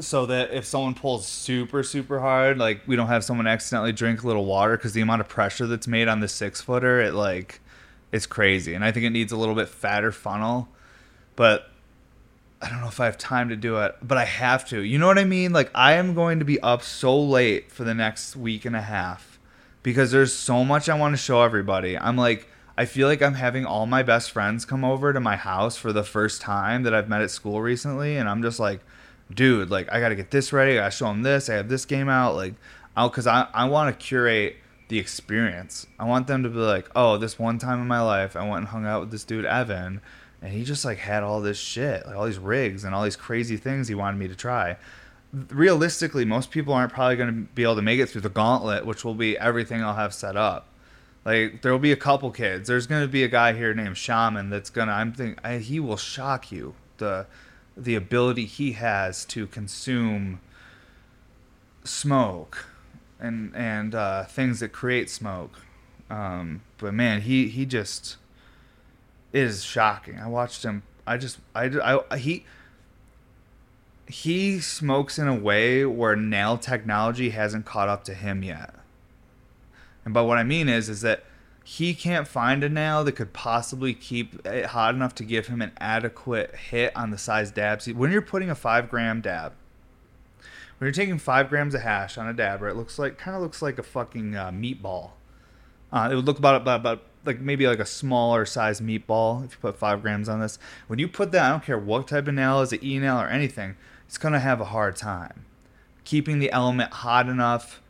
so 0.00 0.26
that 0.26 0.52
if 0.52 0.64
someone 0.64 0.94
pulls 0.94 1.26
super 1.26 1.82
super 1.82 2.20
hard, 2.20 2.58
like 2.58 2.80
we 2.86 2.96
don't 2.96 3.06
have 3.06 3.24
someone 3.24 3.46
accidentally 3.46 3.92
drink 3.92 4.22
a 4.22 4.26
little 4.26 4.44
water 4.44 4.76
because 4.76 4.92
the 4.92 5.00
amount 5.00 5.20
of 5.20 5.28
pressure 5.28 5.66
that's 5.66 5.86
made 5.86 6.08
on 6.08 6.20
the 6.20 6.28
six 6.28 6.60
footer, 6.60 7.00
it 7.00 7.14
like 7.14 7.60
it's 8.12 8.26
crazy, 8.26 8.74
and 8.74 8.84
I 8.84 8.92
think 8.92 9.06
it 9.06 9.10
needs 9.10 9.32
a 9.32 9.36
little 9.36 9.54
bit 9.54 9.68
fatter 9.68 10.12
funnel, 10.12 10.68
but. 11.36 11.70
I 12.62 12.70
don't 12.70 12.80
know 12.80 12.88
if 12.88 12.98
I 12.98 13.04
have 13.04 13.18
time 13.18 13.50
to 13.50 13.56
do 13.56 13.76
it, 13.80 13.94
but 14.00 14.16
I 14.16 14.24
have 14.24 14.66
to. 14.70 14.80
You 14.80 14.98
know 14.98 15.06
what 15.06 15.18
I 15.18 15.24
mean? 15.24 15.52
Like 15.52 15.70
I 15.74 15.94
am 15.94 16.14
going 16.14 16.38
to 16.38 16.46
be 16.46 16.58
up 16.60 16.82
so 16.82 17.20
late 17.20 17.70
for 17.70 17.84
the 17.84 17.92
next 17.92 18.36
week 18.36 18.64
and 18.64 18.74
a 18.74 18.80
half 18.80 19.38
because 19.82 20.10
there's 20.10 20.34
so 20.34 20.64
much 20.64 20.88
I 20.88 20.98
want 20.98 21.12
to 21.12 21.18
show 21.18 21.42
everybody. 21.42 21.98
I'm 21.98 22.16
like 22.16 22.48
I 22.76 22.86
feel 22.86 23.06
like 23.06 23.22
I'm 23.22 23.34
having 23.34 23.64
all 23.64 23.86
my 23.86 24.02
best 24.02 24.30
friends 24.30 24.64
come 24.64 24.84
over 24.84 25.12
to 25.12 25.20
my 25.20 25.36
house 25.36 25.76
for 25.76 25.92
the 25.92 26.02
first 26.02 26.40
time 26.40 26.82
that 26.82 26.94
I've 26.94 27.08
met 27.08 27.22
at 27.22 27.30
school 27.30 27.62
recently 27.62 28.16
and 28.16 28.28
I'm 28.28 28.42
just 28.42 28.58
like 28.58 28.80
dude, 29.32 29.70
like 29.70 29.90
I 29.90 30.00
got 30.00 30.10
to 30.10 30.14
get 30.14 30.30
this 30.30 30.52
ready. 30.52 30.78
I 30.78 30.90
show 30.90 31.06
them 31.06 31.22
this. 31.22 31.48
I 31.48 31.54
have 31.54 31.68
this 31.68 31.84
game 31.84 32.08
out 32.08 32.34
like 32.34 32.54
I'll 32.96 33.10
cuz 33.10 33.26
I 33.26 33.48
I 33.54 33.64
want 33.66 33.98
to 33.98 34.04
curate 34.04 34.56
the 34.88 34.98
experience. 34.98 35.86
I 35.98 36.04
want 36.04 36.26
them 36.26 36.42
to 36.42 36.48
be 36.50 36.58
like, 36.58 36.90
"Oh, 36.94 37.16
this 37.16 37.38
one 37.38 37.58
time 37.58 37.80
in 37.80 37.88
my 37.88 38.02
life, 38.02 38.36
I 38.36 38.42
went 38.42 38.58
and 38.58 38.68
hung 38.68 38.84
out 38.86 39.00
with 39.00 39.10
this 39.10 39.24
dude 39.24 39.46
Evan." 39.46 40.00
and 40.44 40.52
he 40.52 40.62
just 40.62 40.84
like 40.84 40.98
had 40.98 41.22
all 41.22 41.40
this 41.40 41.58
shit, 41.58 42.06
like 42.06 42.14
all 42.14 42.26
these 42.26 42.38
rigs 42.38 42.84
and 42.84 42.94
all 42.94 43.02
these 43.02 43.16
crazy 43.16 43.56
things 43.56 43.88
he 43.88 43.94
wanted 43.94 44.18
me 44.18 44.28
to 44.28 44.36
try. 44.36 44.76
Realistically, 45.32 46.26
most 46.26 46.50
people 46.50 46.74
aren't 46.74 46.92
probably 46.92 47.16
going 47.16 47.34
to 47.34 47.40
be 47.54 47.62
able 47.62 47.76
to 47.76 47.82
make 47.82 47.98
it 47.98 48.10
through 48.10 48.20
the 48.20 48.28
gauntlet, 48.28 48.84
which 48.84 49.04
will 49.04 49.14
be 49.14 49.38
everything 49.38 49.82
I'll 49.82 49.94
have 49.94 50.12
set 50.12 50.36
up. 50.36 50.68
Like 51.24 51.62
there 51.62 51.72
will 51.72 51.78
be 51.78 51.92
a 51.92 51.96
couple 51.96 52.30
kids. 52.30 52.68
There's 52.68 52.86
going 52.86 53.02
to 53.02 53.08
be 53.08 53.24
a 53.24 53.28
guy 53.28 53.54
here 53.54 53.72
named 53.72 53.96
Shaman 53.96 54.50
that's 54.50 54.70
gonna. 54.70 54.92
I'm 54.92 55.12
thinking 55.12 55.38
I, 55.42 55.58
he 55.58 55.80
will 55.80 55.96
shock 55.96 56.52
you. 56.52 56.74
The 56.98 57.26
the 57.76 57.94
ability 57.94 58.44
he 58.44 58.72
has 58.72 59.24
to 59.26 59.46
consume 59.46 60.40
smoke 61.82 62.66
and 63.18 63.54
and 63.54 63.94
uh, 63.94 64.24
things 64.24 64.60
that 64.60 64.68
create 64.72 65.08
smoke. 65.08 65.60
Um, 66.10 66.62
but 66.78 66.92
man, 66.92 67.22
he 67.22 67.48
he 67.48 67.64
just 67.64 68.16
is 69.32 69.64
shocking. 69.64 70.18
I 70.18 70.28
watched 70.28 70.62
him. 70.62 70.82
I 71.06 71.16
just 71.16 71.38
I, 71.54 72.00
I 72.10 72.18
he 72.18 72.44
he 74.06 74.60
smokes 74.60 75.18
in 75.18 75.26
a 75.26 75.34
way 75.34 75.84
where 75.86 76.14
nail 76.14 76.58
technology 76.58 77.30
hasn't 77.30 77.64
caught 77.64 77.88
up 77.88 78.04
to 78.04 78.14
him 78.14 78.42
yet. 78.42 78.74
And 80.04 80.12
by 80.12 80.22
what 80.22 80.38
I 80.38 80.42
mean 80.42 80.68
is 80.68 80.88
is 80.88 81.00
that 81.02 81.24
he 81.64 81.94
can't 81.94 82.28
find 82.28 82.62
a 82.62 82.68
nail 82.68 83.04
that 83.04 83.12
could 83.12 83.32
possibly 83.32 83.94
keep 83.94 84.46
it 84.46 84.66
hot 84.66 84.94
enough 84.94 85.14
to 85.14 85.24
give 85.24 85.46
him 85.46 85.62
an 85.62 85.72
adequate 85.78 86.54
hit 86.54 86.94
on 86.94 87.10
the 87.10 87.16
size 87.16 87.50
dabs. 87.50 87.88
When 87.88 88.12
you're 88.12 88.20
putting 88.20 88.50
a 88.50 88.54
five 88.54 88.90
gram 88.90 89.22
dab, 89.22 89.54
when 90.78 90.86
you're 90.86 90.92
taking 90.92 91.18
five 91.18 91.48
grams 91.48 91.74
of 91.74 91.80
hash 91.80 92.18
on 92.18 92.26
a 92.26 92.34
dab, 92.34 92.58
dabber, 92.58 92.68
it 92.68 92.76
looks 92.76 92.98
like 92.98 93.16
kind 93.16 93.34
of 93.34 93.42
looks 93.42 93.62
like 93.62 93.78
a 93.78 93.82
fucking 93.82 94.36
uh, 94.36 94.50
meatball. 94.50 95.12
Uh, 95.90 96.08
it 96.12 96.16
would 96.16 96.26
look 96.26 96.38
about 96.38 96.60
about, 96.60 96.80
about 96.80 97.02
like 97.24 97.40
maybe 97.40 97.66
like 97.66 97.78
a 97.78 97.86
smaller 97.86 98.44
size 98.44 98.82
meatball 98.82 99.44
if 99.44 99.52
you 99.52 99.58
put 99.60 99.78
five 99.78 100.02
grams 100.02 100.28
on 100.28 100.40
this. 100.40 100.58
When 100.86 100.98
you 100.98 101.08
put 101.08 101.32
that, 101.32 101.44
I 101.44 101.48
don't 101.50 101.64
care 101.64 101.78
what 101.78 102.08
type 102.08 102.28
of 102.28 102.34
nail 102.34 102.60
is 102.60 102.72
it, 102.72 102.84
e 102.84 102.98
nail 102.98 103.18
or 103.18 103.28
anything, 103.28 103.76
it's 104.06 104.18
gonna 104.18 104.40
have 104.40 104.60
a 104.60 104.66
hard 104.66 104.96
time 104.96 105.46
keeping 106.04 106.38
the 106.38 106.52
element 106.52 106.92
hot 106.92 107.28
enough 107.28 107.80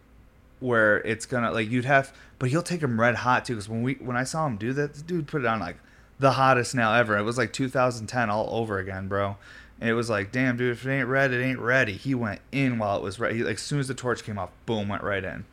where 0.65 0.99
it's 1.03 1.27
gonna 1.27 1.51
like 1.53 1.71
you'd 1.71 1.85
have. 1.85 2.13
But 2.39 2.51
he'll 2.51 2.63
take 2.63 2.81
them 2.81 3.01
red 3.01 3.17
hot 3.17 3.45
too. 3.45 3.55
Because 3.55 3.69
when 3.69 3.83
we 3.83 3.95
when 3.95 4.17
I 4.17 4.25
saw 4.25 4.47
him 4.47 4.57
do 4.57 4.73
that, 4.73 5.07
dude 5.07 5.27
put 5.27 5.43
it 5.43 5.47
on 5.47 5.61
like 5.61 5.77
the 6.19 6.33
hottest 6.33 6.75
nail 6.75 6.91
ever. 6.91 7.17
It 7.17 7.23
was 7.23 7.39
like 7.39 7.53
2010 7.53 8.31
all 8.31 8.49
over 8.51 8.79
again, 8.79 9.09
bro. 9.09 9.37
And 9.81 9.91
it 9.91 9.95
was 9.95 10.09
like, 10.09 10.31
damn, 10.31 10.57
dude, 10.57 10.73
if 10.73 10.87
it 10.87 10.91
ain't 10.91 11.09
red, 11.09 11.33
it 11.33 11.43
ain't 11.43 11.59
ready. 11.59 11.95
He 11.95 12.15
went 12.15 12.41
in 12.53 12.79
while 12.79 12.97
it 12.97 13.03
was 13.03 13.19
ready. 13.19 13.43
Like, 13.43 13.57
as 13.57 13.61
soon 13.61 13.81
as 13.81 13.89
the 13.89 13.95
torch 13.95 14.23
came 14.23 14.39
off, 14.39 14.53
boom, 14.67 14.89
went 14.89 15.03
right 15.03 15.25
in. 15.25 15.45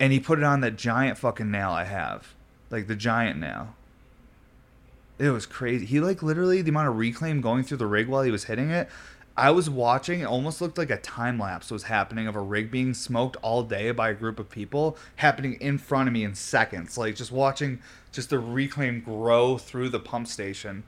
And 0.00 0.12
he 0.12 0.18
put 0.18 0.38
it 0.38 0.44
on 0.44 0.60
that 0.60 0.76
giant 0.76 1.18
fucking 1.18 1.50
nail 1.50 1.70
I 1.70 1.84
have 1.84 2.34
like 2.70 2.86
the 2.86 2.96
giant 2.96 3.38
nail. 3.38 3.74
It 5.18 5.30
was 5.30 5.46
crazy. 5.46 5.86
He 5.86 6.00
like 6.00 6.22
literally 6.22 6.62
the 6.62 6.70
amount 6.70 6.88
of 6.88 6.96
reclaim 6.96 7.40
going 7.40 7.64
through 7.64 7.78
the 7.78 7.86
rig 7.86 8.08
while 8.08 8.22
he 8.22 8.30
was 8.30 8.44
hitting 8.44 8.70
it. 8.70 8.88
I 9.36 9.50
was 9.50 9.68
watching. 9.68 10.20
It 10.20 10.24
almost 10.24 10.60
looked 10.60 10.78
like 10.78 10.90
a 10.90 10.96
time 10.96 11.38
lapse 11.38 11.70
was 11.70 11.84
happening 11.84 12.26
of 12.26 12.36
a 12.36 12.40
rig 12.40 12.70
being 12.70 12.94
smoked 12.94 13.36
all 13.42 13.62
day 13.62 13.90
by 13.90 14.10
a 14.10 14.14
group 14.14 14.38
of 14.38 14.48
people, 14.48 14.96
happening 15.16 15.54
in 15.60 15.78
front 15.78 16.08
of 16.08 16.14
me 16.14 16.24
in 16.24 16.34
seconds. 16.34 16.96
Like 16.96 17.16
just 17.16 17.32
watching 17.32 17.80
just 18.12 18.30
the 18.30 18.38
reclaim 18.38 19.00
grow 19.00 19.58
through 19.58 19.90
the 19.90 20.00
pump 20.00 20.26
station. 20.26 20.84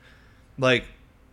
Like 0.59 0.85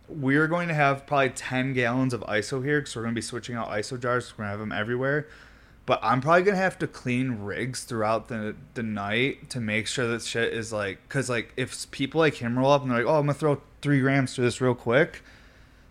we're 0.08 0.46
going 0.46 0.68
to 0.68 0.74
have 0.74 1.06
probably 1.06 1.30
10 1.30 1.72
gallons 1.72 2.12
of 2.12 2.20
ISO 2.22 2.62
here 2.62 2.80
because 2.80 2.94
we're 2.94 3.02
going 3.02 3.14
to 3.14 3.18
be 3.18 3.22
switching 3.22 3.56
out 3.56 3.70
ISO 3.70 4.00
jars. 4.00 4.32
We're 4.32 4.44
going 4.44 4.48
to 4.48 4.50
have 4.50 4.60
them 4.60 4.72
everywhere. 4.72 5.26
But 5.86 6.00
I'm 6.02 6.20
probably 6.20 6.42
gonna 6.42 6.56
have 6.56 6.80
to 6.80 6.88
clean 6.88 7.44
rigs 7.44 7.84
throughout 7.84 8.26
the 8.26 8.56
the 8.74 8.82
night 8.82 9.50
to 9.50 9.60
make 9.60 9.86
sure 9.86 10.08
that 10.08 10.22
shit 10.22 10.52
is 10.52 10.72
like, 10.72 11.08
cause 11.08 11.30
like 11.30 11.52
if 11.56 11.88
people 11.92 12.18
like 12.18 12.34
him 12.34 12.58
roll 12.58 12.72
up 12.72 12.82
and 12.82 12.90
they're 12.90 12.98
like, 12.98 13.06
oh, 13.06 13.20
I'm 13.20 13.26
gonna 13.26 13.34
throw 13.34 13.62
three 13.82 14.00
grams 14.00 14.34
to 14.34 14.40
this 14.40 14.60
real 14.60 14.74
quick. 14.74 15.22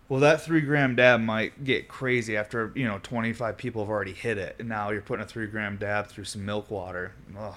Well, 0.08 0.20
that 0.20 0.42
three 0.42 0.60
gram 0.60 0.94
dab 0.94 1.20
might 1.20 1.64
get 1.64 1.88
crazy 1.88 2.36
after 2.36 2.72
you 2.76 2.86
know 2.86 3.00
25 3.02 3.56
people 3.56 3.82
have 3.82 3.90
already 3.90 4.12
hit 4.12 4.38
it, 4.38 4.56
and 4.58 4.68
now 4.68 4.90
you're 4.90 5.02
putting 5.02 5.24
a 5.24 5.28
three 5.28 5.46
gram 5.46 5.76
dab 5.78 6.06
through 6.06 6.24
some 6.24 6.44
milk 6.44 6.70
water. 6.70 7.12
Ugh. 7.36 7.54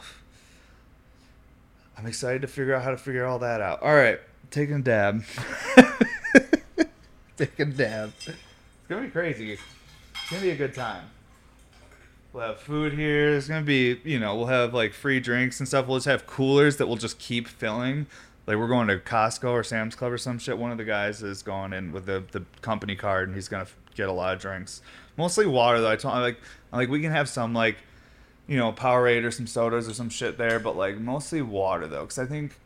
I'm 1.98 2.06
excited 2.08 2.42
to 2.42 2.48
figure 2.48 2.74
out 2.74 2.84
how 2.84 2.92
to 2.92 2.98
figure 2.98 3.26
all 3.26 3.40
that 3.40 3.62
out. 3.62 3.82
All 3.84 3.94
right, 3.94 4.20
taking 4.50 4.76
a 4.76 4.82
dab. 4.82 5.24
taking 7.38 7.68
a 7.68 7.72
dab. 7.72 8.14
It's 8.20 8.38
gonna 8.88 9.04
be 9.04 9.10
crazy. 9.10 9.54
It's 9.54 10.30
gonna 10.30 10.42
be 10.42 10.52
a 10.52 10.56
good 10.56 10.74
time. 10.74 11.04
We'll 12.32 12.48
have 12.48 12.60
food 12.60 12.94
here. 12.94 13.32
There's 13.32 13.48
gonna 13.48 13.62
be, 13.66 14.00
you 14.04 14.20
know, 14.20 14.36
we'll 14.36 14.48
have 14.48 14.74
like 14.74 14.94
free 14.94 15.20
drinks 15.20 15.60
and 15.60 15.68
stuff. 15.68 15.88
We'll 15.88 15.98
just 15.98 16.08
have 16.08 16.26
coolers 16.26 16.78
that 16.78 16.88
will 16.88 16.96
just 16.96 17.20
keep 17.20 17.48
filling. 17.48 18.08
Like 18.50 18.58
we're 18.58 18.68
going 18.68 18.88
to 18.88 18.98
Costco 18.98 19.52
or 19.52 19.64
Sam's 19.64 19.94
Club 19.94 20.12
or 20.12 20.18
some 20.18 20.40
shit. 20.40 20.58
One 20.58 20.72
of 20.72 20.80
the 20.80 20.84
guys 20.84 21.22
is 21.22 21.44
going 21.44 21.72
in 21.72 21.92
with 21.92 22.08
the, 22.08 22.24
the 22.32 22.44
company 22.64 22.96
card 22.96 23.28
and 23.28 23.36
he's 23.36 23.48
gonna 23.48 23.68
get 23.94 24.10
a 24.10 24.12
lot 24.12 24.34
of 24.34 24.42
drinks. 24.42 24.82
Mostly 25.18 25.46
water 25.46 25.80
though. 25.80 25.92
I 25.92 25.96
told 25.96 26.16
like 26.16 26.40
like 26.72 26.90
we 26.90 27.00
can 27.00 27.12
have 27.12 27.30
some 27.30 27.54
like, 27.54 27.78
you 28.48 28.58
know, 28.58 28.74
Powerade 28.74 29.24
or 29.24 29.30
some 29.30 29.46
sodas 29.46 29.88
or 29.88 29.94
some 29.94 30.10
shit 30.10 30.40
there, 30.40 30.60
but 30.60 30.76
like 30.76 30.98
mostly 30.98 31.44
water 31.44 31.86
though, 31.86 32.02
because 32.02 32.18
I 32.18 32.26
think 32.26 32.58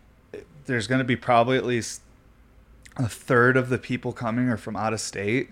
there's 0.67 0.87
gonna 0.87 1.03
be 1.03 1.17
probably 1.17 1.57
at 1.57 1.65
least 1.65 2.01
a 2.95 3.09
third 3.09 3.57
of 3.57 3.67
the 3.67 3.77
people 3.77 4.13
coming 4.13 4.47
are 4.47 4.55
from 4.55 4.77
out 4.77 4.93
of 4.93 5.01
state, 5.01 5.49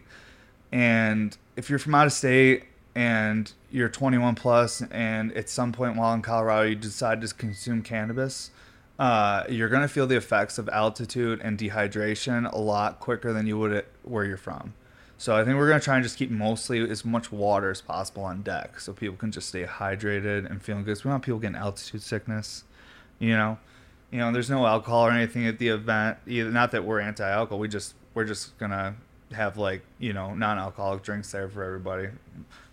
and 0.72 1.36
if 1.58 1.70
you're 1.70 1.78
from 1.78 1.94
out 1.94 2.08
of 2.08 2.14
state 2.14 2.68
and 2.96 3.52
you're 3.70 3.90
21 3.90 4.36
plus 4.36 4.82
and 4.92 5.34
at 5.34 5.50
some 5.50 5.74
point 5.74 5.98
while 5.98 6.14
in 6.14 6.22
Colorado 6.22 6.70
you 6.70 6.76
decide 6.76 7.20
to 7.20 7.28
consume 7.34 7.82
cannabis, 7.82 8.52
uh, 9.02 9.46
you're 9.50 9.70
going 9.70 9.82
to 9.82 9.88
feel 9.88 10.06
the 10.06 10.16
effects 10.16 10.60
of 10.60 10.70
altitude 10.70 11.42
and 11.44 11.58
dehydration 11.58 12.52
a 12.54 12.58
lot 12.58 13.00
quicker 13.00 13.34
than 13.34 13.48
you 13.48 13.58
would 13.58 13.84
where 14.04 14.26
you're 14.26 14.38
from. 14.38 14.74
So 15.18 15.36
I 15.36 15.44
think 15.44 15.58
we're 15.58 15.68
going 15.68 15.80
to 15.80 15.84
try 15.84 15.96
and 15.96 16.04
just 16.04 16.18
keep 16.18 16.30
mostly 16.30 16.88
as 16.88 17.04
much 17.04 17.32
water 17.32 17.72
as 17.72 17.82
possible 17.82 18.24
on 18.24 18.44
deck 18.44 18.80
so 18.80 18.94
people 18.94 19.18
can 19.18 19.32
just 19.32 19.50
stay 19.50 19.64
hydrated 19.64 20.50
and 20.50 20.62
feeling 20.62 20.84
good. 20.84 21.04
we 21.04 21.10
want 21.10 21.24
people 21.24 21.40
getting 21.40 21.56
altitude 21.56 22.04
sickness, 22.04 22.64
you 23.18 23.36
know. 23.36 23.58
You 24.12 24.20
know, 24.20 24.32
there's 24.32 24.50
no 24.50 24.68
alcohol 24.68 25.08
or 25.08 25.12
anything 25.12 25.48
at 25.48 25.58
the 25.58 25.70
event. 25.70 26.18
Not 26.28 26.72
that 26.72 26.84
we're 26.84 27.00
anti-alcohol. 27.00 27.58
We 27.60 27.70
just 27.70 27.96
we're 28.14 28.26
just 28.26 28.58
gonna 28.58 28.96
have 29.32 29.58
like 29.58 29.84
you 30.00 30.12
know 30.12 30.36
non-alcoholic 30.36 31.02
drinks 31.02 31.32
there 31.32 31.48
for 31.48 31.64
everybody 31.64 32.10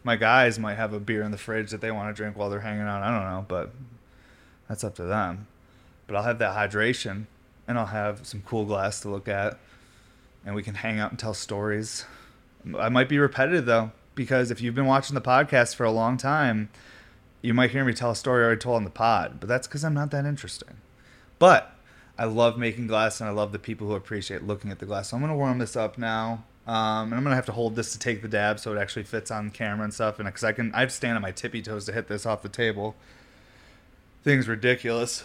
my 0.03 0.17
guys 0.17 0.59
might 0.59 0.77
have 0.77 0.93
a 0.95 0.99
beer 0.99 1.23
in 1.23 1.31
the 1.31 1.39
fridge 1.39 1.71
that 1.71 1.81
they 1.81 1.91
want 1.91 2.09
to 2.09 2.19
drink 2.19 2.37
while 2.37 2.49
they're 2.49 2.61
hanging 2.61 2.83
out. 2.83 3.03
I 3.03 3.11
don't 3.11 3.31
know, 3.31 3.45
but 3.47 3.73
that's 4.69 4.83
up 4.83 4.95
to 4.95 5.05
them. 5.05 5.47
But 6.09 6.17
I'll 6.17 6.25
have 6.25 6.41
that 6.41 6.57
hydration 6.57 7.27
and 7.69 7.79
I'll 7.79 7.87
have 7.87 8.27
some 8.27 8.43
cool 8.45 8.65
glass 8.65 8.99
to 9.01 9.09
look 9.09 9.29
at 9.29 9.59
and 10.45 10.57
we 10.57 10.65
can 10.65 10.75
hang 10.75 10.99
out 10.99 11.11
and 11.11 11.19
tell 11.19 11.35
stories. 11.35 12.05
I 12.77 12.89
might 12.89 13.09
be 13.09 13.19
repetitive 13.19 13.67
though, 13.67 13.93
because 14.17 14.51
if 14.51 14.61
you've 14.61 14.75
been 14.75 14.87
watching 14.87 15.15
the 15.15 15.21
podcast 15.21 15.77
for 15.77 15.85
a 15.85 15.93
long 15.93 16.17
time, 16.17 16.71
you 17.43 17.55
might 17.55 17.71
hear 17.71 17.85
me 17.85 17.93
tell 17.93 18.11
a 18.11 18.17
story 18.17 18.43
I 18.43 18.47
already 18.47 18.61
told 18.61 18.77
on 18.77 18.85
the 18.85 18.91
pod, 18.91 19.39
but 19.39 19.49
that's 19.49 19.69
because 19.69 19.85
I'm 19.85 19.95
not 19.95 20.11
that 20.11 20.25
interesting. 20.25 20.79
But 21.39 21.73
I 22.19 22.25
love 22.25 22.59
making 22.59 22.89
glass 22.89 23.21
and 23.21 23.29
I 23.29 23.33
love 23.33 23.53
the 23.53 23.59
people 23.61 23.87
who 23.87 23.95
appreciate 23.95 24.43
looking 24.43 24.73
at 24.73 24.81
the 24.81 24.87
glass. 24.87 25.11
So 25.11 25.17
I'm 25.17 25.23
going 25.23 25.31
to 25.31 25.37
warm 25.37 25.59
this 25.59 25.77
up 25.77 25.99
now. 25.99 26.45
Um, 26.69 27.07
and 27.07 27.15
I'm 27.15 27.23
gonna 27.23 27.35
have 27.35 27.47
to 27.47 27.53
hold 27.53 27.77
this 27.77 27.93
to 27.93 27.99
take 27.99 28.21
the 28.21 28.29
dab 28.29 28.61
so 28.61 28.75
it 28.75 28.79
actually 28.79 29.05
fits 29.05 29.31
on 29.31 29.49
camera 29.49 29.85
and 29.85 29.95
stuff. 29.95 30.19
And 30.19 30.27
because 30.27 30.45
I 30.45 30.53
can, 30.53 30.71
I 30.75 30.81
have 30.81 30.91
to 30.91 30.95
stand 30.95 31.17
on 31.17 31.23
my 31.23 31.33
tippy 31.33 31.63
toes 31.63 31.87
to 31.87 31.93
hit 31.93 32.09
this 32.09 32.27
off 32.27 32.43
the 32.43 32.51
table. 32.51 32.95
Thing's 34.23 34.47
ridiculous. 34.47 35.25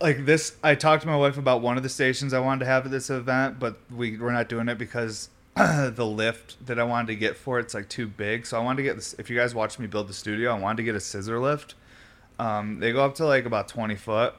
Like 0.00 0.24
this, 0.26 0.56
I 0.62 0.74
talked 0.74 1.02
to 1.02 1.08
my 1.08 1.16
wife 1.16 1.38
about 1.38 1.60
one 1.60 1.76
of 1.76 1.82
the 1.82 1.88
stations 1.88 2.32
I 2.32 2.40
wanted 2.40 2.60
to 2.60 2.66
have 2.66 2.84
at 2.84 2.90
this 2.90 3.10
event, 3.10 3.58
but 3.58 3.76
we 3.94 4.16
we're 4.18 4.32
not 4.32 4.48
doing 4.48 4.68
it 4.68 4.78
because 4.78 5.28
the 5.56 6.06
lift 6.06 6.66
that 6.66 6.78
I 6.78 6.84
wanted 6.84 7.08
to 7.08 7.16
get 7.16 7.36
for 7.36 7.58
it's 7.58 7.74
like 7.74 7.88
too 7.88 8.06
big. 8.06 8.46
So 8.46 8.60
I 8.60 8.62
wanted 8.62 8.78
to 8.78 8.82
get 8.82 8.96
this. 8.96 9.14
If 9.18 9.30
you 9.30 9.36
guys 9.36 9.54
watched 9.54 9.78
me 9.78 9.86
build 9.86 10.08
the 10.08 10.14
studio, 10.14 10.54
I 10.54 10.58
wanted 10.58 10.78
to 10.78 10.82
get 10.82 10.94
a 10.94 11.00
scissor 11.00 11.38
lift. 11.38 11.74
Um, 12.38 12.80
they 12.80 12.92
go 12.92 13.04
up 13.04 13.14
to 13.16 13.26
like 13.26 13.46
about 13.46 13.68
20 13.68 13.94
foot, 13.96 14.34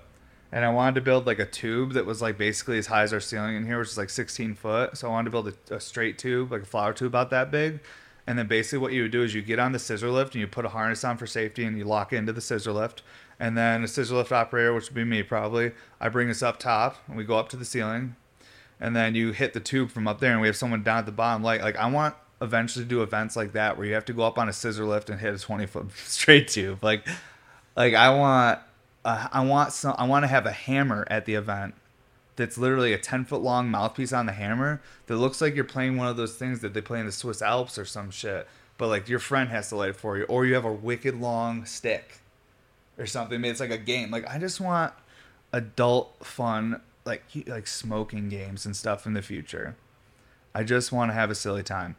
and 0.52 0.64
I 0.64 0.70
wanted 0.70 0.96
to 0.96 1.02
build 1.02 1.26
like 1.26 1.40
a 1.40 1.46
tube 1.46 1.94
that 1.94 2.06
was 2.06 2.22
like 2.22 2.38
basically 2.38 2.78
as 2.78 2.88
high 2.88 3.04
as 3.04 3.14
our 3.14 3.20
ceiling 3.20 3.56
in 3.56 3.66
here, 3.66 3.80
which 3.80 3.90
is 3.90 3.98
like 3.98 4.10
16 4.10 4.56
foot. 4.56 4.98
So 4.98 5.08
I 5.08 5.12
wanted 5.12 5.26
to 5.26 5.32
build 5.32 5.54
a, 5.72 5.76
a 5.76 5.80
straight 5.80 6.18
tube, 6.18 6.52
like 6.52 6.62
a 6.64 6.66
flower 6.66 6.94
tube 6.94 7.08
about 7.08 7.30
that 7.32 7.50
big. 7.50 7.80
And 8.28 8.38
then 8.38 8.48
basically 8.48 8.80
what 8.80 8.92
you 8.92 9.04
would 9.04 9.12
do 9.12 9.24
is 9.24 9.34
you 9.34 9.42
get 9.42 9.58
on 9.58 9.72
the 9.72 9.80
scissor 9.80 10.12
lift 10.12 10.36
and 10.36 10.42
you 10.42 10.48
put 10.48 10.66
a 10.66 10.70
harness 10.70 11.04
on 11.06 11.18
for 11.18 11.26
safety 11.26 11.64
and 11.64 11.78
you 11.78 11.86
lock 11.86 12.12
into 12.12 12.34
the 12.34 12.42
scissor 12.42 12.74
lift. 12.74 13.02
And 13.40 13.58
then 13.58 13.84
a 13.84 13.88
scissor 13.88 14.16
lift 14.16 14.32
operator, 14.32 14.74
which 14.74 14.86
would 14.86 14.96
be 14.96 15.04
me 15.04 15.22
probably, 15.24 15.72
I 16.00 16.10
bring 16.10 16.30
us 16.30 16.42
up 16.42 16.60
top 16.60 16.98
and 17.08 17.16
we 17.18 17.24
go 17.24 17.38
up 17.38 17.50
to 17.50 17.58
the 17.58 17.66
ceiling. 17.66 18.16
And 18.80 18.96
then 18.96 19.16
you 19.16 19.32
hit 19.32 19.54
the 19.54 19.60
tube 19.60 19.92
from 19.92 20.08
up 20.08 20.20
there 20.20 20.32
and 20.32 20.42
we 20.42 20.48
have 20.48 20.56
someone 20.56 20.84
down 20.84 21.00
at 21.00 21.06
the 21.06 21.12
bottom. 21.12 21.44
Like, 21.44 21.62
like 21.62 21.76
I 21.76 21.88
want 21.90 22.16
eventually 22.42 22.86
to 22.86 22.90
do 22.90 23.02
events 23.02 23.36
like 23.36 23.54
that 23.54 23.78
where 23.78 23.86
you 23.86 23.94
have 23.94 24.06
to 24.06 24.14
go 24.14 24.24
up 24.24 24.38
on 24.38 24.50
a 24.50 24.54
scissor 24.54 24.86
lift 24.86 25.10
and 25.10 25.20
hit 25.20 25.34
a 25.34 25.40
20 25.40 25.66
foot 25.66 25.92
straight 25.96 26.48
tube. 26.48 26.84
Like, 26.84 27.08
like 27.76 27.94
I 27.94 28.10
want 28.10 28.60
uh, 29.08 29.30
I 29.32 29.46
want 29.46 29.72
some. 29.72 29.96
I 29.98 30.06
want 30.06 30.24
to 30.24 30.28
have 30.28 30.46
a 30.46 30.52
hammer 30.52 31.08
at 31.10 31.26
the 31.26 31.36
event 31.36 31.76
that's 32.36 32.58
literally 32.58 32.92
a 32.92 32.98
10 32.98 33.24
foot 33.24 33.42
long 33.42 33.72
mouthpiece 33.72 34.12
on 34.12 34.26
the 34.26 34.34
hammer 34.34 34.82
that 35.06 35.16
looks 35.16 35.40
like 35.40 35.56
you're 35.56 35.64
playing 35.64 35.96
one 35.96 36.08
of 36.08 36.18
those 36.18 36.36
things 36.36 36.60
that 36.60 36.74
they 36.74 36.82
play 36.82 37.00
in 37.00 37.06
the 37.06 37.12
Swiss 37.14 37.42
Alps 37.42 37.78
or 37.78 37.86
some 37.86 38.12
shit. 38.12 38.48
But 38.78 38.90
like 38.90 39.08
your 39.08 39.20
friend 39.20 39.50
has 39.50 39.70
to 39.70 39.78
light 39.78 39.92
it 39.92 39.96
for 39.96 40.18
you, 40.18 40.26
or 40.26 40.46
you 40.46 40.56
have 40.56 40.66
a 40.66 40.74
wicked 40.74 41.20
long 41.20 41.66
stick 41.66 42.20
or 42.98 43.06
something. 43.06 43.44
It's 43.46 43.60
like 43.60 43.72
a 43.72 43.78
game. 43.78 44.12
Like 44.12 44.28
I 44.28 44.38
just 44.38 44.60
want 44.60 44.94
adult 45.52 46.26
fun, 46.26 46.82
like 47.06 47.24
like 47.48 47.68
smoking 47.68 48.30
games 48.30 48.66
and 48.66 48.76
stuff 48.76 49.06
in 49.06 49.14
the 49.14 49.22
future. 49.22 49.76
I 50.54 50.64
just 50.64 50.92
want 50.92 51.10
to 51.12 51.14
have 51.14 51.30
a 51.30 51.36
silly 51.36 51.64
time 51.64 51.96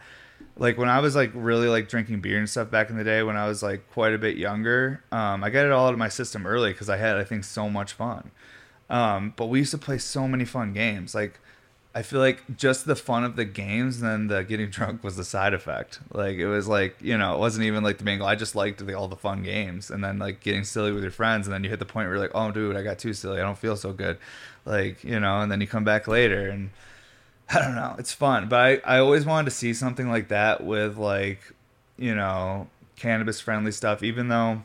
like 0.57 0.77
when 0.77 0.89
I 0.89 1.01
was 1.01 1.15
like 1.15 1.31
really 1.35 1.69
like 1.69 1.89
drinking 1.89 2.21
beer 2.21 2.39
and 2.39 2.49
stuff 2.49 2.71
back 2.71 2.91
in 2.91 2.97
the 2.97 3.05
day 3.05 3.23
when 3.23 3.37
I 3.37 3.47
was 3.47 3.63
like 3.63 3.89
quite 3.93 4.13
a 4.13 4.19
bit 4.19 4.37
younger, 4.37 5.03
um, 5.13 5.45
I 5.45 5.51
got 5.51 5.65
it 5.65 5.73
all 5.73 5.87
out 5.87 5.93
of 5.93 5.99
my 5.99 6.09
system 6.09 6.47
early 6.47 6.73
because 6.73 6.89
I 6.89 6.97
had 6.97 7.17
I 7.17 7.25
think 7.25 7.45
so 7.45 7.71
much 7.71 7.93
fun. 7.93 8.31
Um, 8.91 9.35
but 9.37 9.47
we 9.47 9.61
used 9.61 9.71
to 9.73 9.79
play 9.79 9.99
so 9.99 10.27
many 10.27 10.45
fun 10.45 10.73
games. 10.73 11.15
Like 11.15 11.41
I 11.95 12.03
feel 12.03 12.21
like 12.21 12.57
just 12.57 12.85
the 12.85 12.95
fun 12.95 13.25
of 13.25 13.37
the 13.37 13.45
games, 13.45 14.01
and 14.01 14.11
then 14.11 14.27
the 14.29 14.45
getting 14.45 14.71
drunk 14.71 15.03
was 15.03 15.17
the 15.17 15.25
side 15.25 15.55
effect. 15.55 16.01
Like 16.13 16.37
it 16.37 16.47
was 16.47 16.69
like 16.69 16.97
you 17.01 17.17
know 17.17 17.35
it 17.35 17.39
wasn't 17.39 17.65
even 17.65 17.83
like 17.83 17.99
the 17.99 18.05
main 18.05 18.19
goal. 18.19 18.29
I 18.29 18.35
just 18.35 18.55
liked 18.55 18.85
the, 18.85 18.95
all 18.95 19.09
the 19.09 19.17
fun 19.17 19.43
games, 19.43 19.91
and 19.91 20.03
then 20.03 20.19
like 20.19 20.41
getting 20.41 20.65
silly 20.65 20.93
with 20.93 21.03
your 21.03 21.13
friends, 21.13 21.47
and 21.47 21.55
then 21.55 21.65
you 21.65 21.71
hit 21.71 21.79
the 21.79 21.87
point 21.87 22.07
where 22.07 22.17
you're 22.17 22.23
like, 22.23 22.35
oh 22.35 22.51
dude, 22.51 22.77
I 22.77 22.83
got 22.83 22.99
too 22.99 23.13
silly. 23.13 23.39
I 23.41 23.43
don't 23.43 23.59
feel 23.59 23.77
so 23.77 23.93
good. 23.93 24.19
Like 24.65 25.03
you 25.05 25.19
know, 25.21 25.41
and 25.41 25.51
then 25.51 25.61
you 25.61 25.67
come 25.67 25.85
back 25.85 26.07
later 26.07 26.49
and 26.49 26.71
I 27.51 27.61
don't 27.61 27.75
know. 27.75 27.97
It's 27.99 28.13
fun, 28.13 28.49
but 28.49 28.61
I, 28.61 28.97
I 28.97 28.99
always 28.99 29.25
wanted 29.25 29.47
to 29.47 29.57
see 29.57 29.73
something 29.73 30.11
like 30.11 30.29
that 30.29 30.63
with 30.63 30.99
like, 30.99 31.41
you 31.97 32.15
know, 32.15 32.69
cannabis 32.97 33.41
friendly 33.41 33.73
stuff. 33.73 34.03
Even 34.03 34.29
though 34.29 34.63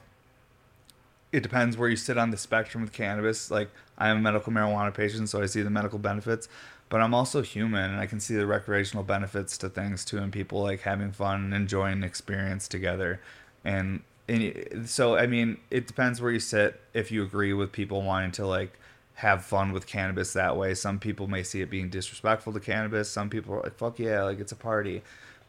it 1.34 1.42
depends 1.42 1.76
where 1.76 1.90
you 1.90 1.96
sit 1.96 2.18
on 2.18 2.30
the 2.30 2.38
spectrum 2.38 2.84
with 2.84 2.94
cannabis. 2.94 3.50
Like 3.52 3.70
I 3.98 4.10
am 4.10 4.18
a 4.18 4.22
medical 4.22 4.54
marijuana 4.54 4.94
patient, 4.94 5.28
so 5.28 5.42
I 5.42 5.48
see 5.48 5.64
the 5.64 5.70
medical 5.70 6.00
benefits, 6.00 6.48
but 6.94 7.02
I'm 7.02 7.16
also 7.16 7.42
human 7.42 7.90
and 7.90 8.00
I 8.00 8.06
can 8.06 8.20
see 8.20 8.36
the 8.36 8.46
recreational 8.46 9.04
benefits 9.04 9.58
to 9.58 9.68
things 9.68 10.06
too, 10.06 10.20
and 10.20 10.32
people 10.32 10.62
like 10.62 10.82
having 10.82 11.12
fun 11.12 11.46
and 11.46 11.52
enjoying 11.52 11.94
an 11.94 12.04
experience 12.04 12.68
together. 12.68 13.20
And, 13.66 14.02
and 14.28 14.88
so 14.88 15.16
I 15.16 15.26
mean, 15.26 15.58
it 15.72 15.88
depends 15.88 16.22
where 16.22 16.32
you 16.32 16.40
sit. 16.40 16.80
If 16.94 17.12
you 17.12 17.24
agree 17.24 17.52
with 17.52 17.72
people 17.72 18.04
wanting 18.04 18.30
to 18.34 18.46
like 18.46 18.78
have 19.16 19.44
fun 19.44 19.72
with 19.72 19.88
cannabis 19.88 20.34
that 20.34 20.56
way. 20.56 20.76
Some 20.76 21.00
people 21.00 21.26
may 21.26 21.42
see 21.42 21.62
it 21.62 21.72
being 21.72 21.90
disrespectful 21.90 22.54
to 22.54 22.60
cannabis. 22.60 23.10
Some 23.10 23.28
people 23.28 23.56
are 23.56 23.64
like, 23.64 23.76
fuck 23.76 23.98
yeah, 23.98 24.26
like 24.26 24.40
it's 24.40 24.52
a 24.52 24.56
party. 24.56 25.02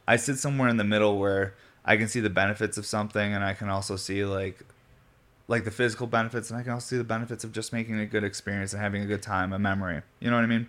I 0.09 0.17
sit 0.17 0.39
somewhere 0.39 0.71
in 0.71 0.79
the 0.79 0.83
middle 0.83 1.19
where 1.19 1.53
I 1.85 1.99
can 1.99 2.09
see 2.09 2.21
the 2.21 2.31
benefits 2.31 2.79
of 2.79 2.87
something 2.87 3.35
and 3.35 3.45
I 3.45 3.53
can 3.53 3.69
also 3.69 3.97
see 3.97 4.25
like 4.25 4.65
like 5.47 5.65
the 5.65 5.71
physical 5.71 6.07
benefits 6.07 6.51
and 6.51 6.59
I 6.59 6.63
can 6.63 6.73
also 6.73 6.87
see 6.87 6.97
the 6.97 7.05
benefits 7.05 7.45
of 7.45 7.53
just 7.53 7.71
making 7.71 8.01
a 8.01 8.07
good 8.07 8.25
experience 8.25 8.73
and 8.73 8.81
having 8.81 9.03
a 9.03 9.07
good 9.07 9.21
time, 9.21 9.53
a 9.53 9.59
memory. 9.59 10.01
You 10.21 10.31
know 10.31 10.37
what 10.37 10.45
I 10.45 10.47
mean? 10.47 10.69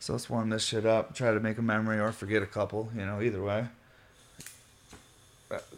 So 0.00 0.14
let's 0.14 0.30
warm 0.30 0.48
this 0.48 0.64
shit 0.64 0.86
up, 0.86 1.14
try 1.14 1.30
to 1.30 1.40
make 1.40 1.58
a 1.58 1.62
memory 1.62 2.00
or 2.00 2.10
forget 2.10 2.42
a 2.42 2.46
couple, 2.46 2.88
you 2.96 3.04
know, 3.04 3.20
either 3.20 3.42
way. 3.42 3.66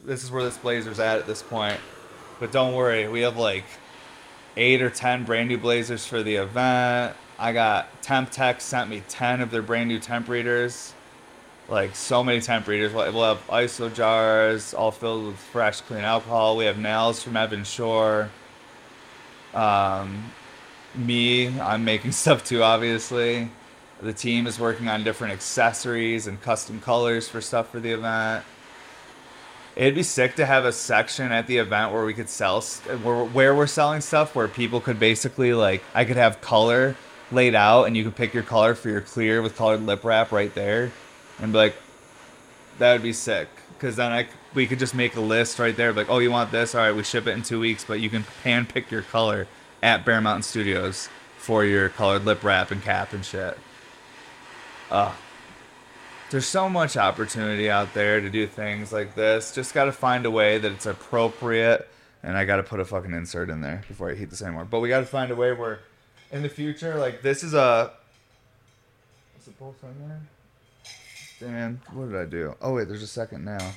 This 0.05 0.23
is 0.23 0.31
where 0.31 0.45
this 0.45 0.57
blazer's 0.57 1.01
at 1.01 1.19
at 1.19 1.27
this 1.27 1.43
point. 1.43 1.81
But 2.39 2.53
don't 2.53 2.75
worry, 2.75 3.09
we 3.09 3.23
have 3.23 3.37
like 3.37 3.65
eight 4.57 4.81
or 4.81 4.91
ten 4.91 5.25
brand 5.25 5.49
new 5.49 5.59
blazers 5.59 6.07
for 6.07 6.23
the 6.23 6.37
event. 6.37 7.17
I 7.37 7.53
got 7.53 8.01
Temp 8.01 8.31
Tech 8.31 8.61
sent 8.61 8.89
me 8.89 9.03
ten 9.09 9.41
of 9.41 9.51
their 9.51 9.63
brand 9.63 9.89
new 9.89 9.99
temp 9.99 10.29
readers. 10.29 10.95
Like 11.69 11.97
so 11.97 12.23
many 12.23 12.41
temp 12.41 12.69
readers. 12.69 12.93
We'll 12.93 13.25
have 13.25 13.45
ISO 13.49 13.93
jars 13.93 14.73
all 14.73 14.93
filled 14.93 15.27
with 15.27 15.37
fresh, 15.37 15.81
clean 15.81 16.05
alcohol. 16.05 16.57
We 16.57 16.67
have 16.67 16.79
nails 16.79 17.25
from 17.25 17.37
Evan 17.37 17.65
Shore. 17.65 18.31
Um, 19.53 20.31
me, 20.95 21.59
I'm 21.59 21.85
making 21.85 22.13
stuff 22.13 22.45
too, 22.45 22.63
obviously. 22.63 23.51
The 24.03 24.13
team 24.13 24.49
is 24.49 24.59
working 24.59 24.89
on 24.89 25.05
different 25.05 25.33
accessories 25.33 26.27
and 26.27 26.43
custom 26.43 26.81
colors 26.81 27.29
for 27.29 27.41
stuff 27.41 27.71
for 27.71 27.79
the 27.79 27.93
event. 27.93 28.45
It'd 29.77 29.95
be 29.95 30.03
sick 30.03 30.35
to 30.37 30.45
have 30.45 30.65
a 30.65 30.73
section 30.73 31.31
at 31.31 31.47
the 31.47 31.59
event 31.59 31.93
where 31.93 32.05
we 32.05 32.13
could 32.13 32.29
sell 32.29 32.61
where, 32.61 33.25
where 33.25 33.55
we're 33.55 33.69
selling 33.69 34.01
stuff 34.01 34.35
where 34.35 34.49
people 34.49 34.81
could 34.81 34.99
basically 34.99 35.55
like 35.55 35.83
I 35.95 36.05
could 36.05 36.17
have 36.17 36.41
color 36.41 36.97
laid 37.31 37.55
out 37.55 37.85
and 37.85 37.97
you 37.97 38.05
could 38.05 38.17
pick 38.17 38.35
your 38.35 38.43
color 38.43 38.75
for 38.75 38.91
your 38.91 39.01
clear 39.01 39.41
with 39.41 39.57
colored 39.57 39.87
lip 39.87 40.05
wrap 40.05 40.33
right 40.33 40.53
there 40.55 40.93
and 41.41 41.53
be 41.53 41.59
like 41.59 41.77
that 42.79 42.93
would 42.93 43.03
be 43.03 43.15
sick 43.15 43.49
because 43.79 43.97
then 43.97 44.13
I 44.13 44.27
we 44.53 44.67
could 44.67 44.79
just 44.79 44.95
make 44.95 45.17
a 45.17 45.21
list 45.21 45.59
right 45.59 45.75
there 45.75 45.93
like 45.95 46.11
oh 46.11 46.19
you 46.19 46.31
want 46.31 46.51
this 46.51 46.75
all 46.75 46.83
right 46.83 46.95
we 46.95 47.05
ship 47.05 47.27
it 47.27 47.31
in 47.31 47.43
two 47.43 47.61
weeks 47.61 47.85
but 47.85 48.01
you 48.01 48.11
can 48.11 48.25
hand 48.43 48.69
pick 48.69 48.91
your 48.91 49.03
color 49.03 49.47
at 49.83 50.05
Bear 50.05 50.21
Mountain 50.21 50.43
Studios 50.43 51.09
for 51.39 51.65
your 51.65 51.89
colored 51.89 52.25
lip 52.25 52.45
wrap 52.45 52.71
and 52.71 52.83
cap 52.83 53.13
and 53.13 53.25
shit. 53.25 53.59
Uh, 54.93 55.11
there's 56.31 56.45
so 56.45 56.69
much 56.69 56.99
opportunity 56.99 57.71
out 57.71 57.95
there 57.95 58.21
to 58.21 58.29
do 58.29 58.47
things 58.47 58.93
like 58.93 59.15
this. 59.15 59.51
Just 59.55 59.73
got 59.73 59.87
to 59.87 59.93
find 59.93 60.27
a 60.27 60.31
way 60.31 60.59
that 60.59 60.71
it's 60.71 60.85
appropriate. 60.85 61.89
And 62.23 62.37
I 62.37 62.45
got 62.45 62.57
to 62.57 62.63
put 62.63 62.79
a 62.79 62.85
fucking 62.85 63.15
insert 63.15 63.49
in 63.49 63.63
there 63.63 63.83
before 63.89 64.11
I 64.11 64.15
heat 64.15 64.29
this 64.29 64.43
anymore. 64.43 64.67
But 64.67 64.81
we 64.81 64.91
got 64.91 65.01
to 65.01 65.07
find 65.07 65.31
a 65.31 65.35
way 65.35 65.55
where, 65.55 65.81
in 66.31 66.43
the 66.43 66.49
future, 66.51 66.97
like 66.97 67.23
this 67.23 67.43
is 67.43 67.55
a. 67.55 67.93
Is 69.41 69.49
it 69.49 69.59
both 69.59 69.83
in 69.83 70.09
there? 70.09 70.21
Damn, 71.41 71.81
what 71.95 72.11
did 72.11 72.21
I 72.21 72.27
do? 72.27 72.55
Oh 72.61 72.75
wait, 72.75 72.87
there's 72.87 73.03
a 73.03 73.07
second 73.07 73.47
now. 73.47 73.73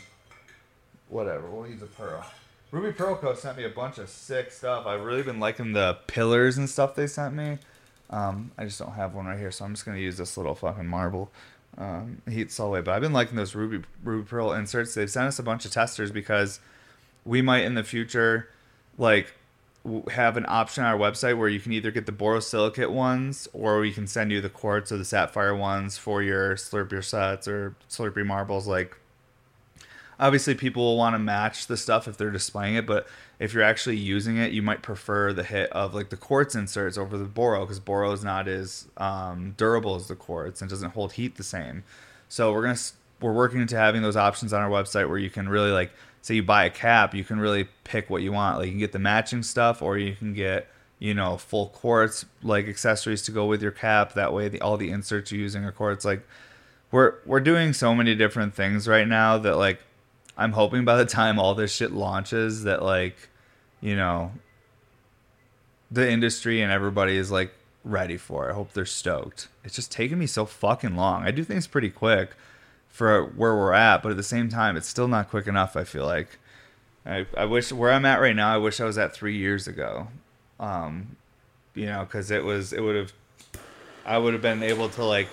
Whatever, 1.08 1.50
we'll 1.50 1.68
use 1.68 1.82
a 1.82 1.88
pearl. 1.88 2.26
Ruby 2.72 2.92
Pearl 2.92 3.16
Co. 3.16 3.34
sent 3.36 3.58
me 3.58 3.64
a 3.64 3.70
bunch 3.70 4.00
of 4.00 4.10
sick 4.10 4.52
stuff. 4.52 4.86
I've 4.86 5.02
really 5.02 5.24
been 5.24 5.40
liking 5.40 5.72
the 5.72 5.98
pillars 6.08 6.58
and 6.58 6.70
stuff 6.70 6.94
they 6.94 7.08
sent 7.08 7.34
me. 7.34 7.58
Um, 8.10 8.52
I 8.58 8.66
just 8.66 8.80
don't 8.80 8.94
have 8.94 9.16
one 9.16 9.26
right 9.26 9.40
here, 9.40 9.52
so 9.52 9.66
I'm 9.66 9.74
just 9.74 9.86
gonna 9.86 9.98
use 9.98 10.18
this 10.18 10.38
little 10.38 10.56
fucking 10.56 10.88
marble 10.88 11.32
um, 11.78 12.22
heat 12.30 12.52
Solway. 12.52 12.82
But 12.82 12.94
I've 12.94 13.02
been 13.02 13.14
liking 13.14 13.36
those 13.36 13.56
Ruby 13.56 13.86
Ruby 14.04 14.28
Pearl 14.28 14.54
inserts. 14.54 14.94
They've 14.94 15.10
sent 15.10 15.28
us 15.28 15.40
a 15.40 15.44
bunch 15.44 15.66
of 15.66 15.72
testers 15.72 16.12
because 16.12 16.60
we 17.26 17.42
might 17.42 17.64
in 17.64 17.76
the 17.76 17.84
future 17.84 18.50
like 18.98 19.34
have 20.12 20.36
an 20.36 20.46
option 20.48 20.84
on 20.84 20.92
our 20.92 20.98
website 20.98 21.38
where 21.38 21.48
you 21.48 21.60
can 21.60 21.72
either 21.72 21.92
get 21.92 22.06
the 22.06 22.12
borosilicate 22.12 22.90
ones 22.90 23.48
or 23.54 23.80
we 23.80 23.92
can 23.92 24.08
send 24.08 24.32
you 24.32 24.42
the 24.42 24.50
quartz 24.50 24.92
or 24.92 24.98
the 24.98 25.06
sapphire 25.06 25.56
ones 25.56 25.98
for 25.98 26.24
your 26.24 26.56
slurpy 26.56 27.04
sets 27.04 27.48
or 27.48 27.76
slurpy 27.90 28.26
marbles 28.26 28.68
like 28.68 28.98
obviously 30.20 30.56
people 30.56 30.84
will 30.84 30.98
want 30.98 31.14
to 31.14 31.20
match 31.20 31.68
the 31.68 31.78
stuff 31.78 32.08
if 32.08 32.18
they're 32.18 32.32
displaying 32.32 32.76
it 32.76 32.86
but 32.86 33.08
if 33.40 33.54
you're 33.54 33.64
actually 33.64 33.98
using 33.98 34.38
it 34.38 34.52
you 34.52 34.62
might 34.62 34.82
prefer 34.82 35.34
the 35.34 35.44
hit 35.44 35.70
of 35.72 35.94
like 35.94 36.10
the 36.10 36.18
quartz 36.18 36.56
inserts 36.56 36.98
over 36.98 37.18
the 37.18 37.26
boro 37.26 37.62
because 37.62 37.80
boro 37.80 38.12
is 38.12 38.24
not 38.24 38.48
as 38.48 38.88
um, 38.98 39.54
durable 39.58 39.96
as 39.96 40.08
the 40.08 40.16
quartz 40.16 40.62
and 40.62 40.70
doesn't 40.70 40.92
hold 40.92 41.14
heat 41.14 41.36
the 41.36 41.44
same. 41.44 41.84
So 42.28 42.52
we're 42.52 42.64
gonna 42.64 42.80
we're 43.22 43.34
working 43.34 43.62
into 43.62 43.78
having 43.78 44.02
those 44.02 44.18
options 44.18 44.54
on 44.54 44.62
our 44.62 44.70
website 44.70 45.08
where 45.08 45.18
you 45.18 45.30
can 45.30 45.48
really 45.48 45.72
like 45.72 45.92
say 46.22 46.36
you 46.36 46.44
buy 46.44 46.66
a 46.66 46.70
cap 46.70 47.14
you 47.14 47.24
can 47.24 47.40
really 47.40 47.68
pick 47.84 48.10
what 48.10 48.22
you 48.22 48.32
want. 48.32 48.58
Like 48.58 48.66
you 48.68 48.72
can 48.72 48.80
get 48.80 48.92
the 48.92 49.00
matching 49.00 49.44
stuff 49.44 49.82
or 49.82 49.98
you 49.98 50.16
can 50.16 50.34
get 50.34 50.68
you 51.00 51.14
know 51.14 51.38
full 51.38 51.68
quartz 51.68 52.26
like 52.42 52.68
accessories 52.68 53.22
to 53.24 53.32
go 53.32 53.46
with 53.46 53.62
your 53.62 53.72
cap. 53.72 54.14
That 54.14 54.34
way 54.34 54.48
the, 54.48 54.62
all 54.62 54.78
the 54.78 54.92
inserts 54.92 55.32
you're 55.32 55.42
using 55.42 55.64
are 55.64 55.72
quartz. 55.72 56.06
Like 56.06 56.28
we're 56.92 57.16
we're 57.26 57.42
doing 57.42 57.74
so 57.74 57.94
many 57.94 58.16
different 58.16 58.54
things 58.54 58.88
right 58.88 59.08
now 59.08 59.38
that 59.38 59.58
like 59.58 59.80
I'm 60.38 60.52
hoping 60.52 60.86
by 60.86 60.98
the 60.98 61.06
time 61.06 61.40
all 61.40 61.56
this 61.56 61.74
shit 61.74 61.92
launches 61.92 62.64
that 62.64 62.84
like, 62.84 63.30
you 63.82 63.96
know, 63.96 64.32
the 65.92 66.10
industry 66.10 66.62
and 66.62 66.72
everybody 66.72 67.16
is 67.16 67.32
like 67.32 67.54
ready 67.84 68.18
for 68.18 68.48
it. 68.48 68.52
I 68.52 68.56
hope 68.56 68.74
they're 68.74 68.86
stoked. 68.86 69.48
It's 69.64 69.76
just 69.76 69.92
taking 69.92 70.20
me 70.20 70.28
so 70.28 70.46
fucking 70.46 70.96
long. 70.96 71.24
I 71.24 71.32
do 71.32 71.44
things 71.44 71.68
pretty 71.68 71.90
quick 71.90 72.32
for 72.90 73.24
where 73.24 73.56
we're 73.56 73.74
at, 73.74 74.02
but 74.04 74.12
at 74.12 74.18
the 74.18 74.24
same 74.24 74.50
time, 74.50 74.76
it's 74.76 74.88
still 74.88 75.08
not 75.08 75.30
quick 75.30 75.48
enough. 75.48 75.76
I 75.76 75.84
feel 75.84 76.06
like. 76.06 76.40
I, 77.06 77.28
I 77.38 77.46
wish 77.46 77.72
where 77.72 77.92
I'm 77.92 78.06
at 78.06 78.20
right 78.20 78.36
now. 78.36 78.52
I 78.52 78.58
wish 78.58 78.82
I 78.82 78.86
was 78.86 78.98
at 78.98 79.14
three 79.14 79.38
years 79.38 79.68
ago. 79.68 80.08
Um, 80.60 81.18
you 81.76 81.86
know, 81.86 82.04
because 82.04 82.32
it 82.32 82.44
was 82.44 82.74
it 82.74 82.82
would 82.82 82.96
have, 82.96 83.14
I 84.06 84.18
would 84.18 84.34
have 84.34 84.42
been 84.42 84.64
able 84.64 84.90
to 84.90 85.04
like 85.06 85.28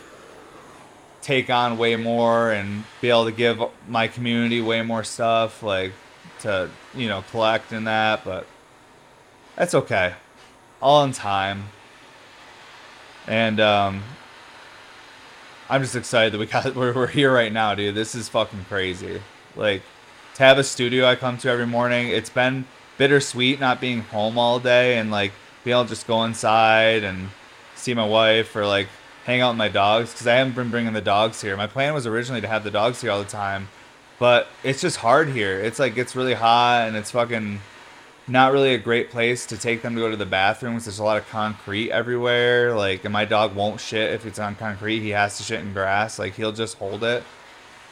take 1.22 1.48
on 1.48 1.78
way 1.78 1.96
more 1.96 2.50
and 2.50 2.84
be 3.00 3.08
able 3.08 3.24
to 3.24 3.32
give 3.32 3.62
my 3.88 4.08
community 4.08 4.60
way 4.60 4.82
more 4.82 5.04
stuff, 5.04 5.62
like 5.62 5.92
to 6.40 6.68
you 6.94 7.08
know 7.08 7.24
collect 7.30 7.72
and 7.72 7.86
that. 7.86 8.24
But 8.24 8.46
that's 9.56 9.74
okay, 9.74 10.14
all 10.80 11.04
in 11.04 11.12
time. 11.12 11.64
And 13.26 13.60
um, 13.60 14.02
I'm 15.70 15.80
just 15.80 15.96
excited 15.96 16.32
that 16.32 16.38
we 16.38 16.46
got 16.46 16.74
we're, 16.76 16.92
we're 16.92 17.06
here 17.06 17.32
right 17.32 17.52
now, 17.52 17.74
dude. 17.74 17.94
This 17.94 18.14
is 18.14 18.28
fucking 18.28 18.66
crazy. 18.68 19.22
Like 19.56 19.82
to 20.34 20.42
have 20.42 20.58
a 20.58 20.64
studio 20.64 21.06
I 21.06 21.16
come 21.16 21.38
to 21.38 21.48
every 21.48 21.66
morning. 21.66 22.08
It's 22.08 22.30
been 22.30 22.66
bittersweet 22.98 23.60
not 23.60 23.80
being 23.80 24.00
home 24.00 24.38
all 24.38 24.58
day 24.58 24.98
and 24.98 25.10
like 25.10 25.32
being 25.64 25.76
able 25.76 25.84
to 25.84 25.90
just 25.90 26.06
go 26.06 26.24
inside 26.24 27.04
and 27.04 27.30
see 27.74 27.94
my 27.94 28.06
wife 28.06 28.54
or 28.54 28.66
like 28.66 28.88
hang 29.24 29.40
out 29.40 29.50
with 29.50 29.58
my 29.58 29.68
dogs 29.68 30.12
because 30.12 30.26
I 30.26 30.34
haven't 30.34 30.54
been 30.54 30.70
bringing 30.70 30.92
the 30.92 31.00
dogs 31.00 31.40
here. 31.40 31.56
My 31.56 31.66
plan 31.66 31.94
was 31.94 32.06
originally 32.06 32.40
to 32.40 32.48
have 32.48 32.64
the 32.64 32.70
dogs 32.70 33.00
here 33.00 33.10
all 33.10 33.22
the 33.22 33.28
time, 33.28 33.68
but 34.18 34.48
it's 34.64 34.80
just 34.80 34.98
hard 34.98 35.28
here. 35.28 35.60
It's 35.60 35.78
like 35.78 35.96
it's 35.96 36.16
really 36.16 36.34
hot 36.34 36.88
and 36.88 36.96
it's 36.96 37.10
fucking 37.10 37.60
not 38.28 38.52
really 38.52 38.74
a 38.74 38.78
great 38.78 39.10
place 39.10 39.46
to 39.46 39.58
take 39.58 39.82
them 39.82 39.94
to 39.94 40.00
go 40.00 40.10
to 40.10 40.16
the 40.16 40.26
bathrooms. 40.26 40.84
There's 40.84 40.98
a 40.98 41.04
lot 41.04 41.18
of 41.18 41.28
concrete 41.28 41.90
everywhere. 41.90 42.74
Like, 42.74 43.04
and 43.04 43.12
my 43.12 43.24
dog 43.24 43.54
won't 43.54 43.80
shit 43.80 44.12
if 44.12 44.26
it's 44.26 44.38
on 44.38 44.54
concrete. 44.54 45.00
He 45.00 45.10
has 45.10 45.36
to 45.38 45.42
shit 45.42 45.60
in 45.60 45.72
grass. 45.72 46.18
Like, 46.18 46.34
he'll 46.34 46.52
just 46.52 46.78
hold 46.78 47.02
it. 47.02 47.24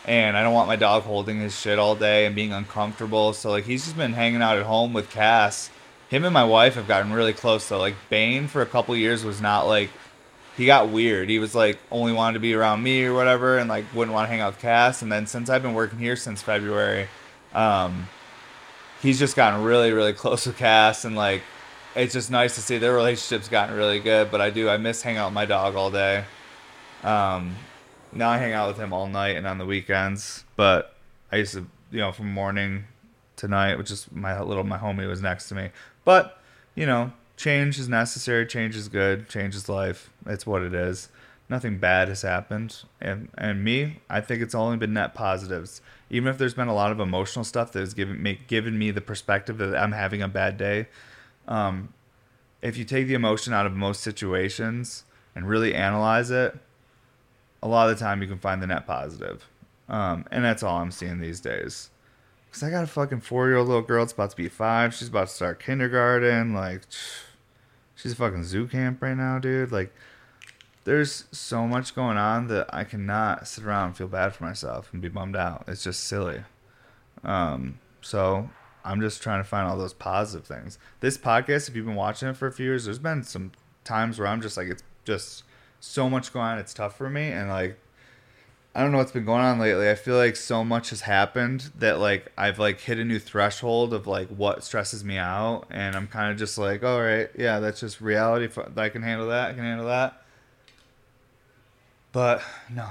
And 0.06 0.36
I 0.36 0.42
don't 0.42 0.54
want 0.54 0.68
my 0.68 0.76
dog 0.76 1.02
holding 1.02 1.40
his 1.40 1.58
shit 1.58 1.78
all 1.78 1.94
day 1.94 2.26
and 2.26 2.34
being 2.34 2.52
uncomfortable. 2.52 3.32
So, 3.32 3.50
like, 3.50 3.64
he's 3.64 3.84
just 3.84 3.96
been 3.96 4.12
hanging 4.12 4.40
out 4.40 4.56
at 4.56 4.64
home 4.64 4.92
with 4.92 5.10
Cass. 5.10 5.68
Him 6.08 6.24
and 6.24 6.32
my 6.32 6.44
wife 6.44 6.74
have 6.74 6.88
gotten 6.88 7.12
really 7.12 7.32
close, 7.32 7.68
though. 7.68 7.78
Like, 7.78 7.96
Bane 8.08 8.46
for 8.48 8.62
a 8.62 8.66
couple 8.66 8.96
years 8.96 9.24
was 9.24 9.40
not 9.40 9.66
like 9.66 9.90
he 10.60 10.66
got 10.66 10.90
weird. 10.90 11.30
He 11.30 11.38
was 11.38 11.54
like 11.54 11.78
only 11.90 12.12
wanted 12.12 12.34
to 12.34 12.40
be 12.40 12.52
around 12.52 12.82
me 12.82 13.04
or 13.04 13.14
whatever, 13.14 13.56
and 13.56 13.66
like 13.66 13.86
wouldn't 13.94 14.14
want 14.14 14.26
to 14.26 14.30
hang 14.30 14.42
out 14.42 14.52
with 14.52 14.60
Cass. 14.60 15.00
And 15.00 15.10
then 15.10 15.26
since 15.26 15.48
I've 15.48 15.62
been 15.62 15.72
working 15.72 15.98
here 15.98 16.16
since 16.16 16.42
February, 16.42 17.08
um, 17.54 18.06
he's 19.00 19.18
just 19.18 19.36
gotten 19.36 19.62
really, 19.62 19.90
really 19.90 20.12
close 20.12 20.46
with 20.46 20.58
Cass, 20.58 21.06
and 21.06 21.16
like 21.16 21.40
it's 21.94 22.12
just 22.12 22.30
nice 22.30 22.56
to 22.56 22.60
see 22.60 22.76
their 22.76 22.92
relationship's 22.92 23.48
gotten 23.48 23.74
really 23.74 24.00
good. 24.00 24.30
But 24.30 24.42
I 24.42 24.50
do 24.50 24.68
I 24.68 24.76
miss 24.76 25.00
hanging 25.00 25.16
out 25.16 25.28
with 25.28 25.34
my 25.34 25.46
dog 25.46 25.76
all 25.76 25.90
day. 25.90 26.24
Um, 27.04 27.56
now 28.12 28.28
I 28.28 28.36
hang 28.36 28.52
out 28.52 28.68
with 28.68 28.76
him 28.76 28.92
all 28.92 29.06
night 29.06 29.36
and 29.36 29.46
on 29.46 29.56
the 29.56 29.64
weekends. 29.64 30.44
But 30.56 30.94
I 31.32 31.36
used 31.36 31.54
to, 31.54 31.66
you 31.90 32.00
know, 32.00 32.12
from 32.12 32.30
morning 32.34 32.84
to 33.36 33.48
night, 33.48 33.78
which 33.78 33.90
is 33.90 34.12
my 34.12 34.38
little 34.42 34.64
my 34.64 34.76
homie 34.76 35.08
was 35.08 35.22
next 35.22 35.48
to 35.48 35.54
me. 35.54 35.70
But 36.04 36.38
you 36.74 36.84
know, 36.84 37.12
change 37.40 37.78
is 37.78 37.88
necessary. 37.88 38.46
Change 38.46 38.76
is 38.76 38.88
good. 38.88 39.28
Change 39.28 39.54
is 39.54 39.68
life. 39.68 40.10
It's 40.26 40.46
what 40.46 40.62
it 40.62 40.74
is. 40.74 41.08
Nothing 41.48 41.78
bad 41.78 42.08
has 42.08 42.22
happened, 42.22 42.84
and 43.00 43.28
and 43.36 43.64
me, 43.64 44.00
I 44.08 44.20
think 44.20 44.40
it's 44.40 44.54
only 44.54 44.76
been 44.76 44.92
net 44.92 45.14
positives. 45.14 45.80
Even 46.08 46.28
if 46.28 46.38
there's 46.38 46.54
been 46.54 46.68
a 46.68 46.74
lot 46.74 46.92
of 46.92 47.00
emotional 47.00 47.44
stuff 47.44 47.72
that 47.72 47.80
has 47.80 47.94
given 47.94 48.22
me 48.22 48.38
given 48.46 48.78
me 48.78 48.92
the 48.92 49.00
perspective 49.00 49.58
that 49.58 49.74
I'm 49.74 49.92
having 49.92 50.22
a 50.22 50.28
bad 50.28 50.56
day. 50.56 50.86
Um, 51.48 51.92
if 52.62 52.76
you 52.76 52.84
take 52.84 53.08
the 53.08 53.14
emotion 53.14 53.52
out 53.52 53.66
of 53.66 53.72
most 53.72 54.02
situations 54.02 55.04
and 55.34 55.48
really 55.48 55.74
analyze 55.74 56.30
it, 56.30 56.56
a 57.62 57.66
lot 57.66 57.88
of 57.88 57.98
the 57.98 58.04
time 58.04 58.22
you 58.22 58.28
can 58.28 58.38
find 58.38 58.62
the 58.62 58.66
net 58.66 58.86
positive. 58.86 59.48
Um, 59.88 60.26
and 60.30 60.44
that's 60.44 60.62
all 60.62 60.76
I'm 60.76 60.92
seeing 60.92 61.20
these 61.20 61.40
days. 61.40 61.90
Cause 62.52 62.62
I 62.62 62.70
got 62.70 62.84
a 62.84 62.88
fucking 62.88 63.20
four 63.20 63.48
year 63.48 63.56
old 63.56 63.68
little 63.68 63.82
girl. 63.82 64.02
It's 64.02 64.12
about 64.12 64.30
to 64.30 64.36
be 64.36 64.48
five. 64.48 64.94
She's 64.94 65.08
about 65.08 65.28
to 65.28 65.34
start 65.34 65.60
kindergarten. 65.60 66.52
Like, 66.52 66.82
she's 68.00 68.12
a 68.12 68.16
fucking 68.16 68.44
zoo 68.44 68.66
camp 68.66 69.02
right 69.02 69.16
now, 69.16 69.38
dude. 69.38 69.72
Like, 69.72 69.92
there's 70.84 71.24
so 71.30 71.66
much 71.66 71.94
going 71.94 72.16
on 72.16 72.48
that 72.48 72.72
I 72.72 72.84
cannot 72.84 73.46
sit 73.46 73.64
around 73.64 73.88
and 73.88 73.96
feel 73.96 74.08
bad 74.08 74.34
for 74.34 74.44
myself 74.44 74.90
and 74.92 75.02
be 75.02 75.08
bummed 75.08 75.36
out. 75.36 75.64
It's 75.68 75.84
just 75.84 76.04
silly. 76.04 76.42
Um, 77.22 77.78
so 78.00 78.48
I'm 78.84 79.00
just 79.00 79.22
trying 79.22 79.40
to 79.40 79.48
find 79.48 79.68
all 79.68 79.76
those 79.76 79.92
positive 79.92 80.46
things. 80.46 80.78
This 81.00 81.18
podcast, 81.18 81.68
if 81.68 81.76
you've 81.76 81.86
been 81.86 81.94
watching 81.94 82.28
it 82.28 82.36
for 82.36 82.46
a 82.46 82.52
few 82.52 82.66
years, 82.66 82.86
there's 82.86 82.98
been 82.98 83.22
some 83.22 83.52
times 83.84 84.18
where 84.18 84.28
I'm 84.28 84.40
just 84.40 84.56
like, 84.56 84.68
it's 84.68 84.82
just 85.04 85.44
so 85.80 86.08
much 86.08 86.32
going 86.32 86.46
on. 86.46 86.58
It's 86.58 86.72
tough 86.72 86.96
for 86.96 87.10
me. 87.10 87.30
And 87.30 87.50
like, 87.50 87.78
I 88.72 88.82
don't 88.82 88.92
know 88.92 88.98
what's 88.98 89.10
been 89.10 89.24
going 89.24 89.42
on 89.42 89.58
lately. 89.58 89.90
I 89.90 89.96
feel 89.96 90.16
like 90.16 90.36
so 90.36 90.62
much 90.62 90.90
has 90.90 91.00
happened 91.00 91.72
that 91.78 91.98
like 91.98 92.30
I've 92.38 92.60
like 92.60 92.80
hit 92.80 92.98
a 92.98 93.04
new 93.04 93.18
threshold 93.18 93.92
of 93.92 94.06
like 94.06 94.28
what 94.28 94.62
stresses 94.62 95.04
me 95.04 95.16
out, 95.18 95.64
and 95.70 95.96
I'm 95.96 96.06
kind 96.06 96.30
of 96.30 96.38
just 96.38 96.56
like, 96.56 96.84
all 96.84 97.00
right, 97.00 97.28
yeah, 97.36 97.58
that's 97.58 97.80
just 97.80 98.00
reality. 98.00 98.48
I 98.76 98.88
can 98.88 99.02
handle 99.02 99.28
that. 99.28 99.50
I 99.50 99.54
can 99.54 99.64
handle 99.64 99.88
that. 99.88 100.22
But 102.12 102.42
no, 102.70 102.90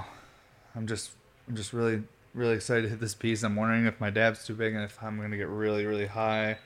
I'm 0.76 0.86
just 0.86 1.12
I'm 1.48 1.56
just 1.56 1.72
really 1.72 2.04
really 2.34 2.56
excited 2.56 2.84
to 2.84 2.90
hit 2.90 3.00
this 3.00 3.16
piece. 3.16 3.44
I'm 3.44 3.56
wondering 3.56 3.86
if 3.86 4.02
my 4.02 4.10
dab's 4.10 4.46
too 4.46 4.56
big 4.56 4.74
and 4.74 4.84
if 4.84 5.02
I'm 5.02 5.20
gonna 5.20 5.38
get 5.38 5.48
really 5.48 5.86
really 5.86 6.08
high. 6.08 6.58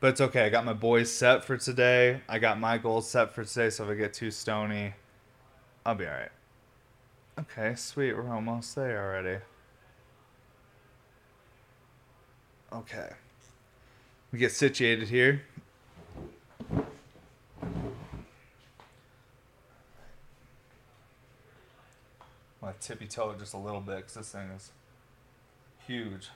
But 0.00 0.08
it's 0.08 0.20
okay. 0.22 0.46
I 0.46 0.48
got 0.48 0.64
my 0.64 0.72
boys 0.74 1.12
set 1.12 1.44
for 1.44 1.58
today. 1.58 2.22
I 2.28 2.38
got 2.38 2.58
my 2.58 2.78
goals 2.78 3.08
set 3.08 3.34
for 3.34 3.44
today. 3.44 3.70
So 3.70 3.84
if 3.84 3.90
I 3.90 3.94
get 3.94 4.14
too 4.14 4.30
stony, 4.30 4.94
I'll 5.84 5.94
be 5.94 6.06
all 6.06 6.12
right. 6.12 6.30
Okay, 7.38 7.74
sweet. 7.74 8.16
We're 8.16 8.32
almost 8.32 8.74
there 8.74 9.04
already. 9.04 9.42
Okay. 12.72 13.10
We 14.32 14.38
get 14.38 14.52
situated 14.52 15.08
here. 15.08 15.42
My 22.62 22.72
tippy 22.80 23.06
toe 23.06 23.34
just 23.38 23.52
a 23.52 23.58
little 23.58 23.80
bit 23.80 23.96
because 23.96 24.14
this 24.14 24.30
thing 24.30 24.48
is 24.56 24.72
huge. 25.86 26.30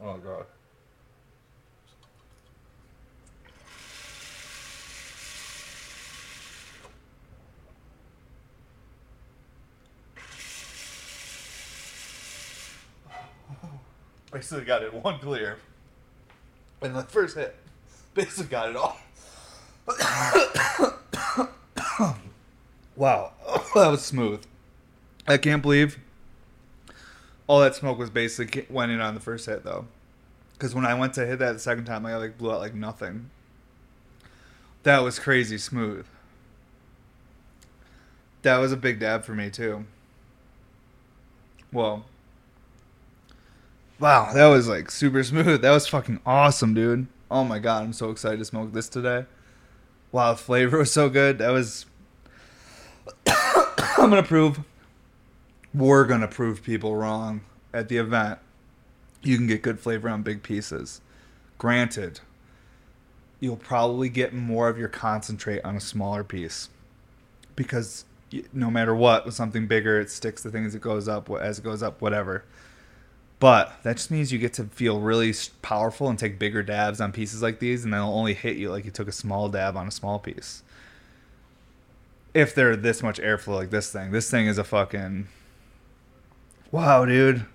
Oh, 0.00 0.16
God. 0.16 0.46
Basically 14.32 14.64
got 14.64 14.82
it 14.82 14.94
one 14.94 15.18
clear. 15.18 15.58
And 16.82 16.94
the 16.94 17.02
first 17.02 17.36
hit, 17.36 17.56
basically 18.14 18.46
got 18.46 18.70
it 18.70 18.76
all. 18.76 18.96
wow, 22.96 23.32
that 23.74 23.88
was 23.88 24.04
smooth. 24.04 24.42
I 25.26 25.36
can't 25.36 25.62
believe 25.62 25.98
all 27.50 27.60
that 27.60 27.74
smoke 27.74 27.98
was 27.98 28.10
basically 28.10 28.64
went 28.70 28.92
in 28.92 29.00
on 29.00 29.14
the 29.14 29.20
first 29.20 29.46
hit 29.46 29.64
though, 29.64 29.86
because 30.52 30.72
when 30.72 30.86
I 30.86 30.94
went 30.94 31.14
to 31.14 31.26
hit 31.26 31.40
that 31.40 31.52
the 31.52 31.58
second 31.58 31.84
time, 31.84 32.06
I 32.06 32.14
like 32.14 32.38
blew 32.38 32.52
out 32.52 32.60
like 32.60 32.74
nothing. 32.74 33.30
That 34.84 35.02
was 35.02 35.18
crazy 35.18 35.58
smooth. 35.58 36.06
That 38.42 38.58
was 38.58 38.70
a 38.70 38.76
big 38.76 39.00
dab 39.00 39.24
for 39.24 39.34
me 39.34 39.50
too. 39.50 39.84
Well, 41.72 42.04
wow, 44.00 44.32
that 44.32 44.46
was 44.46 44.68
like 44.68 44.90
super 44.90 45.22
smooth. 45.22 45.62
That 45.62 45.70
was 45.70 45.86
fucking 45.86 46.20
awesome, 46.26 46.74
dude. 46.74 47.06
Oh 47.30 47.44
my 47.44 47.58
god, 47.58 47.84
I'm 47.84 47.92
so 47.92 48.10
excited 48.10 48.38
to 48.38 48.44
smoke 48.44 48.72
this 48.72 48.88
today. 48.88 49.26
Wow, 50.10 50.32
the 50.32 50.38
flavor 50.38 50.78
was 50.78 50.92
so 50.92 51.08
good. 51.08 51.38
That 51.38 51.50
was. 51.50 51.86
I'm 53.26 54.10
gonna 54.10 54.22
prove. 54.22 54.60
We're 55.72 56.04
gonna 56.04 56.28
prove 56.28 56.62
people 56.62 56.96
wrong 56.96 57.42
at 57.72 57.88
the 57.88 57.98
event. 57.98 58.40
You 59.22 59.36
can 59.36 59.46
get 59.46 59.62
good 59.62 59.78
flavor 59.78 60.08
on 60.08 60.22
big 60.22 60.42
pieces. 60.42 61.00
Granted, 61.58 62.20
you'll 63.38 63.56
probably 63.56 64.08
get 64.08 64.32
more 64.32 64.68
of 64.68 64.78
your 64.78 64.88
concentrate 64.88 65.62
on 65.62 65.76
a 65.76 65.80
smaller 65.80 66.24
piece 66.24 66.70
because 67.54 68.06
no 68.52 68.70
matter 68.70 68.94
what, 68.94 69.26
with 69.26 69.34
something 69.34 69.66
bigger, 69.66 70.00
it 70.00 70.10
sticks 70.10 70.42
to 70.42 70.50
things. 70.50 70.74
It 70.74 70.80
goes 70.80 71.06
up 71.06 71.28
as 71.30 71.58
it 71.58 71.64
goes 71.64 71.82
up, 71.82 72.00
whatever. 72.00 72.44
But 73.40 73.82
that 73.84 73.96
just 73.96 74.10
means 74.10 74.30
you 74.30 74.38
get 74.38 74.52
to 74.54 74.64
feel 74.64 75.00
really 75.00 75.34
powerful 75.62 76.08
and 76.08 76.18
take 76.18 76.38
bigger 76.38 76.62
dabs 76.62 77.00
on 77.00 77.10
pieces 77.10 77.42
like 77.42 77.58
these, 77.58 77.84
and 77.84 77.92
they'll 77.92 78.02
only 78.04 78.34
hit 78.34 78.58
you 78.58 78.70
like 78.70 78.84
you 78.84 78.90
took 78.90 79.08
a 79.08 79.12
small 79.12 79.48
dab 79.48 79.76
on 79.78 79.88
a 79.88 79.90
small 79.90 80.18
piece. 80.18 80.62
If 82.34 82.54
they're 82.54 82.76
this 82.76 83.02
much 83.02 83.18
airflow 83.18 83.56
like 83.56 83.70
this 83.70 83.90
thing, 83.90 84.12
this 84.12 84.30
thing 84.30 84.46
is 84.46 84.58
a 84.58 84.62
fucking 84.62 85.26
wow, 86.70 87.06
dude. 87.06 87.46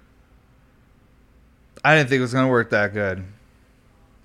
I 1.83 1.95
didn't 1.95 2.09
think 2.09 2.17
it 2.17 2.23
was 2.23 2.33
gonna 2.33 2.49
work 2.49 2.71
that 2.71 2.91
good. 2.91 3.23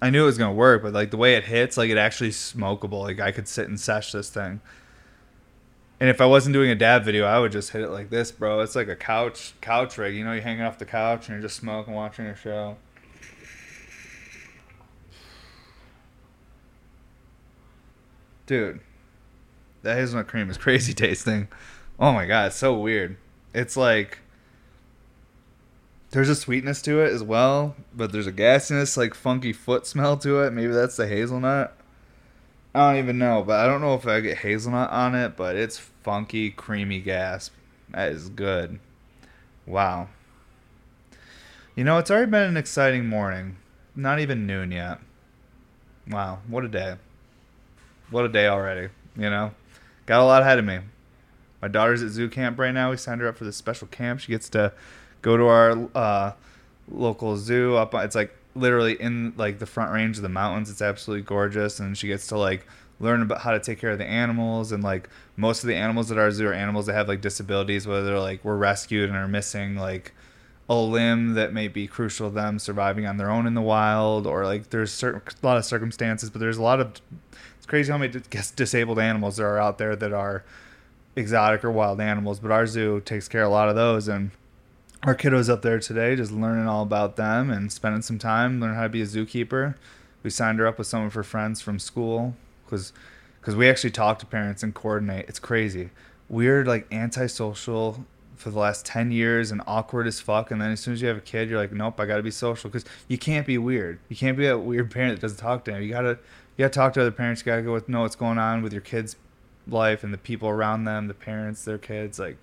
I 0.00 0.08
knew 0.08 0.22
it 0.22 0.26
was 0.26 0.38
gonna 0.38 0.54
work, 0.54 0.82
but 0.82 0.94
like 0.94 1.11
the 1.11 1.18
way 1.18 1.34
it 1.34 1.44
hits, 1.44 1.76
like 1.76 1.90
it 1.90 1.98
actually 1.98 2.30
smokable. 2.30 3.02
Like 3.02 3.20
I 3.20 3.32
could 3.32 3.46
sit 3.46 3.68
and 3.68 3.78
sesh 3.78 4.12
this 4.12 4.30
thing. 4.30 4.62
And 6.01 6.09
if 6.09 6.22
I 6.22 6.24
wasn't 6.24 6.55
doing 6.55 6.70
a 6.70 6.74
dab 6.74 7.05
video, 7.05 7.26
I 7.26 7.38
would 7.38 7.53
just 7.53 7.72
hit 7.72 7.82
it 7.82 7.90
like 7.90 8.09
this, 8.09 8.32
bro. 8.32 8.61
It's 8.61 8.74
like 8.74 8.88
a 8.88 8.96
couch 8.96 9.53
couch 9.61 9.98
rig. 9.98 10.14
You 10.14 10.24
know, 10.24 10.32
you're 10.32 10.42
hanging 10.42 10.62
off 10.62 10.78
the 10.78 10.86
couch 10.86 11.28
and 11.28 11.34
you're 11.36 11.42
just 11.42 11.57
smoking, 11.57 11.92
watching 11.92 12.24
a 12.24 12.34
show. 12.34 12.78
Dude, 18.46 18.80
that 19.82 19.96
hazelnut 19.96 20.26
cream 20.26 20.48
is 20.48 20.57
crazy 20.59 20.94
tasting. 20.94 21.48
Oh 21.98 22.12
my 22.12 22.24
god, 22.24 22.46
it's 22.46 22.57
so 22.57 22.78
weird. 22.78 23.18
It's 23.53 23.76
like 23.76 24.20
there's 26.12 26.30
a 26.30 26.34
sweetness 26.34 26.80
to 26.82 27.01
it 27.01 27.12
as 27.12 27.22
well, 27.22 27.76
but 27.94 28.11
there's 28.11 28.26
a 28.26 28.32
gassiness, 28.32 28.96
like 28.96 29.14
funky 29.14 29.53
foot 29.53 29.86
smell 29.86 30.16
to 30.16 30.40
it. 30.40 30.53
Maybe 30.53 30.72
that's 30.72 30.96
the 30.96 31.07
hazelnut. 31.07 31.76
I 32.75 32.93
don't 32.93 33.03
even 33.03 33.18
know, 33.18 33.43
but 33.43 33.59
I 33.59 33.66
don't 33.66 33.81
know 33.81 33.95
if 33.95 34.07
I 34.07 34.21
get 34.21 34.39
hazelnut 34.39 34.91
on 34.91 35.14
it, 35.14 35.37
but 35.37 35.57
it's 35.57 35.79
funky, 35.79 36.51
creamy 36.51 37.01
gas. 37.01 37.51
That 37.91 38.12
is 38.12 38.29
good. 38.29 38.79
Wow. 39.66 40.09
You 41.75 41.83
know, 41.83 41.99
it's 41.99 42.11
already 42.11 42.31
been 42.31 42.49
an 42.49 42.57
exciting 42.57 43.07
morning. 43.07 43.57
Not 43.97 44.21
even 44.21 44.47
noon 44.47 44.71
yet. 44.71 44.99
Wow, 46.09 46.41
what 46.47 46.64
a 46.64 46.68
day. 46.68 46.97
What 48.11 48.25
a 48.25 48.29
day 48.29 48.47
already, 48.47 48.89
you 49.16 49.31
know? 49.31 49.53
Got 50.07 50.21
a 50.21 50.25
lot 50.25 50.43
ahead 50.43 50.59
of 50.59 50.64
me. 50.64 50.79
My 51.61 51.68
daughter's 51.68 52.03
at 52.03 52.11
zoo 52.11 52.29
camp 52.29 52.59
right 52.59 52.73
now. 52.73 52.91
We 52.91 52.97
signed 52.97 53.21
her 53.21 53.29
up 53.29 53.37
for 53.37 53.45
this 53.45 53.57
special 53.57 53.87
camp. 53.89 54.21
She 54.21 54.33
gets 54.33 54.49
to 54.51 54.73
go 55.23 55.37
to 55.37 55.47
our 55.47 55.89
uh, 55.95 56.33
local 56.89 57.37
zoo 57.37 57.77
up 57.77 57.95
it's 57.95 58.14
like 58.14 58.35
literally 58.55 59.01
in 59.01 59.32
like 59.36 59.59
the 59.59 59.66
front 59.66 59.92
range 59.92 60.16
of 60.16 60.22
the 60.22 60.28
mountains. 60.28 60.70
It's 60.70 60.82
absolutely 60.82 61.22
gorgeous. 61.24 61.80
And 61.80 61.96
she 61.96 62.09
gets 62.09 62.26
to 62.28 62.38
like 62.38 62.66
learn 62.98 63.22
about 63.22 63.40
how 63.40 63.53
to 63.53 63.61
take 63.61 63.80
care 63.80 63.90
of 63.90 63.98
the 63.98 64.07
animals. 64.07 64.72
And 64.72 64.82
like 64.82 65.09
most 65.36 65.62
of 65.62 65.68
the 65.68 65.76
animals 65.76 66.11
at 66.11 66.18
our 66.18 66.30
zoo 66.30 66.48
are 66.48 66.53
animals 66.53 66.86
that 66.86 66.94
have 66.94 67.09
like 67.09 67.20
disabilities 67.20 67.86
whether 67.86 68.05
they're 68.05 68.20
like 68.20 68.44
were 68.44 68.57
rescued 68.57 69.09
and 69.09 69.18
are 69.18 69.28
missing 69.28 69.76
like 69.76 70.12
a 70.68 70.74
limb 70.74 71.34
that 71.34 71.53
may 71.53 71.66
be 71.66 71.86
crucial 71.86 72.28
to 72.28 72.34
them 72.34 72.59
surviving 72.59 73.07
on 73.07 73.16
their 73.16 73.30
own 73.30 73.46
in 73.46 73.55
the 73.55 73.62
wild. 73.62 74.26
Or 74.26 74.44
like 74.44 74.70
there's 74.70 74.92
certain 74.92 75.22
a 75.42 75.46
lot 75.46 75.57
of 75.57 75.64
circumstances 75.64 76.30
but 76.30 76.40
there's 76.40 76.59
a 76.59 76.62
lot 76.62 76.80
of 76.80 77.01
it's 77.57 77.66
crazy 77.66 77.92
how 77.92 77.98
many 77.98 78.20
disabled 78.57 78.98
animals 78.98 79.36
there 79.36 79.48
are 79.48 79.59
out 79.59 79.78
there 79.78 79.96
that 79.96 80.12
are 80.12 80.44
exotic 81.16 81.64
or 81.64 81.70
wild 81.70 82.01
animals. 82.01 82.40
But 82.40 82.51
our 82.51 82.66
zoo 82.66 83.01
takes 83.01 83.28
care 83.28 83.42
of 83.42 83.51
a 83.51 83.53
lot 83.53 83.68
of 83.68 83.76
those. 83.76 84.09
And 84.09 84.30
our 85.03 85.14
kiddos 85.14 85.48
up 85.48 85.62
there 85.62 85.78
today 85.78 86.14
just 86.14 86.30
learning 86.30 86.66
all 86.66 86.82
about 86.82 87.16
them 87.16 87.51
and 87.51 87.72
spending 87.72 88.03
some 88.03 88.18
time 88.18 88.61
learning 88.61 88.76
how 88.76 88.82
to 88.82 88.88
be 88.88 89.03
a 89.03 89.07
zookeeper. 89.07 89.74
We 90.22 90.30
signed 90.30 90.59
her 90.59 90.66
up 90.66 90.76
with 90.76 90.86
some 90.86 91.05
of 91.05 91.14
her 91.14 91.22
friends 91.22 91.61
from 91.61 91.78
school 91.78 92.34
because 92.64 92.92
because 93.40 93.57
we 93.57 93.70
actually 93.70 93.90
talk 93.90 94.18
to 94.18 94.26
parents 94.26 94.62
and 94.62 94.74
coordinate. 94.74 95.26
It's 95.26 95.38
crazy. 95.38 95.90
We're 96.28 96.64
like 96.64 96.86
antisocial 96.92 98.05
for 98.36 98.51
the 98.51 98.59
last 98.59 98.84
10 98.86 99.11
years 99.11 99.51
and 99.51 99.62
awkward 99.66 100.07
as 100.07 100.20
fuck 100.20 100.51
and 100.51 100.61
then 100.61 100.70
as 100.70 100.80
soon 100.80 100.94
as 100.94 101.03
you 101.03 101.09
have 101.09 101.18
a 101.18 101.22
kid 101.22 101.51
you're 101.51 101.59
like 101.59 101.72
nope 101.72 102.01
i 102.01 102.07
gotta 102.07 102.22
be 102.22 102.30
social. 102.30 102.68
Because 102.68 102.84
you 103.09 103.16
can't 103.16 103.46
be 103.46 103.57
weird. 103.57 103.98
You 104.11 104.16
can't 104.16 104.36
be 104.36 104.46
that 104.46 104.59
weird 104.59 104.90
parent 104.92 105.14
that 105.14 105.22
doesn't 105.22 105.38
talk 105.38 105.64
to 105.64 105.70
them 105.70 105.82
you 105.82 105.88
gotta 105.88 106.18
you 106.57 106.64
gotta 106.64 106.74
talk 106.74 106.92
to 106.94 107.01
other 107.01 107.11
parents. 107.11 107.40
You 107.40 107.46
gotta 107.46 107.62
go 107.62 107.72
with 107.72 107.88
know 107.88 108.03
what's 108.03 108.16
going 108.16 108.38
on 108.38 108.62
with 108.62 108.72
your 108.72 108.82
kids 108.82 109.16
life 109.66 110.05
and 110.05 110.12
the 110.12 110.18
people 110.18 110.48
around 110.48 110.84
them 110.84 111.07
the 111.07 111.14
parents 111.14 111.64
their 111.64 111.78
kids 111.78 112.18
like 112.18 112.36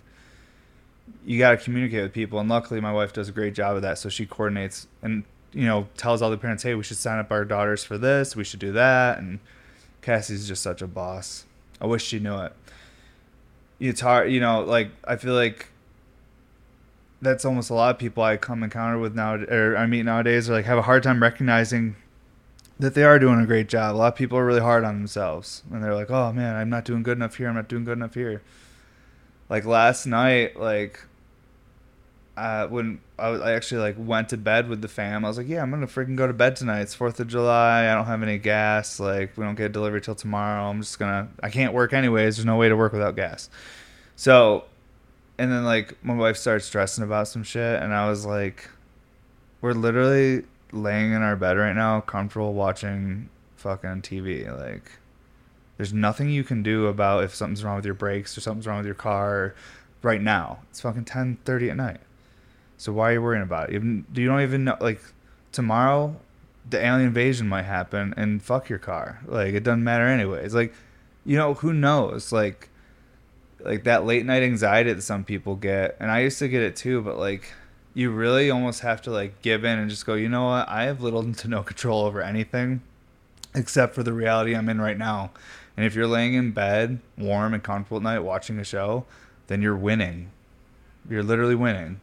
you 1.26 1.38
got 1.38 1.52
to 1.52 1.58
communicate 1.58 2.04
with 2.04 2.14
people 2.14 2.40
and 2.40 2.50
luckily 2.50 2.80
my 2.80 2.92
wife 2.92 3.14
does 3.14 3.30
a 3.30 3.32
great 3.32 3.54
job 3.54 3.76
of 3.76 3.82
that 3.82 3.98
so 3.98 4.10
she 4.10 4.26
coordinates 4.26 4.88
and 5.02 5.24
you 5.54 5.66
know 5.66 5.88
tells 5.98 6.22
all 6.22 6.30
the 6.30 6.38
parents 6.38 6.64
hey 6.64 6.76
we 6.76 6.84
should 6.84 6.98
sign 6.98 7.20
up 7.20 7.32
our 7.32 7.46
daughters 7.46 7.84
for 7.84 7.98
this 7.98 8.36
we 8.36 8.44
should 8.44 8.60
do 8.60 8.72
that 8.72 9.18
and 9.18 9.40
cassie's 10.02 10.48
just 10.48 10.64
such 10.64 10.82
a 10.82 10.88
boss. 10.88 11.46
I 11.82 11.86
wish 11.86 12.04
she 12.04 12.20
knew 12.20 12.38
it. 12.38 12.54
It's 13.80 14.02
hard 14.02 14.32
you 14.32 14.40
know 14.40 14.62
like 14.62 14.90
i 15.04 15.16
feel 15.16 15.34
like 15.34 15.68
that's 17.22 17.46
almost 17.46 17.70
a 17.70 17.74
lot 17.74 17.94
of 17.94 18.00
people 18.00 18.24
i 18.24 18.38
come 18.38 18.64
encounter 18.64 18.98
with 18.98 19.16
now 19.16 19.36
or 19.36 19.76
i 19.78 19.86
meet 19.86 20.04
nowadays 20.04 20.50
are 20.50 20.54
like 20.54 20.66
have 20.66 20.78
a 20.78 20.84
hard 20.84 21.04
time 21.04 21.22
recognizing 21.22 21.96
that 22.80 22.94
they 22.94 23.04
are 23.04 23.18
doing 23.18 23.40
a 23.40 23.46
great 23.48 23.68
job. 23.68 23.96
A 23.96 23.98
lot 23.98 24.14
of 24.14 24.16
people 24.16 24.38
are 24.38 24.46
really 24.46 24.62
hard 24.62 24.84
on 24.84 25.00
themselves 25.00 25.64
and 25.72 25.84
they're 25.84 25.96
like 25.96 26.10
oh 26.10 26.32
man 26.32 26.56
i'm 26.56 26.70
not 26.70 26.86
doing 26.86 27.04
good 27.04 27.18
enough 27.18 27.36
here 27.36 27.50
i'm 27.50 27.56
not 27.56 27.68
doing 27.68 27.84
good 27.84 27.98
enough 27.98 28.14
here 28.14 28.42
like 29.50 29.66
last 29.66 30.06
night, 30.06 30.60
like 30.60 31.02
uh, 32.36 32.68
when 32.68 33.00
I, 33.18 33.30
I 33.30 33.52
actually 33.54 33.82
like 33.82 33.96
went 33.98 34.30
to 34.30 34.38
bed 34.38 34.70
with 34.70 34.82
the 34.82 34.88
fam, 34.88 35.26
I 35.26 35.28
was 35.28 35.38
like, 35.38 35.48
yeah, 35.48 35.62
I'm 35.62 35.72
gonna 35.72 35.88
freaking 35.88 36.16
go 36.16 36.28
to 36.28 36.34
bed 36.34 36.56
tonight. 36.56 36.82
It's 36.82 36.94
Fourth 36.94 37.20
of 37.20 37.28
July. 37.28 37.90
I 37.90 37.96
don't 37.96 38.06
have 38.06 38.22
any 38.22 38.38
gas. 38.38 39.00
Like 39.00 39.36
we 39.38 39.44
don't 39.44 39.56
get 39.56 39.72
delivery 39.72 40.02
till 40.02 40.16
tomorrow. 40.16 40.70
I'm 40.70 40.82
just 40.82 41.00
gonna. 41.00 41.30
I 41.42 41.50
can't 41.50 41.74
work 41.74 41.94
anyways. 41.94 42.38
There's 42.38 42.46
no 42.46 42.58
way 42.58 42.70
to 42.70 42.76
work 42.76 42.94
without 42.94 43.16
gas. 43.16 43.50
So, 44.16 44.66
and 45.38 45.52
then 45.52 45.64
like 45.64 46.04
my 46.04 46.16
wife 46.16 46.38
started 46.38 46.62
stressing 46.62 47.04
about 47.04 47.28
some 47.28 47.44
shit, 47.44 47.82
and 47.82 47.94
I 47.94 48.10
was 48.10 48.26
like, 48.26 48.70
we're 49.62 49.74
literally 49.74 50.44
laying 50.72 51.14
in 51.14 51.22
our 51.22 51.36
bed 51.36 51.58
right 51.58 51.76
now, 51.76 52.02
comfortable 52.02 52.54
watching 52.54 53.30
fucking 53.56 54.04
TV. 54.04 54.46
Like 54.56 54.92
there's 55.78 55.94
nothing 55.94 56.30
you 56.30 56.44
can 56.44 56.64
do 56.64 56.88
about 56.88 57.24
if 57.24 57.34
something's 57.34 57.64
wrong 57.64 57.76
with 57.76 57.86
your 57.86 57.94
brakes 57.94 58.38
or 58.38 58.42
something's 58.42 58.68
wrong 58.68 58.78
with 58.78 58.86
your 58.86 58.96
car 58.96 59.54
right 60.02 60.22
now. 60.22 60.60
It's 60.70 60.82
fucking 60.82 61.06
10:30 61.06 61.70
at 61.70 61.78
night. 61.78 62.00
So 62.78 62.92
why 62.92 63.12
are 63.12 63.14
you 63.14 63.22
worrying 63.22 63.44
about 63.44 63.70
it? 63.70 63.76
Even 63.76 64.06
you 64.14 64.28
don't 64.28 64.42
even 64.42 64.64
know 64.66 64.78
like 64.80 65.02
tomorrow 65.52 66.16
the 66.70 66.84
alien 66.84 67.08
invasion 67.08 67.48
might 67.48 67.64
happen 67.64 68.14
and 68.18 68.42
fuck 68.42 68.70
your 68.70 68.80
car. 68.80 69.22
Like 69.26 69.54
it 69.54 69.64
doesn't 69.64 69.84
matter 69.84 70.08
anyways. 70.08 70.54
Like 70.54 70.74
you 71.26 71.38
know 71.38 71.54
who 71.56 71.74
knows 71.74 72.32
like 72.32 72.70
like 73.60 73.84
that 73.84 74.06
late 74.06 74.26
night 74.26 74.44
anxiety 74.44 74.94
that 74.94 75.02
some 75.02 75.24
people 75.24 75.56
get 75.56 75.96
and 76.00 76.12
I 76.12 76.22
used 76.22 76.40
to 76.40 76.48
get 76.48 76.64
it 76.64 76.76
too, 76.76 77.02
but 77.02 77.18
like 77.18 77.54
you 77.94 78.12
really 78.12 78.50
almost 78.52 78.82
have 78.82 79.02
to 79.04 79.12
like 79.12 79.42
give 79.42 79.64
in 79.64 79.80
and 79.80 79.90
just 79.90 80.06
go, 80.06 80.14
"You 80.14 80.30
know 80.30 80.46
what? 80.46 80.70
I 80.70 80.84
have 80.84 81.02
little 81.02 81.34
to 81.34 81.48
no 81.48 81.64
control 81.64 82.06
over 82.06 82.22
anything." 82.22 82.82
except 83.58 83.96
for 83.96 84.04
the 84.04 84.14
reality 84.14 84.56
I'm 84.56 84.70
in 84.70 84.80
right 84.80 84.98
now. 84.98 85.32
And 85.78 85.86
if 85.86 85.94
you're 85.94 86.08
laying 86.08 86.34
in 86.34 86.52
bed, 86.52 87.00
warm 87.18 87.54
and 87.54 87.64
comfortable 87.64 87.98
at 87.98 88.04
night, 88.04 88.20
watching 88.20 88.58
a 88.58 88.64
show, 88.64 89.06
then 89.46 89.62
you're 89.62 89.78
winning. 89.78 90.32
You're 91.08 91.24
literally 91.24 91.56
winning. 91.56 92.02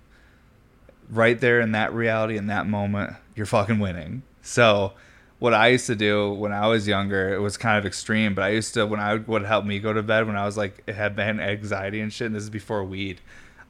Right 1.10 1.38
there 1.38 1.60
in 1.60 1.72
that 1.72 1.92
reality, 1.92 2.36
in 2.36 2.46
that 2.46 2.68
moment, 2.68 3.14
you're 3.34 3.46
fucking 3.46 3.80
winning. 3.80 4.22
So, 4.42 4.92
what 5.40 5.52
I 5.52 5.68
used 5.68 5.86
to 5.88 5.96
do 5.96 6.30
when 6.30 6.52
I 6.52 6.68
was 6.68 6.86
younger, 6.86 7.34
it 7.34 7.40
was 7.40 7.56
kind 7.56 7.76
of 7.76 7.84
extreme, 7.84 8.34
but 8.34 8.44
I 8.44 8.50
used 8.50 8.72
to, 8.74 8.86
when 8.86 9.00
I 9.00 9.14
would, 9.14 9.26
would 9.26 9.44
help 9.44 9.64
me 9.64 9.80
go 9.80 9.92
to 9.92 10.02
bed 10.02 10.26
when 10.26 10.36
I 10.36 10.46
was 10.46 10.56
like, 10.56 10.82
it 10.86 10.94
had 10.94 11.16
been 11.16 11.40
anxiety 11.40 12.00
and 12.00 12.12
shit, 12.12 12.26
and 12.26 12.34
this 12.34 12.44
is 12.44 12.50
before 12.50 12.84
weed, 12.84 13.20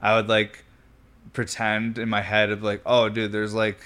I 0.03 0.15
would 0.15 0.29
like 0.29 0.65
pretend 1.33 1.99
in 1.99 2.09
my 2.09 2.21
head 2.21 2.51
of 2.51 2.63
like, 2.63 2.83
oh, 2.85 3.09
dude, 3.09 3.33
there's 3.33 3.55
like, 3.55 3.79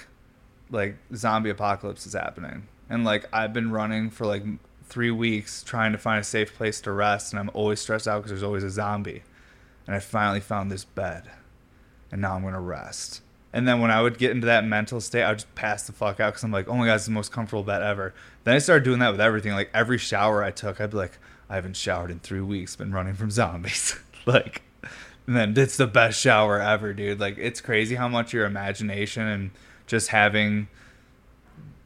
like 0.69 0.97
zombie 1.15 1.49
apocalypse 1.49 2.05
is 2.05 2.13
happening 2.13 2.67
and 2.89 3.05
like 3.05 3.25
I've 3.31 3.53
been 3.53 3.71
running 3.71 4.09
for 4.09 4.25
like 4.25 4.43
three 4.89 5.11
weeks 5.11 5.63
trying 5.63 5.91
to 5.91 5.97
find 5.97 6.19
a 6.19 6.23
safe 6.23 6.55
place 6.55 6.81
to 6.81 6.91
rest, 6.91 7.31
and 7.31 7.39
I'm 7.39 7.51
always 7.53 7.79
stressed 7.79 8.07
out 8.07 8.19
because 8.19 8.31
there's 8.31 8.43
always 8.43 8.63
a 8.63 8.69
zombie. 8.69 9.23
And 9.87 9.95
I 9.95 9.99
finally 9.99 10.39
found 10.39 10.71
this 10.71 10.83
bed, 10.83 11.29
and 12.11 12.21
now 12.21 12.35
I'm 12.35 12.43
gonna 12.43 12.59
rest. 12.59 13.21
And 13.51 13.67
then 13.67 13.81
when 13.81 13.89
I 13.89 14.01
would 14.01 14.17
get 14.17 14.31
into 14.31 14.45
that 14.45 14.65
mental 14.65 15.01
state, 15.01 15.23
I 15.23 15.29
would 15.29 15.39
just 15.39 15.55
pass 15.55 15.87
the 15.87 15.93
fuck 15.93 16.19
out 16.19 16.33
because 16.33 16.43
I'm 16.43 16.51
like, 16.51 16.67
oh 16.67 16.75
my 16.75 16.85
god, 16.85 16.95
it's 16.95 17.05
the 17.05 17.11
most 17.11 17.31
comfortable 17.31 17.63
bed 17.63 17.81
ever. 17.81 18.13
Then 18.43 18.55
I 18.55 18.59
started 18.59 18.83
doing 18.83 18.99
that 18.99 19.11
with 19.11 19.21
everything. 19.21 19.53
Like 19.53 19.71
every 19.73 19.97
shower 19.97 20.43
I 20.43 20.51
took, 20.51 20.79
I'd 20.79 20.91
be 20.91 20.97
like, 20.97 21.17
I 21.49 21.55
haven't 21.55 21.75
showered 21.75 22.11
in 22.11 22.19
three 22.19 22.41
weeks, 22.41 22.75
been 22.75 22.91
running 22.91 23.15
from 23.15 23.31
zombies. 23.31 23.97
like, 24.27 24.61
and 25.25 25.35
then 25.35 25.57
it's 25.57 25.77
the 25.77 25.87
best 25.87 26.19
shower 26.19 26.61
ever, 26.61 26.93
dude. 26.93 27.19
Like 27.19 27.37
it's 27.39 27.59
crazy 27.59 27.95
how 27.95 28.07
much 28.07 28.33
your 28.33 28.45
imagination 28.45 29.27
and 29.27 29.51
just 29.87 30.09
having 30.09 30.67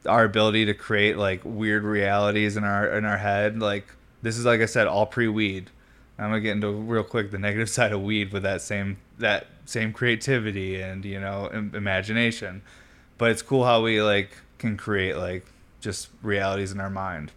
our 0.06 0.24
ability 0.24 0.66
to 0.66 0.74
create 0.74 1.18
like 1.18 1.42
weird 1.44 1.84
realities 1.84 2.58
in 2.58 2.64
our 2.64 2.88
in 2.98 3.06
our 3.06 3.18
head. 3.18 3.60
Like 3.60 3.88
this 4.22 4.38
is 4.38 4.46
like 4.46 4.62
I 4.62 4.66
said, 4.66 4.88
all 4.88 5.06
pre 5.06 5.28
weed. 5.28 5.70
I'm 6.18 6.30
gonna 6.30 6.42
get 6.42 6.52
into 6.52 6.72
real 6.72 7.04
quick 7.04 7.32
the 7.32 7.40
negative 7.40 7.70
side 7.78 7.92
of 7.92 8.02
weed 8.02 8.32
with 8.32 8.44
that 8.44 8.62
same 8.62 8.98
that 9.20 9.48
same 9.66 9.94
creativity 9.94 10.82
and 10.82 11.06
you 11.06 11.20
know 11.20 11.48
imagination. 11.48 12.62
But 13.18 13.32
it's 13.32 13.42
cool 13.42 13.66
how 13.66 13.82
we 13.82 14.02
like 14.02 14.32
can 14.58 14.78
create 14.78 15.18
like 15.18 15.46
just 15.80 16.10
realities 16.22 16.72
in 16.72 16.80
our 16.80 16.90
mind. 16.90 17.32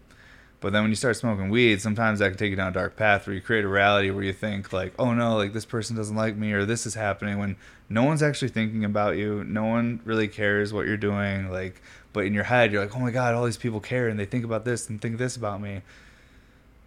But 0.60 0.72
then 0.72 0.82
when 0.82 0.90
you 0.90 0.96
start 0.96 1.16
smoking 1.16 1.50
weed, 1.50 1.82
sometimes 1.82 2.18
that 2.18 2.30
can 2.30 2.38
take 2.38 2.50
you 2.50 2.56
down 2.56 2.68
a 2.68 2.72
dark 2.72 2.96
path 2.96 3.26
where 3.26 3.34
you 3.34 3.42
create 3.42 3.64
a 3.64 3.68
reality 3.68 4.10
where 4.10 4.24
you 4.24 4.32
think 4.32 4.72
like, 4.72 4.94
oh 4.98 5.12
no, 5.12 5.36
like 5.36 5.52
this 5.52 5.66
person 5.66 5.94
doesn't 5.94 6.16
like 6.16 6.36
me 6.36 6.52
or 6.52 6.64
this 6.64 6.86
is 6.86 6.94
happening 6.94 7.38
when 7.38 7.56
no 7.90 8.04
one's 8.04 8.22
actually 8.22 8.48
thinking 8.48 8.84
about 8.84 9.16
you. 9.16 9.44
No 9.44 9.64
one 9.64 10.00
really 10.04 10.28
cares 10.28 10.72
what 10.72 10.86
you're 10.86 10.96
doing. 10.96 11.50
Like 11.50 11.82
but 12.16 12.24
in 12.24 12.32
your 12.32 12.44
head 12.44 12.72
you're 12.72 12.80
like 12.80 12.96
oh 12.96 12.98
my 12.98 13.10
god 13.10 13.34
all 13.34 13.44
these 13.44 13.58
people 13.58 13.78
care 13.78 14.08
and 14.08 14.18
they 14.18 14.24
think 14.24 14.42
about 14.42 14.64
this 14.64 14.88
and 14.88 15.02
think 15.02 15.18
this 15.18 15.36
about 15.36 15.60
me. 15.60 15.82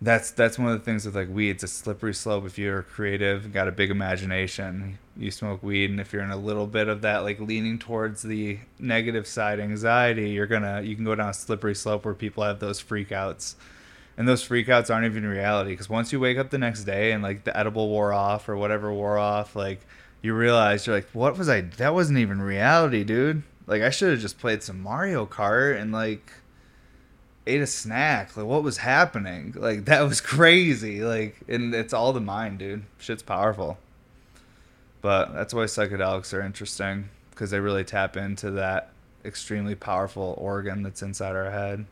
That's 0.01 0.31
that's 0.31 0.57
one 0.57 0.69
of 0.71 0.79
the 0.79 0.83
things 0.83 1.05
with 1.05 1.15
like 1.15 1.29
weed. 1.29 1.51
It's 1.51 1.63
a 1.63 1.67
slippery 1.67 2.15
slope 2.15 2.47
if 2.47 2.57
you're 2.57 2.81
creative 2.81 3.53
got 3.53 3.67
a 3.67 3.71
big 3.71 3.91
imagination. 3.91 4.97
You 5.15 5.29
smoke 5.29 5.61
weed 5.61 5.91
and 5.91 5.99
if 5.99 6.11
you're 6.11 6.23
in 6.23 6.31
a 6.31 6.37
little 6.37 6.65
bit 6.65 6.87
of 6.87 7.01
that 7.03 7.19
like 7.19 7.39
leaning 7.39 7.77
towards 7.77 8.23
the 8.23 8.57
negative 8.79 9.27
side 9.27 9.59
anxiety 9.59 10.31
you're 10.31 10.47
gonna 10.47 10.81
you 10.81 10.95
can 10.95 11.05
go 11.05 11.13
down 11.13 11.29
a 11.29 11.33
slippery 11.35 11.75
slope 11.75 12.05
where 12.05 12.15
people 12.15 12.43
have 12.43 12.59
those 12.59 12.81
freakouts. 12.81 13.53
And 14.17 14.27
those 14.27 14.43
freakouts 14.43 14.91
aren't 14.91 15.05
even 15.05 15.27
reality 15.27 15.69
because 15.69 15.89
once 15.89 16.11
you 16.11 16.19
wake 16.19 16.39
up 16.39 16.49
the 16.49 16.57
next 16.57 16.85
day 16.85 17.11
and 17.11 17.21
like 17.21 17.43
the 17.43 17.55
edible 17.55 17.87
wore 17.87 18.13
off 18.13 18.49
or 18.49 18.57
whatever 18.57 18.91
wore 18.91 19.19
off 19.19 19.55
like 19.55 19.85
you 20.23 20.33
realize 20.33 20.87
you're 20.87 20.95
like 20.95 21.09
what 21.13 21.37
was 21.37 21.47
i 21.47 21.61
that 21.61 21.93
wasn't 21.93 22.17
even 22.17 22.41
reality 22.41 23.03
dude 23.03 23.43
like 23.69 23.83
I 23.83 23.91
should 23.91 24.09
have 24.11 24.19
just 24.19 24.39
played 24.39 24.63
some 24.63 24.81
Mario 24.81 25.27
Kart 25.27 25.79
and 25.79 25.91
like 25.91 26.33
ate 27.45 27.61
a 27.61 27.67
snack. 27.67 28.35
Like 28.35 28.47
what 28.47 28.63
was 28.63 28.77
happening? 28.77 29.53
Like 29.55 29.85
that 29.85 30.01
was 30.01 30.19
crazy. 30.35 31.01
Like 31.01 31.37
and 31.47 31.73
it's 31.73 31.93
all 31.93 32.11
the 32.11 32.19
mind, 32.19 32.57
dude. 32.59 32.83
Shit's 32.97 33.23
powerful. 33.23 33.77
But 35.01 35.33
that's 35.33 35.53
why 35.53 35.63
psychedelics 35.63 36.33
are 36.33 36.41
interesting 36.41 37.09
because 37.29 37.51
they 37.51 37.59
really 37.59 37.83
tap 37.83 38.17
into 38.17 38.51
that 38.51 38.89
extremely 39.23 39.75
powerful 39.75 40.35
organ 40.37 40.81
that's 40.81 41.03
inside 41.03 41.35
our 41.35 41.51
head. 41.51 41.85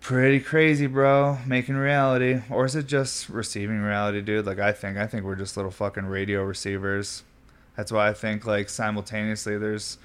Pretty 0.00 0.40
crazy, 0.40 0.86
bro. 0.86 1.38
Making 1.46 1.76
reality. 1.76 2.40
Or 2.48 2.64
is 2.64 2.74
it 2.74 2.86
just 2.86 3.28
receiving 3.28 3.80
reality, 3.80 4.20
dude? 4.20 4.46
Like, 4.46 4.58
I 4.58 4.72
think. 4.72 4.98
I 4.98 5.06
think 5.06 5.24
we're 5.24 5.36
just 5.36 5.56
little 5.56 5.70
fucking 5.70 6.06
radio 6.06 6.42
receivers. 6.42 7.22
That's 7.76 7.90
why 7.90 8.08
I 8.08 8.12
think, 8.12 8.46
like, 8.46 8.68
simultaneously 8.68 9.58
there's 9.58 9.98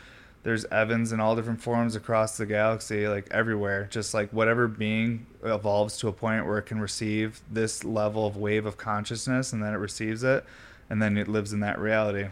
there's 0.43 0.63
Evans 0.65 1.11
in 1.11 1.19
all 1.19 1.35
different 1.35 1.61
forms 1.61 1.95
across 1.95 2.37
the 2.37 2.45
galaxy, 2.45 3.07
like 3.07 3.27
everywhere. 3.31 3.87
Just 3.91 4.13
like 4.13 4.31
whatever 4.31 4.67
being 4.67 5.25
evolves 5.43 5.97
to 5.97 6.07
a 6.07 6.13
point 6.13 6.45
where 6.45 6.57
it 6.57 6.63
can 6.63 6.79
receive 6.79 7.41
this 7.51 7.83
level 7.83 8.25
of 8.25 8.37
wave 8.37 8.65
of 8.65 8.77
consciousness 8.77 9.51
and 9.51 9.61
then 9.61 9.73
it 9.73 9.77
receives 9.77 10.23
it 10.23 10.45
and 10.89 11.01
then 11.01 11.17
it 11.17 11.27
lives 11.27 11.51
in 11.51 11.59
that 11.61 11.79
reality. 11.79 12.29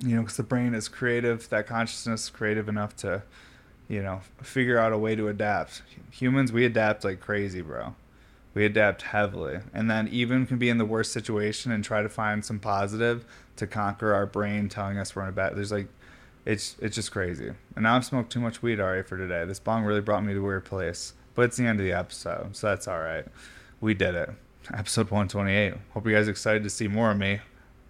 You 0.00 0.16
know, 0.16 0.22
because 0.22 0.36
the 0.36 0.42
brain 0.42 0.74
is 0.74 0.88
creative, 0.88 1.48
that 1.50 1.68
consciousness 1.68 2.24
is 2.24 2.30
creative 2.30 2.68
enough 2.68 2.96
to 2.96 3.22
you 3.92 4.02
know, 4.02 4.22
figure 4.42 4.78
out 4.78 4.92
a 4.92 4.98
way 4.98 5.14
to 5.14 5.28
adapt. 5.28 5.82
Humans, 6.12 6.50
we 6.50 6.64
adapt 6.64 7.04
like 7.04 7.20
crazy, 7.20 7.60
bro. 7.60 7.94
We 8.54 8.64
adapt 8.64 9.02
heavily. 9.02 9.60
And 9.74 9.90
then 9.90 10.08
even 10.08 10.46
can 10.46 10.56
be 10.56 10.70
in 10.70 10.78
the 10.78 10.86
worst 10.86 11.12
situation 11.12 11.72
and 11.72 11.84
try 11.84 12.02
to 12.02 12.08
find 12.08 12.42
some 12.42 12.58
positive 12.58 13.26
to 13.56 13.66
conquer 13.66 14.14
our 14.14 14.26
brain 14.26 14.68
telling 14.68 14.98
us 14.98 15.14
we're 15.14 15.22
in 15.22 15.28
a 15.28 15.32
bad 15.32 15.54
there's 15.56 15.72
like 15.72 15.88
it's 16.44 16.76
it's 16.80 16.96
just 16.96 17.12
crazy. 17.12 17.52
And 17.76 17.84
now 17.84 17.96
I've 17.96 18.04
smoked 18.04 18.32
too 18.32 18.40
much 18.40 18.62
weed 18.62 18.80
already 18.80 19.02
for 19.02 19.16
today. 19.16 19.44
This 19.44 19.60
bong 19.60 19.84
really 19.84 20.00
brought 20.00 20.24
me 20.24 20.32
to 20.32 20.40
a 20.40 20.42
weird 20.42 20.64
place. 20.64 21.14
But 21.34 21.46
it's 21.46 21.56
the 21.56 21.66
end 21.66 21.80
of 21.80 21.86
the 21.86 21.92
episode, 21.92 22.56
so 22.56 22.68
that's 22.68 22.86
alright. 22.86 23.26
We 23.80 23.94
did 23.94 24.14
it. 24.14 24.30
Episode 24.74 25.10
128. 25.10 25.74
Hope 25.90 26.06
you 26.06 26.12
guys 26.12 26.28
excited 26.28 26.62
to 26.62 26.70
see 26.70 26.88
more 26.88 27.10
of 27.10 27.16
me. 27.16 27.40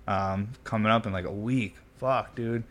Um, 0.07 0.51
coming 0.65 0.93
up 0.93 1.07
in 1.07 1.13
like 1.13 1.25
a 1.25 1.33
week. 1.33 1.77
Fuck, 1.99 2.35
dude. 2.37 2.65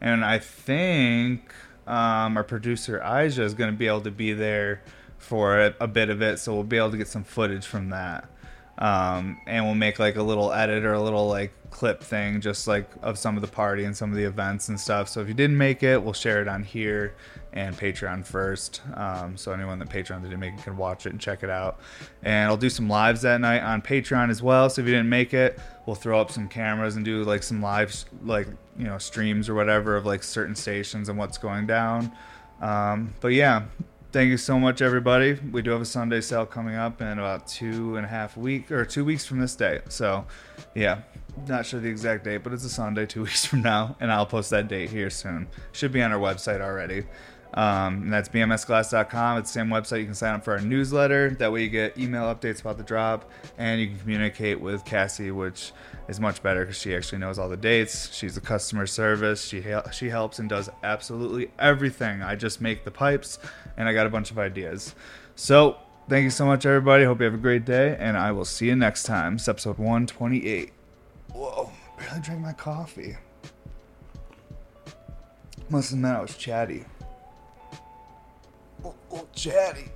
And 0.00 0.24
I 0.24 0.38
think 0.38 1.52
um, 1.86 2.36
our 2.36 2.44
producer 2.44 3.00
Aisha 3.04 3.40
is 3.40 3.54
going 3.54 3.70
to 3.70 3.76
be 3.76 3.86
able 3.86 4.02
to 4.02 4.10
be 4.10 4.32
there 4.32 4.82
for 5.18 5.58
a, 5.58 5.74
a, 5.80 5.86
bit 5.86 6.10
of 6.10 6.20
it, 6.20 6.38
so 6.38 6.52
we'll 6.52 6.64
be 6.64 6.76
able 6.76 6.90
to 6.90 6.98
get 6.98 7.08
some 7.08 7.24
footage 7.24 7.64
from 7.64 7.88
that. 7.90 8.28
Um, 8.78 9.40
and 9.46 9.64
we'll 9.64 9.74
make 9.74 9.98
like 9.98 10.16
a 10.16 10.22
little 10.22 10.52
edit 10.52 10.84
or 10.84 10.94
a 10.94 11.02
little 11.02 11.28
like 11.28 11.52
clip 11.70 12.02
thing, 12.02 12.40
just 12.40 12.66
like 12.66 12.88
of 13.02 13.18
some 13.18 13.36
of 13.36 13.42
the 13.42 13.48
party 13.48 13.84
and 13.84 13.96
some 13.96 14.10
of 14.10 14.16
the 14.16 14.24
events 14.24 14.68
and 14.68 14.78
stuff. 14.78 15.08
So 15.08 15.20
if 15.20 15.28
you 15.28 15.34
didn't 15.34 15.58
make 15.58 15.82
it, 15.82 16.02
we'll 16.02 16.12
share 16.12 16.42
it 16.42 16.48
on 16.48 16.62
here 16.64 17.14
and 17.52 17.76
Patreon 17.76 18.26
first. 18.26 18.82
Um, 18.94 19.36
so 19.36 19.52
anyone 19.52 19.78
that 19.78 19.88
Patreon 19.88 20.22
didn't 20.22 20.40
make 20.40 20.54
it 20.54 20.62
can 20.62 20.76
watch 20.76 21.06
it 21.06 21.10
and 21.10 21.20
check 21.20 21.44
it 21.44 21.50
out. 21.50 21.78
And 22.24 22.48
I'll 22.48 22.56
do 22.56 22.68
some 22.68 22.88
lives 22.88 23.22
that 23.22 23.40
night 23.40 23.62
on 23.62 23.80
Patreon 23.80 24.30
as 24.30 24.42
well. 24.42 24.68
So 24.68 24.82
if 24.82 24.88
you 24.88 24.94
didn't 24.94 25.08
make 25.08 25.34
it, 25.34 25.58
we'll 25.86 25.96
throw 25.96 26.20
up 26.20 26.32
some 26.32 26.48
cameras 26.48 26.96
and 26.96 27.04
do 27.04 27.22
like 27.22 27.42
some 27.42 27.62
live 27.62 27.94
like 28.24 28.48
you 28.76 28.84
know 28.84 28.98
streams 28.98 29.48
or 29.48 29.54
whatever 29.54 29.96
of 29.96 30.04
like 30.04 30.22
certain 30.22 30.56
stations 30.56 31.08
and 31.08 31.16
what's 31.16 31.38
going 31.38 31.66
down. 31.66 32.10
Um, 32.60 33.14
but 33.20 33.28
yeah, 33.28 33.64
thank 34.14 34.30
you 34.30 34.36
so 34.36 34.60
much, 34.60 34.80
everybody. 34.80 35.32
We 35.50 35.60
do 35.60 35.72
have 35.72 35.80
a 35.80 35.84
Sunday 35.84 36.20
sale 36.20 36.46
coming 36.46 36.76
up 36.76 37.02
in 37.02 37.18
about 37.18 37.48
two 37.48 37.96
and 37.96 38.06
a 38.06 38.08
half 38.08 38.36
week 38.36 38.70
or 38.70 38.84
two 38.84 39.04
weeks 39.04 39.26
from 39.26 39.40
this 39.40 39.56
day. 39.56 39.80
So, 39.88 40.24
yeah, 40.72 41.00
not 41.48 41.66
sure 41.66 41.80
the 41.80 41.88
exact 41.88 42.22
date, 42.22 42.44
but 42.44 42.52
it's 42.52 42.64
a 42.64 42.68
Sunday 42.68 43.06
two 43.06 43.22
weeks 43.24 43.44
from 43.44 43.62
now, 43.62 43.96
and 43.98 44.12
I'll 44.12 44.24
post 44.24 44.50
that 44.50 44.68
date 44.68 44.90
here 44.90 45.10
soon. 45.10 45.48
Should 45.72 45.90
be 45.90 46.00
on 46.00 46.12
our 46.12 46.20
website 46.20 46.60
already. 46.60 47.06
Um, 47.54 48.04
and 48.04 48.12
that's 48.12 48.28
bmsglass.com. 48.28 49.38
It's 49.38 49.52
the 49.52 49.58
same 49.58 49.68
website. 49.68 49.98
You 49.98 50.04
can 50.04 50.14
sign 50.14 50.34
up 50.34 50.44
for 50.44 50.52
our 50.52 50.60
newsletter. 50.60 51.30
That 51.30 51.50
way, 51.50 51.64
you 51.64 51.68
get 51.68 51.98
email 51.98 52.32
updates 52.32 52.60
about 52.60 52.78
the 52.78 52.84
drop, 52.84 53.28
and 53.58 53.80
you 53.80 53.88
can 53.88 53.98
communicate 53.98 54.60
with 54.60 54.84
Cassie, 54.84 55.32
which 55.32 55.72
is 56.08 56.20
much 56.20 56.42
better 56.42 56.60
because 56.60 56.78
she 56.80 56.94
actually 56.94 57.18
knows 57.18 57.38
all 57.38 57.48
the 57.48 57.56
dates. 57.56 58.12
She's 58.14 58.36
a 58.36 58.40
customer 58.40 58.86
service. 58.86 59.44
She 59.44 59.64
she 59.92 60.08
helps 60.08 60.38
and 60.38 60.48
does 60.48 60.68
absolutely 60.82 61.50
everything. 61.58 62.22
I 62.22 62.36
just 62.36 62.60
make 62.60 62.84
the 62.84 62.90
pipes, 62.90 63.38
and 63.76 63.88
I 63.88 63.92
got 63.92 64.06
a 64.06 64.10
bunch 64.10 64.30
of 64.30 64.38
ideas. 64.38 64.94
So 65.36 65.78
thank 66.08 66.24
you 66.24 66.30
so 66.30 66.46
much, 66.46 66.66
everybody. 66.66 67.04
Hope 67.04 67.20
you 67.20 67.24
have 67.24 67.34
a 67.34 67.38
great 67.38 67.64
day, 67.64 67.96
and 67.98 68.16
I 68.16 68.32
will 68.32 68.44
see 68.44 68.66
you 68.66 68.76
next 68.76 69.04
time. 69.04 69.34
It's 69.34 69.48
episode 69.48 69.78
128. 69.78 70.72
Whoa, 71.32 71.70
barely 71.98 72.20
drank 72.20 72.40
my 72.40 72.52
coffee. 72.52 73.16
Must 75.70 75.90
have 75.90 75.98
meant 75.98 76.18
I 76.18 76.20
was 76.20 76.36
chatty. 76.36 76.84
Oh, 78.84 78.94
oh 79.10 79.26
chatty. 79.34 79.90